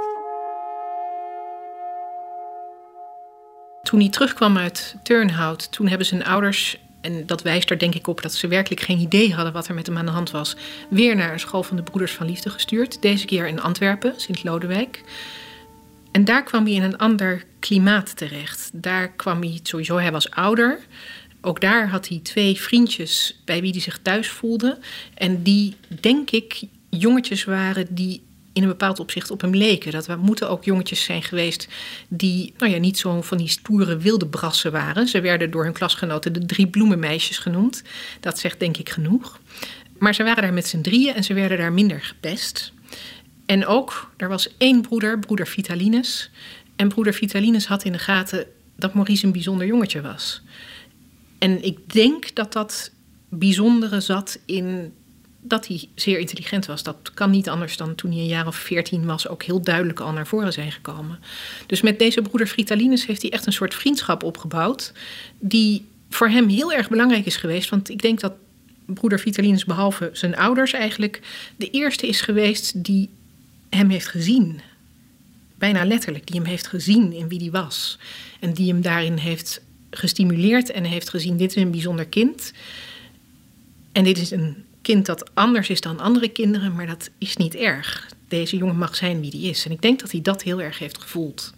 Toen 3.83 4.01
hij 4.01 4.09
terugkwam 4.09 4.57
uit 4.57 4.97
Turnhout, 5.03 5.73
toen 5.73 5.89
hebben 5.89 6.07
zijn 6.07 6.25
ouders 6.25 6.79
en 7.03 7.27
dat 7.27 7.43
wijst 7.43 7.71
er 7.71 7.79
denk 7.79 7.95
ik 7.95 8.07
op 8.07 8.23
dat 8.23 8.35
ze 8.35 8.49
werkelijk 8.49 8.81
geen 8.81 8.99
idee 8.99 9.35
hadden 9.35 9.53
wat 9.53 9.69
er 9.69 9.75
met 9.75 9.87
hem 9.87 9.99
aan 9.99 10.07
de 10.07 10.11
hand 10.11 10.31
was. 10.31 10.57
Weer 10.91 11.17
naar 11.17 11.33
een 11.33 11.41
school 11.41 11.63
van 11.63 11.77
de 11.77 11.83
Broeders 11.83 12.13
van 12.13 12.27
Liefde 12.27 12.51
gestuurd. 12.51 13.03
Deze 13.03 13.27
keer 13.27 13.47
in 13.47 13.61
Antwerpen, 13.61 14.15
Sint-Lodewijk. 14.17 15.03
En 16.13 16.25
daar 16.25 16.43
kwam 16.43 16.65
hij 16.65 16.75
in 16.75 16.83
een 16.83 16.99
ander 16.99 17.45
klimaat 17.59 18.17
terecht. 18.17 18.71
Daar 18.73 19.09
kwam 19.09 19.41
hij 19.41 19.61
sowieso, 19.63 19.97
hij 19.97 20.13
was 20.13 20.31
ouder. 20.31 20.79
Ook 21.41 21.61
daar 21.61 21.89
had 21.89 22.09
hij 22.09 22.21
twee 22.23 22.61
vriendjes 22.61 23.41
bij 23.45 23.61
wie 23.61 23.71
hij 23.71 23.81
zich 23.81 23.99
thuis 24.03 24.29
voelde. 24.29 24.79
En 25.15 25.43
die, 25.43 25.77
denk 26.01 26.31
ik, 26.31 26.63
jongetjes 26.91 27.45
waren 27.45 27.95
die 27.95 28.23
in 28.53 28.63
een 28.63 28.69
bepaald 28.69 29.01
opzicht 29.01 29.31
op 29.31 29.41
hem 29.41 29.55
leken. 29.55 29.93
Dat 29.93 30.07
we 30.07 30.17
moeten 30.17 30.51
ook 30.51 30.65
jongetjes 30.65 31.05
zijn 31.05 31.23
geweest 31.23 31.69
die 32.09 32.55
nou 32.59 32.73
ja, 32.73 32.79
niet 32.79 32.99
zo 32.99 33.23
van 33.23 33.39
die 33.39 33.49
stoere 33.49 33.97
wilde 33.97 34.27
brassen 34.27 34.73
waren. 34.73 35.09
Ze 35.09 35.21
werden 35.21 35.51
door 35.51 35.65
hun 35.65 35.73
klasgenoten 35.73 36.33
de 36.33 36.47
drie 36.47 36.67
bloemenmeisjes 36.67 37.39
genoemd. 37.39 37.83
Dat 38.21 38.39
zegt 38.39 38.61
denk 38.61 38.77
ik 38.77 38.89
genoeg. 38.89 39.41
Maar 39.99 40.15
ze 40.15 40.23
waren 40.23 40.43
daar 40.43 40.53
met 40.53 40.67
z'n 40.67 40.81
drieën 40.81 41.15
en 41.15 41.25
ze 41.25 41.35
werden 41.35 41.59
daar 41.59 41.73
minder 41.73 42.01
gepest. 42.01 42.73
En 43.47 43.67
ook, 43.67 44.11
er 44.17 44.29
was 44.29 44.57
één 44.57 44.81
broeder, 44.81 45.19
broeder 45.19 45.47
Vitalinus. 45.47 46.31
En 46.77 46.89
broeder 46.89 47.15
Vitalinus 47.15 47.67
had 47.67 47.85
in 47.85 47.93
de 47.93 47.99
gaten 47.99 48.47
dat 48.77 48.95
Maurice 48.95 49.27
een 49.27 49.33
bijzonder 49.33 49.67
jongetje 49.67 50.01
was. 50.01 50.43
En 51.39 51.65
ik 51.65 51.93
denk 51.93 52.35
dat 52.35 52.53
dat 52.53 52.93
bijzondere 53.29 54.01
zat 54.01 54.39
in 54.47 54.93
dat 55.45 55.67
hij 55.67 55.89
zeer 55.95 56.19
intelligent 56.19 56.67
was. 56.67 56.83
Dat 56.83 57.11
kan 57.15 57.31
niet 57.31 57.49
anders 57.49 57.77
dan 57.77 57.95
toen 57.95 58.11
hij 58.11 58.21
een 58.21 58.27
jaar 58.27 58.47
of 58.47 58.57
veertien 58.57 59.05
was 59.05 59.29
ook 59.29 59.43
heel 59.43 59.63
duidelijk 59.63 60.01
al 60.01 60.13
naar 60.13 60.27
voren 60.27 60.53
zijn 60.53 60.73
gekomen. 60.73 61.19
Dus 61.67 61.81
met 61.81 61.99
deze 61.99 62.23
broeder 62.23 62.47
Fritalinus 62.47 63.07
heeft 63.07 63.23
hij 63.23 63.31
echt 63.31 63.47
een 63.47 63.53
soort 63.53 63.75
vriendschap 63.75 64.23
opgebouwd. 64.23 64.93
Die 65.39 65.85
voor 66.11 66.29
hem 66.29 66.49
heel 66.49 66.73
erg 66.73 66.89
belangrijk 66.89 67.27
is 67.27 67.37
geweest. 67.37 67.71
Want 67.71 67.89
ik 67.89 68.03
denk 68.03 68.21
dat 68.21 68.33
broeder 68.85 69.19
Vitalinus, 69.19 69.65
behalve 69.65 70.11
zijn 70.13 70.37
ouders 70.37 70.73
eigenlijk, 70.73 71.21
de 71.57 71.71
eerste 71.71 72.07
is 72.07 72.21
geweest 72.21 72.85
die 72.85 73.09
hem 73.71 73.91
heeft 73.91 74.09
gezien. 74.09 74.61
Bijna 75.55 75.85
letterlijk, 75.85 76.27
die 76.27 76.41
hem 76.41 76.49
heeft 76.49 76.67
gezien 76.67 77.13
in 77.13 77.29
wie 77.29 77.39
hij 77.39 77.51
was. 77.51 77.99
En 78.41 78.53
die 78.53 78.73
hem 78.73 78.83
daarin 78.83 79.17
heeft 79.17 79.63
gestimuleerd 79.91 80.71
en 80.71 80.85
heeft 80.85 81.09
gezien: 81.09 81.37
dit 81.37 81.57
is 81.57 81.63
een 81.63 81.71
bijzonder 81.71 82.07
kind. 82.07 82.53
En 83.93 84.05
dit 84.05 84.19
is 84.19 84.31
een 84.31 84.65
kind 84.83 85.07
dat 85.07 85.31
anders 85.35 85.69
is 85.69 85.81
dan 85.81 86.01
andere 86.01 86.29
kinderen, 86.29 86.75
maar 86.75 86.87
dat 86.87 87.11
is 87.19 87.37
niet 87.37 87.55
erg. 87.55 88.09
Deze 88.29 88.57
jongen 88.57 88.79
mag 88.79 88.97
zijn 88.97 89.21
wie 89.21 89.31
hij 89.31 89.51
is. 89.51 89.65
En 89.65 89.71
ik 89.71 89.83
denk 89.83 90.01
dat 90.01 90.11
hij 90.11 90.23
dat 90.23 90.43
heel 90.43 90.61
erg 90.61 90.79
heeft 90.79 90.99
gevoeld. 91.01 91.53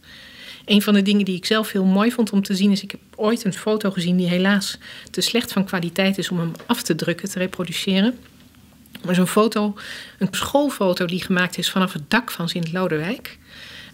Een 0.65 0.83
van 0.83 0.95
de 0.95 1.03
dingen 1.03 1.25
die 1.25 1.37
ik 1.37 1.47
zelf 1.47 1.73
heel 1.73 1.85
mooi 1.85 2.13
vond 2.13 2.31
om 2.31 2.43
te 2.43 2.55
zien 2.55 2.71
is: 2.71 2.83
ik 2.83 2.91
heb 2.91 3.01
ooit 3.15 3.45
een 3.45 3.53
foto 3.53 3.91
gezien 3.91 4.17
die 4.17 4.29
helaas 4.29 4.79
te 5.11 5.21
slecht 5.21 5.53
van 5.53 5.65
kwaliteit 5.65 6.19
is 6.19 6.31
om 6.31 6.39
hem 6.39 6.53
af 6.67 6.83
te 6.83 6.95
drukken, 6.95 7.31
te 7.31 7.39
reproduceren. 7.39 8.19
Maar 9.05 9.15
zo'n 9.15 9.27
foto, 9.27 9.75
een 10.19 10.29
schoolfoto 10.31 11.07
die 11.07 11.23
gemaakt 11.23 11.59
is 11.59 11.71
vanaf 11.71 11.93
het 11.93 12.11
dak 12.11 12.31
van 12.31 12.49
Sint-Lodewijk. 12.49 13.39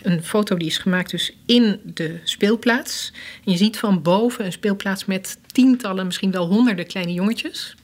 Een 0.02 0.24
foto 0.24 0.56
die 0.56 0.66
is 0.66 0.78
gemaakt 0.78 1.10
dus 1.10 1.32
in 1.46 1.80
de 1.84 2.20
speelplaats. 2.24 3.12
En 3.44 3.52
je 3.52 3.58
ziet 3.58 3.78
van 3.78 4.02
boven 4.02 4.44
een 4.44 4.52
speelplaats 4.52 5.04
met 5.04 5.38
tientallen, 5.46 6.06
misschien 6.06 6.30
wel 6.30 6.46
honderden 6.46 6.86
kleine 6.86 7.12
jongetjes. 7.12 7.74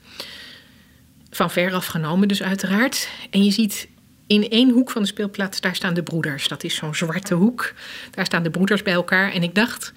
Van 1.37 1.51
ver 1.51 1.73
afgenomen 1.73 2.27
dus 2.27 2.43
uiteraard. 2.43 3.09
En 3.29 3.43
je 3.43 3.51
ziet 3.51 3.87
in 4.27 4.49
één 4.49 4.69
hoek 4.69 4.89
van 4.89 5.01
de 5.01 5.07
speelplaats, 5.07 5.61
daar 5.61 5.75
staan 5.75 5.93
de 5.93 6.03
broeders. 6.03 6.47
Dat 6.47 6.63
is 6.63 6.75
zo'n 6.75 6.95
zwarte 6.95 7.33
hoek. 7.33 7.73
Daar 8.11 8.25
staan 8.25 8.43
de 8.43 8.49
broeders 8.49 8.83
bij 8.83 8.93
elkaar. 8.93 9.31
En 9.31 9.43
ik 9.43 9.55
dacht, 9.55 9.93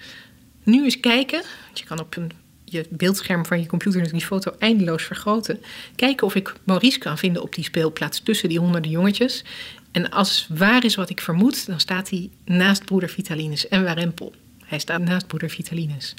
nu 0.63 0.85
eens 0.85 1.01
kijken. 1.01 1.43
Je 1.75 1.85
kan 1.85 2.01
op 2.01 2.17
je 2.65 2.87
beeldscherm 2.91 3.47
van 3.47 3.61
je 3.61 3.67
computer 3.67 4.13
die 4.13 4.21
foto 4.21 4.55
eindeloos 4.59 5.03
vergroten. 5.03 5.63
Kijken 5.97 6.27
of 6.27 6.35
ik 6.35 6.55
Maurice 6.65 6.99
kan 6.99 7.19
vinden 7.19 7.43
op 7.43 7.55
die 7.55 7.65
speelplaats 7.65 8.21
tussen 8.21 8.49
die 8.49 8.59
honderden 8.59 8.91
jongetjes. 8.91 9.45
En 9.93 10.11
als 10.11 10.47
waar 10.49 10.85
is 10.85 10.95
wat 10.95 11.11
ik 11.11 11.21
vermoed, 11.21 11.67
dan 11.67 11.81
staat 11.81 12.11
hij 12.11 12.31
naast 12.45 12.85
broeder 12.85 13.09
Vitalinus 13.09 13.69
en 13.69 13.85
Warempel. 13.85 14.35
Hij 14.65 14.79
staat 14.79 15.01
naast 15.01 15.27
broeder 15.27 15.51
Vitalinus. 15.51 16.15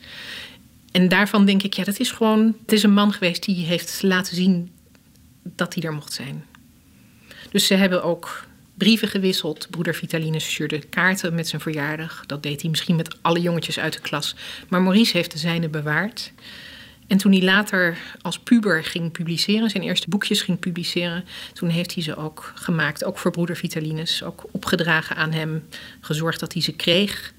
En 0.92 1.10
daarvan 1.10 1.46
denk 1.46 1.64
ik, 1.64 1.74
ja, 1.74 1.84
dat 1.84 2.00
is 2.00 2.12
gewoon. 2.12 2.56
Het 2.62 2.72
is 2.72 2.84
een 2.84 2.94
man 2.94 3.14
geweest 3.14 3.46
die 3.46 3.66
heeft 3.66 4.00
laten 4.04 4.36
zien 4.36 4.72
dat 5.44 5.74
hij 5.74 5.84
er 5.84 5.94
mocht 5.94 6.14
zijn. 6.14 6.46
Dus 7.52 7.68
ze 7.68 7.74
hebben 7.74 8.04
ook 8.04 8.46
brieven 8.74 9.08
gewisseld. 9.08 9.68
Broeder 9.70 9.96
Vitalinus 9.96 10.52
stuurde 10.52 10.80
kaarten 10.80 11.34
met 11.34 11.48
zijn 11.48 11.62
verjaardag. 11.62 12.24
Dat 12.26 12.44
deed 12.44 12.62
hij 12.62 12.70
misschien 12.70 12.96
met 12.96 13.18
alle 13.22 13.42
jongetjes 13.42 13.80
uit 13.80 13.94
de 13.94 14.00
klas. 14.00 14.36
Maar 14.70 14.82
Maurice 14.82 15.18
heeft 15.18 15.32
de 15.32 15.38
zijne 15.38 15.70
bewaard. 15.70 16.32
En 17.08 17.18
toen 17.18 17.32
hij 17.32 17.42
later 17.42 17.98
als 18.22 18.40
puber 18.40 18.84
ging 18.84 19.12
publiceren, 19.12 19.70
zijn 19.70 19.84
eerste 19.84 20.10
boekjes 20.10 20.42
ging 20.42 20.60
publiceren, 20.60 21.26
toen 21.54 21.70
heeft 21.70 21.94
hij 21.94 22.04
ze 22.04 22.16
ook 22.16 22.52
gemaakt, 22.56 23.04
ook 23.04 23.18
voor 23.18 23.32
broeder 23.32 23.56
Vitalinus, 23.56 24.24
ook 24.24 24.44
opgedragen 24.52 25.16
aan 25.16 25.32
hem, 25.32 25.68
gezorgd 26.00 26.40
dat 26.40 26.54
hij 26.54 26.62
ze 26.62 26.72
kreeg. 26.72 27.34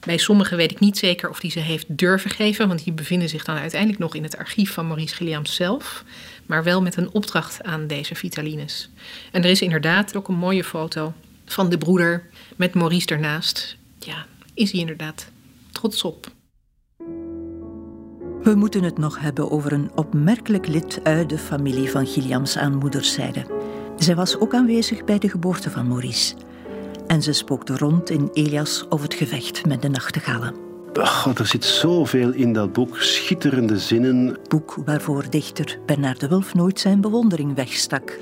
Bij 0.00 0.16
sommigen 0.16 0.56
weet 0.56 0.70
ik 0.70 0.80
niet 0.80 0.98
zeker 0.98 1.28
of 1.28 1.40
hij 1.40 1.50
ze 1.50 1.58
heeft 1.58 1.98
durven 1.98 2.30
geven, 2.30 2.68
want 2.68 2.84
die 2.84 2.92
bevinden 2.92 3.28
zich 3.28 3.44
dan 3.44 3.56
uiteindelijk 3.56 4.00
nog 4.00 4.14
in 4.14 4.22
het 4.22 4.36
archief 4.36 4.72
van 4.72 4.86
Maurice 4.86 5.14
Gilliams 5.14 5.54
zelf, 5.54 6.04
maar 6.46 6.64
wel 6.64 6.82
met 6.82 6.96
een 6.96 7.12
opdracht 7.12 7.62
aan 7.62 7.86
deze 7.86 8.14
Vitalines. 8.14 8.90
En 9.32 9.44
er 9.44 9.50
is 9.50 9.62
inderdaad 9.62 10.16
ook 10.16 10.28
een 10.28 10.34
mooie 10.34 10.64
foto 10.64 11.12
van 11.44 11.68
de 11.68 11.78
broeder 11.78 12.26
met 12.56 12.74
Maurice 12.74 13.06
ernaast. 13.06 13.76
Ja, 13.98 14.26
is 14.54 14.70
hij 14.70 14.80
inderdaad 14.80 15.30
trots 15.72 16.02
op. 16.02 16.36
We 18.42 18.54
moeten 18.54 18.82
het 18.82 18.98
nog 18.98 19.18
hebben 19.18 19.50
over 19.50 19.72
een 19.72 19.90
opmerkelijk 19.94 20.66
lid 20.66 21.00
uit 21.02 21.28
de 21.28 21.38
familie 21.38 21.90
van 21.90 22.06
Gilliams 22.06 22.58
aan 22.58 22.76
moederszijde. 22.76 23.46
Zij 23.96 24.14
was 24.14 24.38
ook 24.38 24.54
aanwezig 24.54 25.04
bij 25.04 25.18
de 25.18 25.28
geboorte 25.28 25.70
van 25.70 25.88
Maurice. 25.88 26.34
En 27.08 27.22
ze 27.22 27.32
spookte 27.32 27.76
rond 27.76 28.10
in 28.10 28.30
Elias 28.32 28.84
of 28.88 29.02
het 29.02 29.14
gevecht 29.14 29.66
met 29.66 29.82
de 29.82 29.88
nachtegalen. 29.88 30.54
God, 30.92 31.38
er 31.38 31.46
zit 31.46 31.64
zoveel 31.64 32.32
in 32.32 32.52
dat 32.52 32.72
boek, 32.72 32.96
schitterende 32.96 33.78
zinnen. 33.78 34.36
Boek 34.48 34.78
waarvoor 34.84 35.24
dichter 35.30 35.78
Bernard 35.86 36.20
de 36.20 36.28
Wulf 36.28 36.54
nooit 36.54 36.80
zijn 36.80 37.00
bewondering 37.00 37.54
wegstak. 37.54 38.18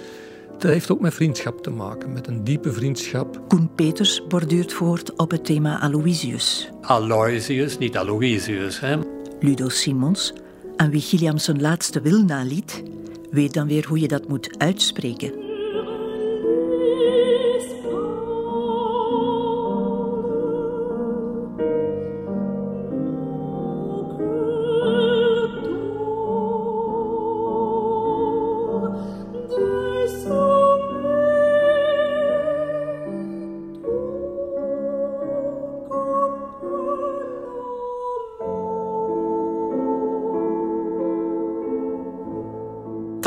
Dat 0.59 0.71
heeft 0.71 0.91
ook 0.91 1.01
met 1.01 1.15
vriendschap 1.15 1.63
te 1.63 1.71
maken, 1.71 2.13
met 2.13 2.27
een 2.27 2.45
diepe 2.45 2.73
vriendschap. 2.73 3.41
Koen 3.49 3.71
Peters 3.75 4.27
borduurt 4.27 4.73
voort 4.73 5.17
op 5.17 5.31
het 5.31 5.45
thema 5.45 5.81
Aloysius. 5.81 6.71
Aloysius, 6.81 7.79
niet 7.79 7.97
Aloysius, 7.97 8.81
hè? 8.81 8.99
Ludo 9.41 9.69
Simons, 9.69 10.33
aan 10.77 10.91
wie 10.91 11.01
Gilliam 11.01 11.39
zijn 11.39 11.61
laatste 11.61 12.01
wil 12.01 12.23
naliet, 12.23 12.83
weet 13.31 13.55
dan 13.55 13.67
weer 13.67 13.87
hoe 13.87 14.01
je 14.01 14.09
dat 14.09 14.29
moet 14.29 14.59
uitspreken. 14.59 15.46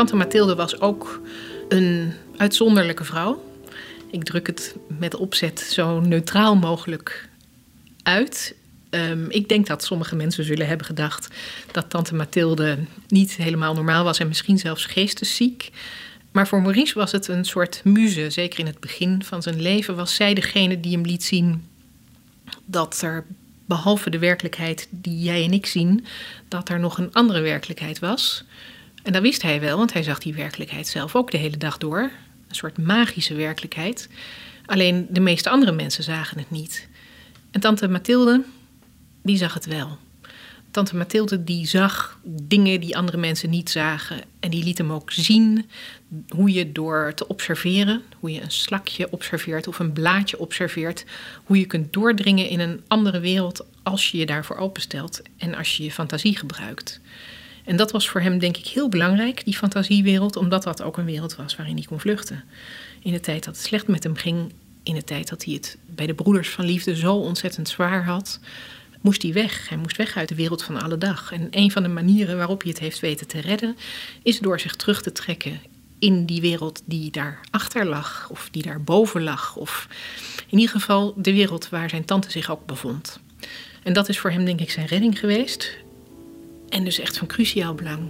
Tante 0.09 0.25
Mathilde 0.25 0.55
was 0.55 0.79
ook 0.79 1.21
een 1.67 2.13
uitzonderlijke 2.37 3.03
vrouw. 3.03 3.43
Ik 4.11 4.23
druk 4.23 4.47
het 4.47 4.75
met 4.87 5.15
opzet 5.15 5.59
zo 5.59 5.99
neutraal 5.99 6.55
mogelijk 6.55 7.29
uit. 8.03 8.55
Um, 8.89 9.29
ik 9.29 9.49
denk 9.49 9.67
dat 9.67 9.83
sommige 9.83 10.15
mensen 10.15 10.43
zullen 10.43 10.67
hebben 10.67 10.85
gedacht 10.85 11.27
dat 11.71 11.89
tante 11.89 12.15
Mathilde 12.15 12.77
niet 13.07 13.35
helemaal 13.35 13.73
normaal 13.73 14.03
was 14.03 14.19
en 14.19 14.27
misschien 14.27 14.57
zelfs 14.57 14.85
geestesziek. 14.85 15.71
Maar 16.31 16.47
voor 16.47 16.61
Maurice 16.61 16.99
was 16.99 17.11
het 17.11 17.27
een 17.27 17.45
soort 17.45 17.81
muze. 17.83 18.29
Zeker 18.29 18.59
in 18.59 18.65
het 18.65 18.79
begin 18.79 19.23
van 19.23 19.41
zijn 19.41 19.61
leven 19.61 19.95
was 19.95 20.15
zij 20.15 20.33
degene 20.33 20.79
die 20.79 20.91
hem 20.91 21.05
liet 21.05 21.23
zien 21.23 21.65
dat 22.65 23.01
er 23.01 23.25
behalve 23.65 24.09
de 24.09 24.19
werkelijkheid 24.19 24.87
die 24.89 25.19
jij 25.19 25.43
en 25.43 25.53
ik 25.53 25.65
zien, 25.65 26.05
dat 26.47 26.69
er 26.69 26.79
nog 26.79 26.97
een 26.97 27.13
andere 27.13 27.41
werkelijkheid 27.41 27.99
was. 27.99 28.43
En 29.03 29.13
dat 29.13 29.21
wist 29.21 29.41
hij 29.41 29.59
wel, 29.59 29.77
want 29.77 29.93
hij 29.93 30.03
zag 30.03 30.19
die 30.19 30.33
werkelijkheid 30.33 30.87
zelf 30.87 31.15
ook 31.15 31.31
de 31.31 31.37
hele 31.37 31.57
dag 31.57 31.77
door. 31.77 32.01
Een 32.47 32.55
soort 32.55 32.77
magische 32.77 33.33
werkelijkheid. 33.33 34.09
Alleen 34.65 35.07
de 35.09 35.19
meeste 35.19 35.49
andere 35.49 35.71
mensen 35.71 36.03
zagen 36.03 36.37
het 36.37 36.51
niet. 36.51 36.87
En 37.51 37.59
tante 37.59 37.87
Mathilde, 37.87 38.43
die 39.21 39.37
zag 39.37 39.53
het 39.53 39.65
wel. 39.65 39.97
Tante 40.71 40.95
Mathilde 40.95 41.43
die 41.43 41.67
zag 41.67 42.19
dingen 42.23 42.79
die 42.79 42.97
andere 42.97 43.17
mensen 43.17 43.49
niet 43.49 43.69
zagen. 43.69 44.21
En 44.39 44.49
die 44.49 44.63
liet 44.63 44.77
hem 44.77 44.91
ook 44.91 45.11
zien 45.11 45.69
hoe 46.29 46.51
je 46.53 46.71
door 46.71 47.11
te 47.15 47.27
observeren, 47.27 48.01
hoe 48.19 48.31
je 48.31 48.41
een 48.41 48.51
slakje 48.51 49.11
observeert 49.11 49.67
of 49.67 49.79
een 49.79 49.93
blaadje 49.93 50.39
observeert, 50.39 51.05
hoe 51.43 51.59
je 51.59 51.65
kunt 51.65 51.93
doordringen 51.93 52.49
in 52.49 52.59
een 52.59 52.83
andere 52.87 53.19
wereld 53.19 53.65
als 53.83 54.11
je 54.11 54.17
je 54.17 54.25
daarvoor 54.25 54.57
openstelt 54.57 55.21
en 55.37 55.55
als 55.55 55.77
je 55.77 55.83
je 55.83 55.91
fantasie 55.91 56.37
gebruikt. 56.37 56.99
En 57.69 57.75
dat 57.75 57.91
was 57.91 58.09
voor 58.09 58.21
hem 58.21 58.39
denk 58.39 58.57
ik 58.57 58.67
heel 58.67 58.89
belangrijk, 58.89 59.45
die 59.45 59.55
fantasiewereld, 59.55 60.35
omdat 60.35 60.63
dat 60.63 60.81
ook 60.81 60.97
een 60.97 61.05
wereld 61.05 61.35
was 61.35 61.55
waarin 61.55 61.75
hij 61.75 61.85
kon 61.85 61.99
vluchten. 61.99 62.43
In 63.01 63.11
de 63.11 63.19
tijd 63.19 63.43
dat 63.43 63.55
het 63.55 63.65
slecht 63.65 63.87
met 63.87 64.03
hem 64.03 64.15
ging, 64.15 64.53
in 64.83 64.93
de 64.93 65.03
tijd 65.03 65.29
dat 65.29 65.43
hij 65.43 65.53
het 65.53 65.77
bij 65.85 66.05
de 66.05 66.13
broeders 66.13 66.49
van 66.49 66.65
liefde 66.65 66.95
zo 66.95 67.15
ontzettend 67.15 67.69
zwaar 67.69 68.03
had, 68.03 68.39
moest 69.01 69.21
hij 69.21 69.33
weg. 69.33 69.69
Hij 69.69 69.77
moest 69.77 69.97
weg 69.97 70.17
uit 70.17 70.29
de 70.29 70.35
wereld 70.35 70.63
van 70.63 70.81
alle 70.81 70.97
dag. 70.97 71.31
En 71.31 71.47
een 71.51 71.71
van 71.71 71.83
de 71.83 71.89
manieren 71.89 72.37
waarop 72.37 72.61
hij 72.61 72.71
het 72.71 72.79
heeft 72.79 72.99
weten 72.99 73.27
te 73.27 73.39
redden, 73.39 73.77
is 74.23 74.39
door 74.39 74.59
zich 74.59 74.75
terug 74.75 75.01
te 75.01 75.11
trekken 75.11 75.59
in 75.99 76.25
die 76.25 76.41
wereld 76.41 76.81
die 76.85 77.11
daar 77.11 77.39
achter 77.49 77.85
lag, 77.85 78.27
of 78.29 78.47
die 78.51 78.63
daar 78.63 78.81
boven 78.81 79.23
lag, 79.23 79.55
of 79.55 79.87
in 80.47 80.57
ieder 80.59 80.75
geval 80.75 81.13
de 81.17 81.33
wereld 81.33 81.69
waar 81.69 81.89
zijn 81.89 82.05
tante 82.05 82.31
zich 82.31 82.51
ook 82.51 82.65
bevond. 82.65 83.19
En 83.83 83.93
dat 83.93 84.09
is 84.09 84.19
voor 84.19 84.31
hem, 84.31 84.45
denk 84.45 84.59
ik, 84.59 84.71
zijn 84.71 84.85
redding 84.85 85.19
geweest. 85.19 85.77
En 86.69 86.83
dus 86.83 86.99
echt 86.99 87.17
van 87.17 87.27
cruciaal 87.27 87.73
belang. 87.75 88.09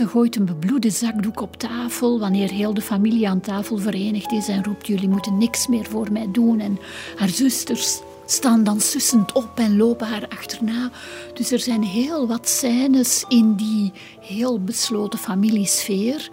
Gooit 0.00 0.36
een 0.36 0.44
bebloede 0.44 0.90
zakdoek 0.90 1.40
op 1.40 1.56
tafel 1.56 2.18
wanneer 2.18 2.50
heel 2.50 2.74
de 2.74 2.80
familie 2.80 3.28
aan 3.28 3.40
tafel 3.40 3.78
verenigd 3.78 4.32
is 4.32 4.48
en 4.48 4.64
roept: 4.64 4.86
Jullie 4.86 5.08
moeten 5.08 5.38
niks 5.38 5.66
meer 5.66 5.84
voor 5.84 6.12
mij 6.12 6.28
doen. 6.32 6.60
En 6.60 6.78
haar 7.16 7.28
zusters 7.28 8.00
staan 8.26 8.64
dan 8.64 8.80
sussend 8.80 9.32
op 9.32 9.50
en 9.54 9.76
lopen 9.76 10.06
haar 10.06 10.28
achterna. 10.28 10.90
Dus 11.34 11.50
er 11.50 11.60
zijn 11.60 11.82
heel 11.82 12.26
wat 12.26 12.48
scènes 12.48 13.24
in 13.28 13.54
die 13.54 13.92
heel 14.20 14.60
besloten 14.60 15.18
familiesfeer. 15.18 16.30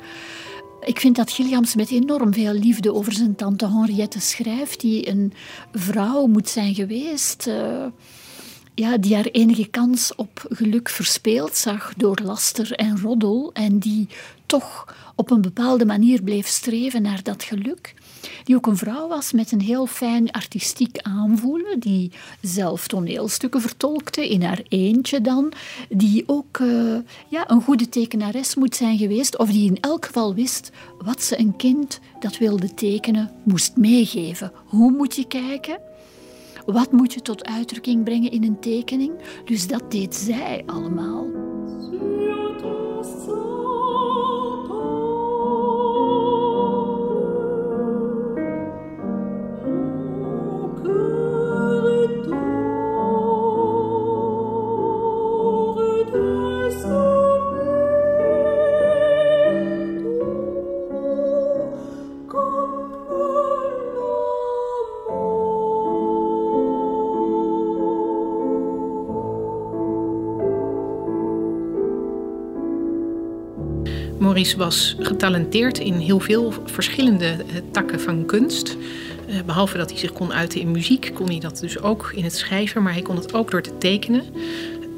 Ik 0.82 1.00
vind 1.00 1.16
dat 1.16 1.32
Gilliams 1.32 1.76
met 1.76 1.92
enorm 1.92 2.34
veel 2.34 2.54
liefde 2.54 2.94
over 2.94 3.14
zijn 3.14 3.36
tante 3.36 3.68
Henriette 3.68 4.20
schrijft, 4.20 4.80
die 4.80 5.10
een 5.10 5.34
vrouw 5.72 6.26
moet 6.26 6.50
zijn 6.50 6.76
geweest. 6.76 7.48
Uh, 7.48 7.86
ja, 8.80 8.98
die 8.98 9.16
haar 9.16 9.26
enige 9.26 9.68
kans 9.68 10.16
op 10.16 10.46
geluk 10.50 10.90
verspeeld 10.90 11.56
zag 11.56 11.94
door 11.98 12.20
laster 12.24 12.72
en 12.72 13.02
roddel 13.02 13.50
en 13.54 13.80
die 13.80 14.08
toch 14.46 14.96
op 15.16 15.32
een 15.32 15.42
bepaalde 15.42 15.86
manier 15.86 16.22
bleef 16.24 16.48
streven 16.48 17.02
naar 17.02 17.24
dat 17.24 17.44
geluk. 17.44 17.94
Die 18.44 18.56
ook 18.56 18.68
een 18.68 18.78
vrouw 18.78 19.08
was 19.08 19.32
met 19.32 19.52
een 19.52 19.62
heel 19.62 19.86
fijn 19.86 20.32
artistiek 20.32 20.98
aanvoelen, 20.98 21.80
die 21.80 22.12
zelf 22.42 22.88
toneelstukken 22.88 23.62
vertolkte, 23.62 24.30
in 24.30 24.44
haar 24.44 24.62
eentje 24.68 25.22
dan, 25.22 25.52
die 25.90 26.24
ook 26.26 26.58
uh, 26.60 26.98
ja, 27.28 27.50
een 27.50 27.62
goede 27.62 27.90
tekenares 27.90 28.56
moet 28.56 28.76
zijn 28.76 28.98
geweest, 28.98 29.38
of 29.38 29.50
die 29.50 29.70
in 29.70 29.80
elk 29.80 30.06
geval 30.06 30.34
wist 30.34 30.72
wat 30.98 31.24
ze 31.24 31.40
een 31.40 31.56
kind 31.56 32.00
dat 32.20 32.38
wilde 32.38 32.74
tekenen 32.74 33.32
moest 33.44 33.76
meegeven. 33.76 34.52
Hoe 34.66 34.92
moet 34.92 35.16
je 35.16 35.28
kijken? 35.28 35.89
Wat 36.72 36.92
moet 36.92 37.14
je 37.14 37.22
tot 37.22 37.46
uitdrukking 37.46 38.04
brengen 38.04 38.32
in 38.32 38.44
een 38.44 38.60
tekening? 38.60 39.14
Dus 39.46 39.68
dat 39.68 39.92
deed 39.92 40.16
zij 40.16 40.64
allemaal. 40.66 41.28
Maurice 74.30 74.58
was 74.58 74.96
getalenteerd 75.00 75.80
in 75.80 75.94
heel 75.94 76.20
veel 76.20 76.54
verschillende 76.66 77.26
eh, 77.26 77.62
takken 77.72 78.00
van 78.00 78.26
kunst. 78.26 78.78
Eh, 79.28 79.42
behalve 79.46 79.78
dat 79.78 79.90
hij 79.90 80.00
zich 80.00 80.14
kon 80.14 80.34
uiten 80.34 80.60
in 80.60 80.72
muziek, 80.72 81.12
kon 81.14 81.28
hij 81.28 81.40
dat 81.40 81.60
dus 81.60 81.80
ook 81.80 82.12
in 82.16 82.24
het 82.24 82.36
schrijven, 82.36 82.84
maar 82.84 82.94
hij 82.94 83.02
kon 83.02 83.16
het 83.16 83.34
ook 83.34 83.52
door 83.52 83.62
te 83.62 83.78
tekenen. 83.78 84.24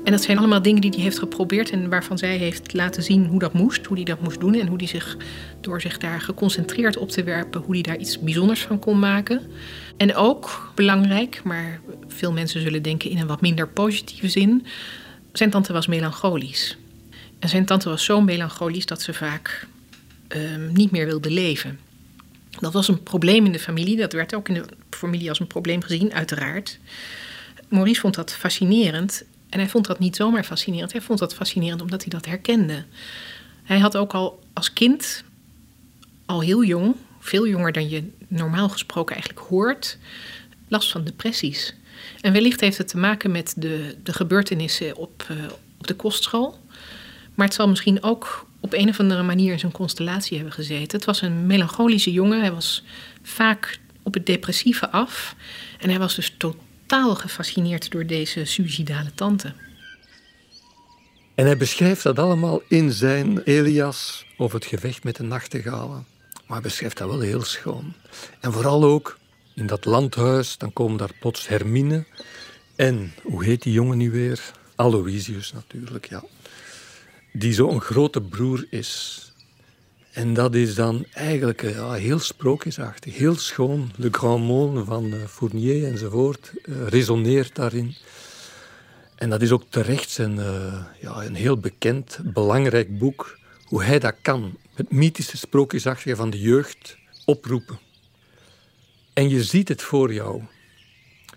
En 0.04 0.12
dat 0.12 0.22
zijn 0.22 0.38
allemaal 0.38 0.62
dingen 0.62 0.82
die 0.82 0.92
hij 0.92 1.00
heeft 1.00 1.20
geprobeerd 1.20 1.70
en 1.70 1.90
waarvan 1.90 2.18
zij 2.18 2.38
heeft 2.38 2.74
laten 2.74 3.04
zien 3.04 3.26
hoe 3.26 3.40
dat 3.40 3.54
moest, 3.54 3.86
hoe 3.86 3.96
hij 3.96 4.06
dat 4.06 4.22
moest 4.22 4.40
doen 4.40 4.54
en 4.54 4.68
hoe 4.68 4.78
hij 4.78 4.88
zich 4.88 5.18
door 5.62 5.82
zich 5.82 5.98
daar 5.98 6.22
geconcentreerd 6.22 6.98
op 6.98 7.10
te 7.10 7.24
werpen, 7.24 7.62
hoe 7.62 7.74
hij 7.74 7.84
daar 7.84 7.98
iets 7.98 8.20
bijzonders 8.20 8.62
van 8.62 8.80
kon 8.80 9.00
maken. 9.00 9.42
En 9.98 10.16
ook 10.16 10.72
belangrijk, 10.76 11.42
maar 11.44 11.80
veel 12.08 12.32
mensen 12.32 12.62
zullen 12.62 12.82
denken 12.82 13.10
in 13.10 13.18
een 13.18 13.28
wat 13.28 13.42
minder 13.42 13.68
positieve 13.68 14.30
zin, 14.30 14.66
zijn 15.32 15.50
tante 15.50 15.74
was 15.74 15.88
melancholisch. 15.88 16.78
En 17.42 17.50
zijn 17.50 17.66
tante 17.66 17.90
was 17.90 18.04
zo 18.04 18.22
melancholisch 18.22 18.86
dat 18.86 19.02
ze 19.02 19.14
vaak 19.14 19.68
ehm, 20.28 20.72
niet 20.74 20.92
meer 20.92 21.06
wilde 21.06 21.32
leven. 21.32 21.80
Dat 22.60 22.74
was 22.74 22.88
een 22.88 23.04
probleem 23.04 23.46
in 23.46 23.52
de 23.52 23.60
familie. 23.60 23.98
Dat 23.98 24.14
werd 24.14 24.36
ook 24.36 24.48
in 24.48 24.54
de 24.54 24.66
familie 24.90 25.30
als 25.30 25.40
een 25.40 25.48
probleem 25.48 25.82
gezien, 25.82 26.14
uiteraard. 26.14 26.80
Maurice 27.68 28.00
vond 28.00 28.16
dat 28.16 28.34
fascinerend. 28.34 29.24
En 29.50 29.60
hij 29.60 29.70
vond 29.70 29.88
dat 29.88 30.00
niet 30.00 30.16
zomaar 30.16 30.44
fascinerend. 30.44 30.92
Hij 30.92 31.02
vond 31.02 31.20
dat 31.20 31.34
fascinerend 31.34 31.82
omdat 31.82 32.02
hij 32.02 32.10
dat 32.10 32.26
herkende. 32.26 32.86
Hij 33.64 33.80
had 33.80 33.98
ook 33.98 34.14
al 34.14 34.44
als 34.54 34.74
kind, 34.74 35.24
al 36.26 36.42
heel 36.42 36.64
jong, 36.64 36.96
veel 37.20 37.48
jonger 37.48 37.72
dan 37.72 37.90
je 37.90 38.10
normaal 38.28 38.70
gesproken 38.70 39.16
eigenlijk 39.16 39.48
hoort, 39.48 39.98
last 40.68 40.92
van 40.92 41.04
depressies. 41.04 41.76
En 42.22 42.34
wellicht 42.34 42.60
heeft 42.60 42.78
het 42.78 42.88
te 42.88 42.98
maken 42.98 43.32
met 43.32 43.54
de, 43.58 43.96
de 44.04 44.14
gebeurtenissen 44.14 44.96
op, 44.96 45.28
uh, 45.32 45.38
op 45.78 45.88
de 45.88 45.96
kostschool. 45.96 46.60
Maar 47.42 47.50
het 47.50 47.60
zal 47.60 47.70
misschien 47.70 48.04
ook 48.04 48.46
op 48.60 48.74
een 48.74 48.90
of 48.90 49.00
andere 49.00 49.24
manier 49.24 49.52
in 49.52 49.60
zijn 49.60 49.72
constellatie 49.72 50.36
hebben 50.36 50.54
gezeten. 50.54 50.98
Het 50.98 51.06
was 51.06 51.22
een 51.22 51.46
melancholische 51.46 52.12
jongen. 52.12 52.40
Hij 52.40 52.52
was 52.52 52.84
vaak 53.22 53.80
op 54.04 54.14
het 54.14 54.26
depressieve 54.26 54.90
af. 54.90 55.36
En 55.80 55.90
hij 55.90 56.00
was 56.00 56.16
dus 56.16 56.36
totaal 56.38 57.16
gefascineerd 57.16 57.92
door 57.92 58.06
deze 58.06 58.46
suicidale 58.46 59.14
tante. 59.16 59.54
En 61.36 61.46
hij 61.46 61.58
beschrijft 61.58 62.04
dat 62.04 62.20
allemaal 62.20 62.62
in 62.68 62.92
zijn 62.92 63.44
Elias 63.44 64.26
over 64.38 64.56
het 64.56 64.66
gevecht 64.66 65.04
met 65.04 65.16
de 65.16 65.24
nachtegalen. 65.24 66.06
Maar 66.34 66.60
hij 66.60 66.62
beschrijft 66.62 66.98
dat 66.98 67.10
wel 67.10 67.20
heel 67.20 67.44
schoon. 67.44 67.94
En 68.40 68.54
vooral 68.54 68.84
ook 68.84 69.18
in 69.56 69.68
dat 69.68 69.86
landhuis, 69.86 70.58
dan 70.58 70.74
komen 70.74 70.98
daar 70.98 71.14
plots 71.20 71.48
Hermine 71.48 72.06
en, 72.76 73.14
hoe 73.24 73.44
heet 73.44 73.62
die 73.62 73.74
jongen 73.74 73.98
nu 73.98 74.12
weer? 74.12 74.52
Aloysius 74.76 75.54
natuurlijk, 75.54 76.10
ja 76.10 76.24
die 77.32 77.54
zo'n 77.54 77.82
grote 77.82 78.22
broer 78.22 78.66
is. 78.70 79.20
En 80.12 80.34
dat 80.34 80.56
is 80.56 80.76
dan 80.76 81.06
eigenlijk 81.14 81.64
eh, 81.64 81.76
ja, 81.76 81.92
heel 81.92 82.20
sprookjesachtig, 82.20 83.18
heel 83.18 83.36
schoon. 83.36 83.92
Le 83.96 84.08
Grand 84.12 84.44
Monde 84.44 84.86
van 84.86 85.14
uh, 85.14 85.26
Fournier 85.26 85.86
enzovoort 85.86 86.52
uh, 86.64 86.88
resoneert 86.88 87.56
daarin. 87.56 87.96
En 89.16 89.30
dat 89.30 89.42
is 89.42 89.52
ook 89.52 89.64
terecht 89.70 90.10
zijn, 90.10 90.36
ja, 91.00 91.24
een 91.26 91.36
heel 91.36 91.58
bekend, 91.58 92.20
belangrijk 92.24 92.98
boek. 92.98 93.38
Hoe 93.66 93.84
hij 93.84 94.00
dat 94.00 94.16
kan, 94.22 94.58
het 94.74 94.92
mythische 94.92 95.38
sprookjesachtige 95.38 96.16
van 96.16 96.30
de 96.30 96.40
jeugd, 96.40 96.98
oproepen. 97.26 97.80
En 99.14 99.30
je 99.30 99.44
ziet 99.44 99.68
het 99.68 99.82
voor 99.82 100.14
jou. 100.14 100.42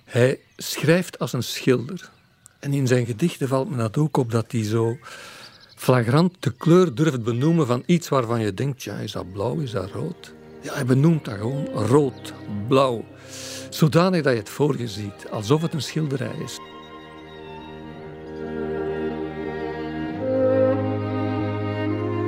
Hij 0.04 0.40
schrijft 0.56 1.18
als 1.18 1.32
een 1.32 1.42
schilder. 1.42 2.10
En 2.58 2.72
in 2.72 2.86
zijn 2.86 3.06
gedichten 3.06 3.48
valt 3.48 3.70
me 3.70 3.76
dat 3.76 3.96
ook 3.96 4.16
op 4.16 4.30
dat 4.30 4.52
hij 4.52 4.64
zo 4.64 4.98
flagrant 5.74 6.34
de 6.38 6.52
kleur 6.52 6.94
durft 6.94 7.22
benoemen 7.22 7.66
van 7.66 7.82
iets 7.86 8.08
waarvan 8.08 8.40
je 8.40 8.54
denkt, 8.54 8.82
ja, 8.82 8.94
is 8.94 9.12
dat 9.12 9.32
blauw, 9.32 9.58
is 9.58 9.70
dat 9.70 9.90
rood? 9.90 10.34
Ja, 10.62 10.74
hij 10.74 10.84
benoemt 10.84 11.24
dat 11.24 11.34
gewoon 11.34 11.66
rood, 11.66 12.34
blauw. 12.68 13.04
Zodanig 13.70 14.22
dat 14.22 14.32
je 14.32 14.38
het 14.38 14.48
voor 14.48 14.78
je 14.78 14.88
ziet, 14.88 15.26
alsof 15.30 15.62
het 15.62 15.74
een 15.74 15.82
schilderij 15.82 16.36
is. 16.44 16.58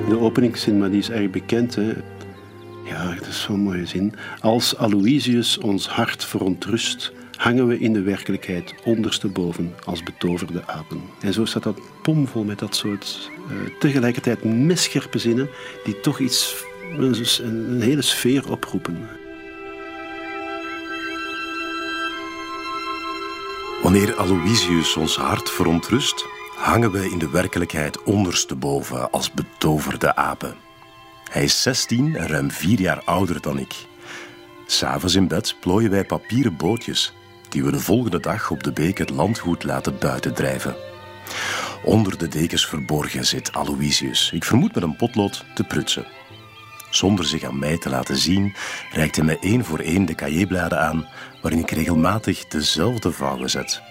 De 0.09 0.19
openingszin, 0.19 0.79
maar 0.79 0.91
die 0.91 0.99
is 0.99 1.11
erg 1.11 1.31
bekend. 1.31 1.75
Hè? 1.75 1.93
Ja, 2.85 3.15
dat 3.15 3.27
is 3.27 3.41
zo'n 3.41 3.61
mooie 3.61 3.87
zin. 3.87 4.15
Als 4.41 4.77
Aloysius 4.77 5.59
ons 5.59 5.89
hart 5.89 6.25
verontrust, 6.25 7.13
hangen 7.37 7.67
we 7.67 7.79
in 7.79 7.93
de 7.93 8.03
werkelijkheid 8.03 8.75
ondersteboven 8.85 9.75
als 9.85 10.03
betoverde 10.03 10.67
apen. 10.67 11.03
En 11.21 11.33
zo 11.33 11.45
staat 11.45 11.63
dat 11.63 11.81
pomvol 12.03 12.45
met 12.45 12.59
dat 12.59 12.77
soort 12.77 13.31
uh, 13.51 13.79
tegelijkertijd 13.79 14.45
messcherpe 14.45 15.19
zinnen 15.19 15.49
die 15.85 16.01
toch 16.01 16.19
iets, 16.19 16.65
een, 16.99 17.41
een 17.43 17.81
hele 17.81 18.03
sfeer 18.03 18.51
oproepen. 18.51 19.09
Wanneer 23.83 24.17
Aloysius 24.17 24.97
ons 24.97 25.17
hart 25.17 25.51
verontrust, 25.51 26.27
hangen 26.57 26.91
we 26.91 27.11
in 27.11 27.19
de 27.19 27.31
werkelijkheid 27.31 28.03
ondersteboven 28.03 29.11
als 29.11 29.33
betoverde 29.33 30.17
apen. 30.17 30.55
Hij 31.31 31.45
is 31.45 31.63
16 31.63 32.17
en 32.17 32.27
ruim 32.27 32.51
vier 32.51 32.81
jaar 32.81 33.03
ouder 33.05 33.41
dan 33.41 33.59
ik. 33.59 33.75
S'avonds 34.67 35.15
in 35.15 35.29
bed 35.29 35.57
plooien 35.61 35.91
wij 35.91 36.05
papieren 36.05 36.57
bootjes 36.57 37.15
die 37.57 37.65
we 37.65 37.71
de 37.71 37.81
volgende 37.81 38.21
dag 38.21 38.51
op 38.51 38.63
de 38.63 38.73
beek 38.73 38.99
het 38.99 39.11
landgoed 39.11 39.65
laten 39.65 39.99
buitendrijven. 39.99 40.77
Onder 41.85 42.19
de 42.19 42.29
dekens 42.29 42.67
verborgen 42.67 43.27
zit 43.27 43.53
Aloysius, 43.53 44.31
ik 44.33 44.45
vermoed 44.45 44.75
met 44.75 44.83
een 44.83 44.97
potlood, 44.97 45.45
te 45.55 45.65
prutsen. 45.65 46.07
Zonder 46.91 47.25
zich 47.25 47.45
aan 47.45 47.59
mij 47.59 47.79
te 47.79 47.89
laten 47.89 48.17
zien, 48.17 48.55
reikt 48.93 49.17
hij 49.17 49.25
mij 49.25 49.39
één 49.41 49.65
voor 49.65 49.79
één 49.79 50.07
de 50.07 50.15
cahiers 50.15 50.73
aan 50.73 51.07
waarin 51.43 51.61
ik 51.61 51.71
regelmatig 51.71 52.47
dezelfde 52.47 53.13
vouwen 53.13 53.51
zet. 53.51 53.83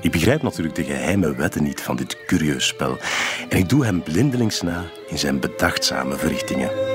Ik 0.00 0.10
begrijp 0.10 0.42
natuurlijk 0.42 0.74
de 0.74 0.84
geheime 0.84 1.34
wetten 1.34 1.62
niet 1.62 1.80
van 1.80 1.96
dit 1.96 2.24
curieus 2.26 2.66
spel 2.66 2.98
en 3.48 3.58
ik 3.58 3.68
doe 3.68 3.84
hem 3.84 4.02
blindelings 4.02 4.62
na 4.62 4.84
in 5.08 5.18
zijn 5.18 5.40
bedachtzame 5.40 6.16
verrichtingen. 6.16 6.89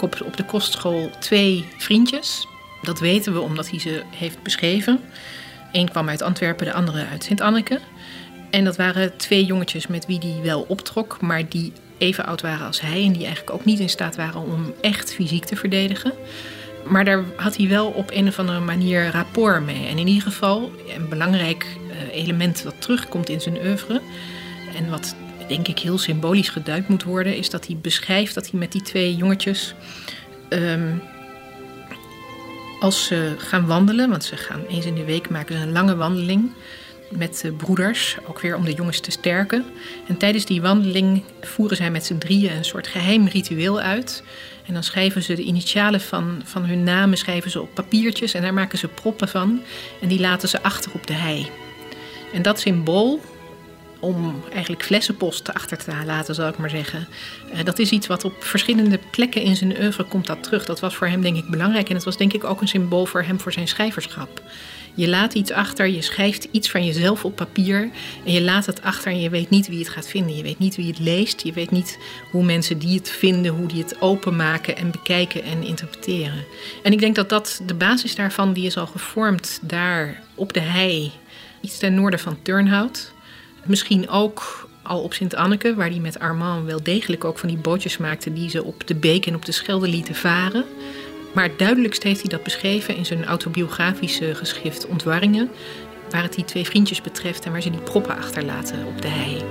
Op 0.00 0.36
de 0.36 0.44
kostschool 0.44 1.10
twee 1.18 1.64
vriendjes. 1.78 2.46
Dat 2.82 3.00
weten 3.00 3.32
we 3.32 3.40
omdat 3.40 3.70
hij 3.70 3.78
ze 3.78 4.02
heeft 4.10 4.42
beschreven. 4.42 5.00
Eén 5.72 5.88
kwam 5.88 6.08
uit 6.08 6.22
Antwerpen, 6.22 6.66
de 6.66 6.72
andere 6.72 7.06
uit 7.06 7.24
Sint-Anneke. 7.24 7.80
En 8.50 8.64
dat 8.64 8.76
waren 8.76 9.16
twee 9.16 9.44
jongetjes 9.44 9.86
met 9.86 10.06
wie 10.06 10.18
hij 10.18 10.40
wel 10.42 10.64
optrok, 10.68 11.20
maar 11.20 11.48
die 11.48 11.72
even 11.98 12.26
oud 12.26 12.40
waren 12.40 12.66
als 12.66 12.80
hij 12.80 13.04
en 13.04 13.12
die 13.12 13.24
eigenlijk 13.24 13.54
ook 13.56 13.64
niet 13.64 13.78
in 13.78 13.88
staat 13.88 14.16
waren 14.16 14.40
om 14.40 14.74
echt 14.80 15.14
fysiek 15.14 15.44
te 15.44 15.56
verdedigen. 15.56 16.12
Maar 16.84 17.04
daar 17.04 17.24
had 17.36 17.56
hij 17.56 17.68
wel 17.68 17.86
op 17.86 18.10
een 18.10 18.28
of 18.28 18.38
andere 18.38 18.60
manier 18.60 19.10
rapport 19.10 19.64
mee. 19.64 19.86
En 19.86 19.98
in 19.98 20.06
ieder 20.06 20.22
geval 20.22 20.70
een 20.96 21.08
belangrijk 21.08 21.66
eh, 21.90 22.16
element 22.22 22.62
dat 22.62 22.74
terugkomt 22.78 23.28
in 23.28 23.40
zijn 23.40 23.58
oeuvre 23.66 24.00
en 24.76 24.90
wat 24.90 25.14
denk 25.52 25.68
ik 25.68 25.78
heel 25.78 25.98
symbolisch 25.98 26.48
geduid 26.48 26.88
moet 26.88 27.02
worden, 27.02 27.36
is 27.36 27.50
dat 27.50 27.66
hij 27.66 27.76
beschrijft 27.76 28.34
dat 28.34 28.50
hij 28.50 28.58
met 28.58 28.72
die 28.72 28.82
twee 28.82 29.16
jongetjes. 29.16 29.74
Ehm, 30.48 30.94
als 32.80 33.06
ze 33.06 33.34
gaan 33.38 33.66
wandelen, 33.66 34.10
want 34.10 34.24
ze 34.24 34.36
gaan 34.36 34.64
eens 34.68 34.86
in 34.86 34.94
de 34.94 35.04
week 35.04 35.30
maken 35.30 35.56
ze 35.56 35.62
een 35.62 35.72
lange 35.72 35.96
wandeling 35.96 36.52
met 37.10 37.40
de 37.40 37.52
broeders, 37.52 38.16
ook 38.28 38.40
weer 38.40 38.56
om 38.56 38.64
de 38.64 38.72
jongens 38.72 39.00
te 39.00 39.10
sterken. 39.10 39.64
En 40.08 40.16
tijdens 40.16 40.44
die 40.44 40.62
wandeling 40.62 41.22
voeren 41.40 41.76
zij 41.76 41.90
met 41.90 42.04
z'n 42.04 42.18
drieën 42.18 42.56
een 42.56 42.64
soort 42.64 42.86
geheim 42.86 43.26
ritueel 43.26 43.80
uit. 43.80 44.22
En 44.66 44.74
dan 44.74 44.82
schrijven 44.82 45.22
ze 45.22 45.34
de 45.34 45.42
initialen 45.42 46.00
van, 46.00 46.42
van 46.44 46.64
hun 46.64 46.82
namen 46.82 47.18
schrijven 47.18 47.50
ze 47.50 47.60
op 47.60 47.74
papiertjes 47.74 48.34
en 48.34 48.42
daar 48.42 48.54
maken 48.54 48.78
ze 48.78 48.88
proppen 48.88 49.28
van. 49.28 49.60
En 50.00 50.08
die 50.08 50.20
laten 50.20 50.48
ze 50.48 50.62
achter 50.62 50.92
op 50.94 51.06
de 51.06 51.12
hei. 51.12 51.50
En 52.32 52.42
dat 52.42 52.60
symbool, 52.60 53.20
om 54.02 54.42
eigenlijk 54.52 54.82
flessenpost 54.82 55.54
achter 55.54 55.78
te 55.78 55.92
laten, 56.06 56.34
zal 56.34 56.48
ik 56.48 56.58
maar 56.58 56.70
zeggen. 56.70 57.08
Uh, 57.52 57.64
dat 57.64 57.78
is 57.78 57.90
iets 57.90 58.06
wat 58.06 58.24
op 58.24 58.44
verschillende 58.44 58.98
plekken 59.10 59.42
in 59.42 59.56
zijn 59.56 59.76
oeuvre 59.80 60.04
komt 60.04 60.26
dat 60.26 60.42
terug. 60.42 60.64
Dat 60.64 60.80
was 60.80 60.94
voor 60.94 61.06
hem 61.06 61.22
denk 61.22 61.36
ik 61.36 61.50
belangrijk 61.50 61.88
en 61.88 61.94
het 61.94 62.04
was 62.04 62.16
denk 62.16 62.32
ik 62.32 62.44
ook 62.44 62.60
een 62.60 62.68
symbool 62.68 63.06
voor 63.06 63.22
hem 63.22 63.40
voor 63.40 63.52
zijn 63.52 63.68
schrijverschap. 63.68 64.42
Je 64.94 65.08
laat 65.08 65.34
iets 65.34 65.50
achter, 65.50 65.86
je 65.86 66.02
schrijft 66.02 66.48
iets 66.50 66.70
van 66.70 66.84
jezelf 66.84 67.24
op 67.24 67.36
papier 67.36 67.90
en 68.24 68.32
je 68.32 68.42
laat 68.42 68.66
het 68.66 68.82
achter 68.82 69.12
en 69.12 69.20
je 69.20 69.30
weet 69.30 69.50
niet 69.50 69.68
wie 69.68 69.78
het 69.78 69.88
gaat 69.88 70.08
vinden. 70.08 70.36
Je 70.36 70.42
weet 70.42 70.58
niet 70.58 70.76
wie 70.76 70.86
het 70.86 70.98
leest, 70.98 71.42
je 71.42 71.52
weet 71.52 71.70
niet 71.70 71.98
hoe 72.30 72.44
mensen 72.44 72.78
die 72.78 72.98
het 72.98 73.10
vinden, 73.10 73.52
hoe 73.52 73.66
die 73.66 73.82
het 73.82 74.00
openmaken 74.00 74.76
en 74.76 74.90
bekijken 74.90 75.42
en 75.42 75.62
interpreteren. 75.62 76.44
En 76.82 76.92
ik 76.92 76.98
denk 76.98 77.14
dat 77.14 77.28
dat 77.28 77.62
de 77.66 77.74
basis 77.74 78.14
daarvan, 78.14 78.52
die 78.52 78.66
is 78.66 78.76
al 78.76 78.86
gevormd 78.86 79.60
daar 79.62 80.22
op 80.34 80.52
de 80.52 80.60
hei, 80.60 81.12
iets 81.60 81.78
ten 81.78 81.94
noorden 81.94 82.20
van 82.20 82.42
Turnhout. 82.42 83.12
Misschien 83.64 84.08
ook 84.08 84.68
al 84.82 85.02
op 85.02 85.12
Sint-Anneke, 85.12 85.74
waar 85.74 85.90
hij 85.90 85.98
met 85.98 86.18
Armand 86.18 86.66
wel 86.66 86.82
degelijk 86.82 87.24
ook 87.24 87.38
van 87.38 87.48
die 87.48 87.58
bootjes 87.58 87.96
maakte 87.96 88.32
die 88.32 88.50
ze 88.50 88.64
op 88.64 88.86
de 88.86 88.94
beek 88.94 89.26
en 89.26 89.34
op 89.34 89.44
de 89.44 89.52
Schelde 89.52 89.88
lieten 89.88 90.14
varen. 90.14 90.64
Maar 91.32 91.44
het 91.44 91.58
duidelijkst 91.58 92.02
heeft 92.02 92.20
hij 92.20 92.30
dat 92.30 92.42
beschreven 92.42 92.96
in 92.96 93.06
zijn 93.06 93.24
autobiografische 93.24 94.34
geschrift 94.34 94.86
Ontwarringen, 94.86 95.50
waar 96.10 96.22
het 96.22 96.34
die 96.34 96.44
twee 96.44 96.64
vriendjes 96.64 97.00
betreft 97.00 97.44
en 97.44 97.52
waar 97.52 97.62
ze 97.62 97.70
die 97.70 97.80
proppen 97.80 98.16
achterlaten 98.16 98.86
op 98.86 99.02
de 99.02 99.08
hei. 99.08 99.42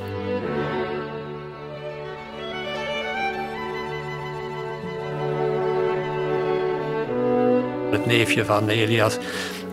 Het 7.91 8.05
neefje 8.05 8.45
van 8.45 8.69
Elias, 8.69 9.17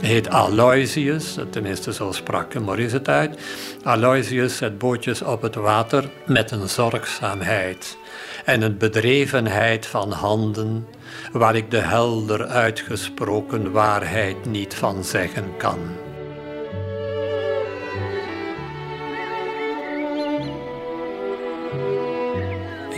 heet 0.01 0.29
Aloysius, 0.29 1.37
tenminste 1.51 1.93
zo 1.93 2.13
sprak 2.13 2.61
Maurice 2.61 2.97
het 2.97 3.09
uit. 3.09 3.39
Aloysius 3.83 4.57
zet 4.57 4.79
bootjes 4.79 5.23
op 5.23 5.43
het 5.43 5.55
water 5.55 6.11
met 6.27 6.51
een 6.51 6.69
zorgzaamheid 6.69 7.97
en 8.45 8.63
een 8.63 8.79
bedrevenheid 8.79 9.87
van 9.87 10.13
handen 10.13 10.87
waar 11.33 11.57
ik 11.57 11.71
de 11.71 11.81
helder 11.81 12.47
uitgesproken 12.47 13.73
waarheid 13.73 14.47
niet 14.47 14.75
van 14.75 15.05
zeggen 15.05 15.57
kan. 15.57 15.79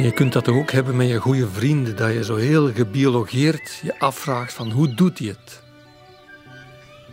je 0.03 0.13
kunt 0.13 0.33
dat 0.33 0.49
ook 0.49 0.71
hebben 0.71 0.97
met 0.97 1.09
je 1.09 1.19
goede 1.19 1.49
vrienden, 1.49 1.97
dat 1.97 2.13
je 2.13 2.25
zo 2.25 2.37
heel 2.37 2.73
gebiologeerd 2.73 3.79
je 3.83 3.99
afvraagt 3.99 4.53
van 4.53 4.71
hoe 4.71 4.95
doet 4.95 5.19
hij 5.19 5.29
het? 5.29 5.70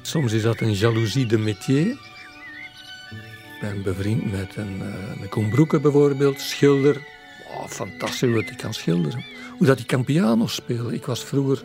Soms 0.08 0.34
is 0.34 0.42
dat 0.42 0.62
een 0.62 0.74
jaloezie 0.74 1.26
de 1.26 1.38
métier. 1.38 1.86
Ik 1.86 3.58
ben 3.62 3.84
bevriend 3.84 4.32
met 4.32 4.56
een 4.56 4.82
uh, 4.82 5.20
met 5.20 5.30
Koen 5.30 5.68
bijvoorbeeld, 5.82 6.42
schilder. 6.42 7.02
Oh, 7.48 7.68
fantastisch 7.68 8.30
hoe 8.30 8.44
hij 8.46 8.56
kan 8.56 8.74
schilderen. 8.74 9.26
Hoe 9.58 9.68
dat 9.68 9.78
hij 9.78 9.86
kan 9.86 10.04
piano 10.04 10.48
spelen. 10.48 10.94
Ik 10.94 11.06
was 11.06 11.24
vroeger, 11.24 11.64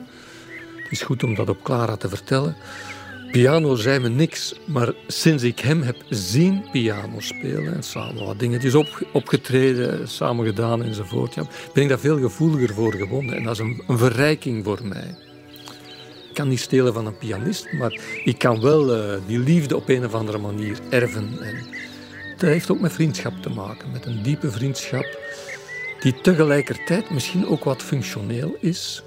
het 0.76 0.90
is 0.90 1.02
goed 1.02 1.22
om 1.22 1.34
dat 1.34 1.48
op 1.48 1.62
Clara 1.62 1.96
te 1.96 2.08
vertellen, 2.08 2.56
Piano 3.30 3.74
zei 3.74 3.98
me 3.98 4.08
niks, 4.08 4.54
maar 4.66 4.92
sinds 5.06 5.42
ik 5.42 5.58
hem 5.58 5.82
heb 5.82 5.96
zien 6.08 6.64
piano 6.72 7.20
spelen 7.20 7.74
en 7.74 7.82
samen 7.82 8.24
wat 8.24 8.38
dingetjes 8.38 8.74
op, 8.74 9.06
opgetreden, 9.12 10.08
samen 10.08 10.46
gedaan 10.46 10.82
enzovoort, 10.82 11.34
ja, 11.34 11.46
ben 11.72 11.82
ik 11.82 11.88
daar 11.88 11.98
veel 11.98 12.18
gevoeliger 12.18 12.74
voor 12.74 12.92
gewonnen. 12.94 13.36
En 13.36 13.42
dat 13.42 13.52
is 13.52 13.58
een, 13.58 13.82
een 13.86 13.98
verrijking 13.98 14.64
voor 14.64 14.80
mij. 14.82 15.14
Kan 16.32 16.48
niet 16.48 16.60
stelen 16.60 16.92
van 16.92 17.06
een 17.06 17.18
pianist, 17.18 17.72
maar 17.72 18.00
ik 18.24 18.38
kan 18.38 18.60
wel 18.60 18.96
uh, 18.96 19.14
die 19.26 19.38
liefde 19.38 19.76
op 19.76 19.88
een 19.88 20.04
of 20.04 20.14
andere 20.14 20.38
manier 20.38 20.78
erven. 20.90 21.38
En 21.42 21.66
dat 22.36 22.50
heeft 22.50 22.70
ook 22.70 22.80
met 22.80 22.92
vriendschap 22.92 23.42
te 23.42 23.50
maken, 23.50 23.90
met 23.90 24.06
een 24.06 24.22
diepe 24.22 24.50
vriendschap 24.50 25.18
die 26.00 26.20
tegelijkertijd 26.20 27.10
misschien 27.10 27.46
ook 27.46 27.64
wat 27.64 27.82
functioneel 27.82 28.56
is. 28.60 29.02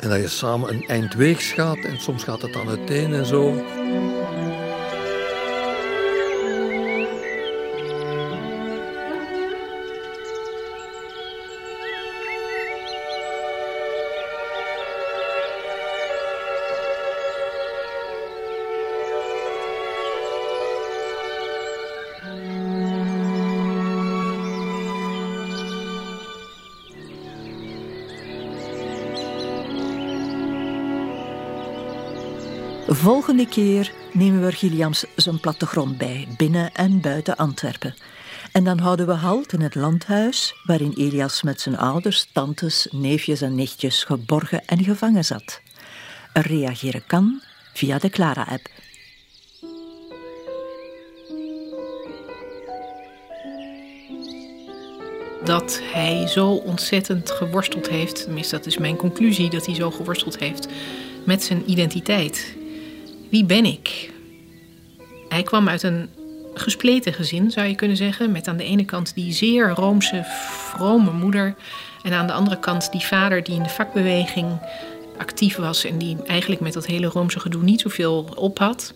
En 0.00 0.08
dat 0.08 0.20
je 0.20 0.28
samen 0.28 0.68
een 0.68 0.84
eind 0.86 1.14
weegs 1.14 1.52
gaat 1.52 1.84
en 1.84 2.00
soms 2.00 2.24
gaat 2.24 2.42
het 2.42 2.52
dan 2.52 2.68
uiteen 2.68 3.14
en 3.14 3.26
zo. 3.26 3.64
Volgende 32.96 33.46
keer 33.48 33.92
nemen 34.12 34.40
we 34.40 34.52
Gilliams 34.52 35.04
zijn 35.16 35.40
plattegrond 35.40 35.98
bij, 35.98 36.28
binnen 36.36 36.74
en 36.74 37.00
buiten 37.00 37.36
Antwerpen. 37.36 37.94
En 38.52 38.64
dan 38.64 38.78
houden 38.78 39.06
we 39.06 39.12
halt 39.12 39.52
in 39.52 39.60
het 39.60 39.74
landhuis 39.74 40.54
waarin 40.64 40.92
Elias 40.96 41.42
met 41.42 41.60
zijn 41.60 41.78
ouders, 41.78 42.28
tantes, 42.32 42.88
neefjes 42.90 43.40
en 43.40 43.54
nichtjes 43.54 44.04
geborgen 44.04 44.66
en 44.66 44.84
gevangen 44.84 45.24
zat. 45.24 45.60
Er 46.32 46.46
reageren 46.46 47.06
kan 47.06 47.42
via 47.72 47.98
de 47.98 48.08
Clara-app. 48.10 48.68
Dat 55.44 55.80
hij 55.82 56.26
zo 56.28 56.50
ontzettend 56.50 57.30
geworsteld 57.30 57.88
heeft, 57.88 58.24
tenminste 58.24 58.56
dat 58.56 58.66
is 58.66 58.78
mijn 58.78 58.96
conclusie, 58.96 59.50
dat 59.50 59.66
hij 59.66 59.74
zo 59.74 59.90
geworsteld 59.90 60.38
heeft 60.38 60.68
met 61.24 61.42
zijn 61.42 61.70
identiteit 61.70 62.64
wie 63.30 63.44
ben 63.44 63.64
ik? 63.64 64.10
Hij 65.28 65.42
kwam 65.42 65.68
uit 65.68 65.82
een 65.82 66.08
gespleten 66.54 67.12
gezin, 67.12 67.50
zou 67.50 67.66
je 67.66 67.74
kunnen 67.74 67.96
zeggen. 67.96 68.32
Met 68.32 68.48
aan 68.48 68.56
de 68.56 68.64
ene 68.64 68.84
kant 68.84 69.14
die 69.14 69.32
zeer 69.32 69.68
roomse, 69.68 70.24
vrome 70.48 71.12
moeder. 71.12 71.54
En 72.02 72.12
aan 72.12 72.26
de 72.26 72.32
andere 72.32 72.58
kant 72.58 72.92
die 72.92 73.00
vader 73.00 73.42
die 73.42 73.54
in 73.54 73.62
de 73.62 73.68
vakbeweging 73.68 74.58
actief 75.18 75.56
was. 75.56 75.84
En 75.84 75.98
die 75.98 76.16
eigenlijk 76.26 76.60
met 76.60 76.72
dat 76.72 76.86
hele 76.86 77.06
roomse 77.06 77.40
gedoe 77.40 77.62
niet 77.62 77.80
zoveel 77.80 78.28
op 78.34 78.58
had. 78.58 78.94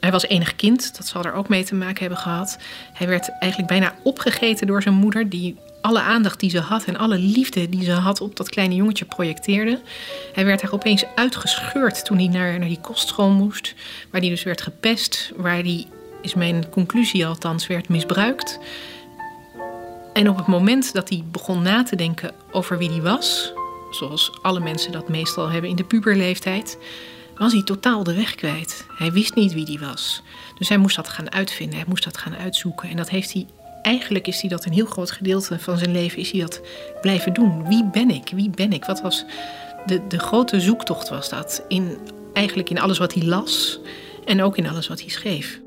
Hij 0.00 0.10
was 0.10 0.26
enig 0.26 0.56
kind, 0.56 0.96
dat 0.96 1.06
zal 1.06 1.24
er 1.24 1.32
ook 1.32 1.48
mee 1.48 1.64
te 1.64 1.74
maken 1.74 2.00
hebben 2.00 2.18
gehad. 2.18 2.58
Hij 2.92 3.06
werd 3.06 3.28
eigenlijk 3.38 3.70
bijna 3.72 3.94
opgegeten 4.02 4.66
door 4.66 4.82
zijn 4.82 4.94
moeder, 4.94 5.28
die 5.28 5.56
alle 5.80 6.00
aandacht 6.00 6.40
die 6.40 6.50
ze 6.50 6.60
had 6.60 6.84
en 6.84 6.96
alle 6.96 7.18
liefde 7.18 7.68
die 7.68 7.84
ze 7.84 7.92
had 7.92 8.20
op 8.20 8.36
dat 8.36 8.48
kleine 8.48 8.74
jongetje 8.74 9.04
projecteerde. 9.04 9.80
Hij 10.32 10.44
werd 10.44 10.60
daar 10.60 10.72
opeens 10.72 11.04
uitgescheurd 11.14 12.04
toen 12.04 12.16
hij 12.18 12.28
naar, 12.28 12.58
naar 12.58 12.68
die 12.68 12.80
kostschool 12.80 13.30
moest, 13.30 13.74
waar 14.10 14.20
hij 14.20 14.30
dus 14.30 14.42
werd 14.42 14.62
gepest, 14.62 15.32
waar 15.36 15.58
hij, 15.58 15.86
is 16.22 16.34
mijn 16.34 16.68
conclusie 16.68 17.26
althans, 17.26 17.66
werd 17.66 17.88
misbruikt. 17.88 18.58
En 20.12 20.28
op 20.28 20.36
het 20.36 20.46
moment 20.46 20.92
dat 20.92 21.08
hij 21.08 21.24
begon 21.30 21.62
na 21.62 21.82
te 21.82 21.96
denken 21.96 22.32
over 22.50 22.78
wie 22.78 22.90
hij 22.90 23.02
was, 23.02 23.52
zoals 23.90 24.38
alle 24.42 24.60
mensen 24.60 24.92
dat 24.92 25.08
meestal 25.08 25.48
hebben 25.48 25.70
in 25.70 25.76
de 25.76 25.84
puberleeftijd, 25.84 26.78
was 27.36 27.52
hij 27.52 27.62
totaal 27.62 28.04
de 28.04 28.14
weg 28.14 28.34
kwijt. 28.34 28.86
Hij 28.88 29.12
wist 29.12 29.34
niet 29.34 29.52
wie 29.52 29.64
hij 29.64 29.88
was. 29.88 30.22
Dus 30.58 30.68
hij 30.68 30.78
moest 30.78 30.96
dat 30.96 31.08
gaan 31.08 31.32
uitvinden, 31.32 31.78
hij 31.78 31.88
moest 31.88 32.04
dat 32.04 32.16
gaan 32.16 32.36
uitzoeken. 32.36 32.88
En 32.88 32.96
dat 32.96 33.08
heeft 33.08 33.32
hij 33.32 33.46
eigenlijk 33.82 34.26
is 34.26 34.40
hij 34.40 34.50
dat 34.50 34.64
een 34.64 34.72
heel 34.72 34.86
groot 34.86 35.10
gedeelte 35.10 35.58
van 35.58 35.78
zijn 35.78 35.92
leven 35.92 36.18
is 36.18 36.30
hij 36.30 36.40
dat 36.40 36.60
blijven 37.00 37.32
doen. 37.32 37.68
Wie 37.68 37.84
ben 37.84 38.10
ik? 38.10 38.30
Wie 38.34 38.50
ben 38.50 38.72
ik? 38.72 38.84
Wat 38.84 39.00
was 39.00 39.24
de, 39.86 40.06
de 40.06 40.18
grote 40.18 40.60
zoektocht 40.60 41.08
was 41.08 41.28
dat 41.28 41.64
in 41.68 41.98
eigenlijk 42.32 42.70
in 42.70 42.80
alles 42.80 42.98
wat 42.98 43.14
hij 43.14 43.22
las 43.22 43.80
en 44.24 44.42
ook 44.42 44.56
in 44.56 44.68
alles 44.68 44.88
wat 44.88 45.00
hij 45.00 45.10
schreef. 45.10 45.60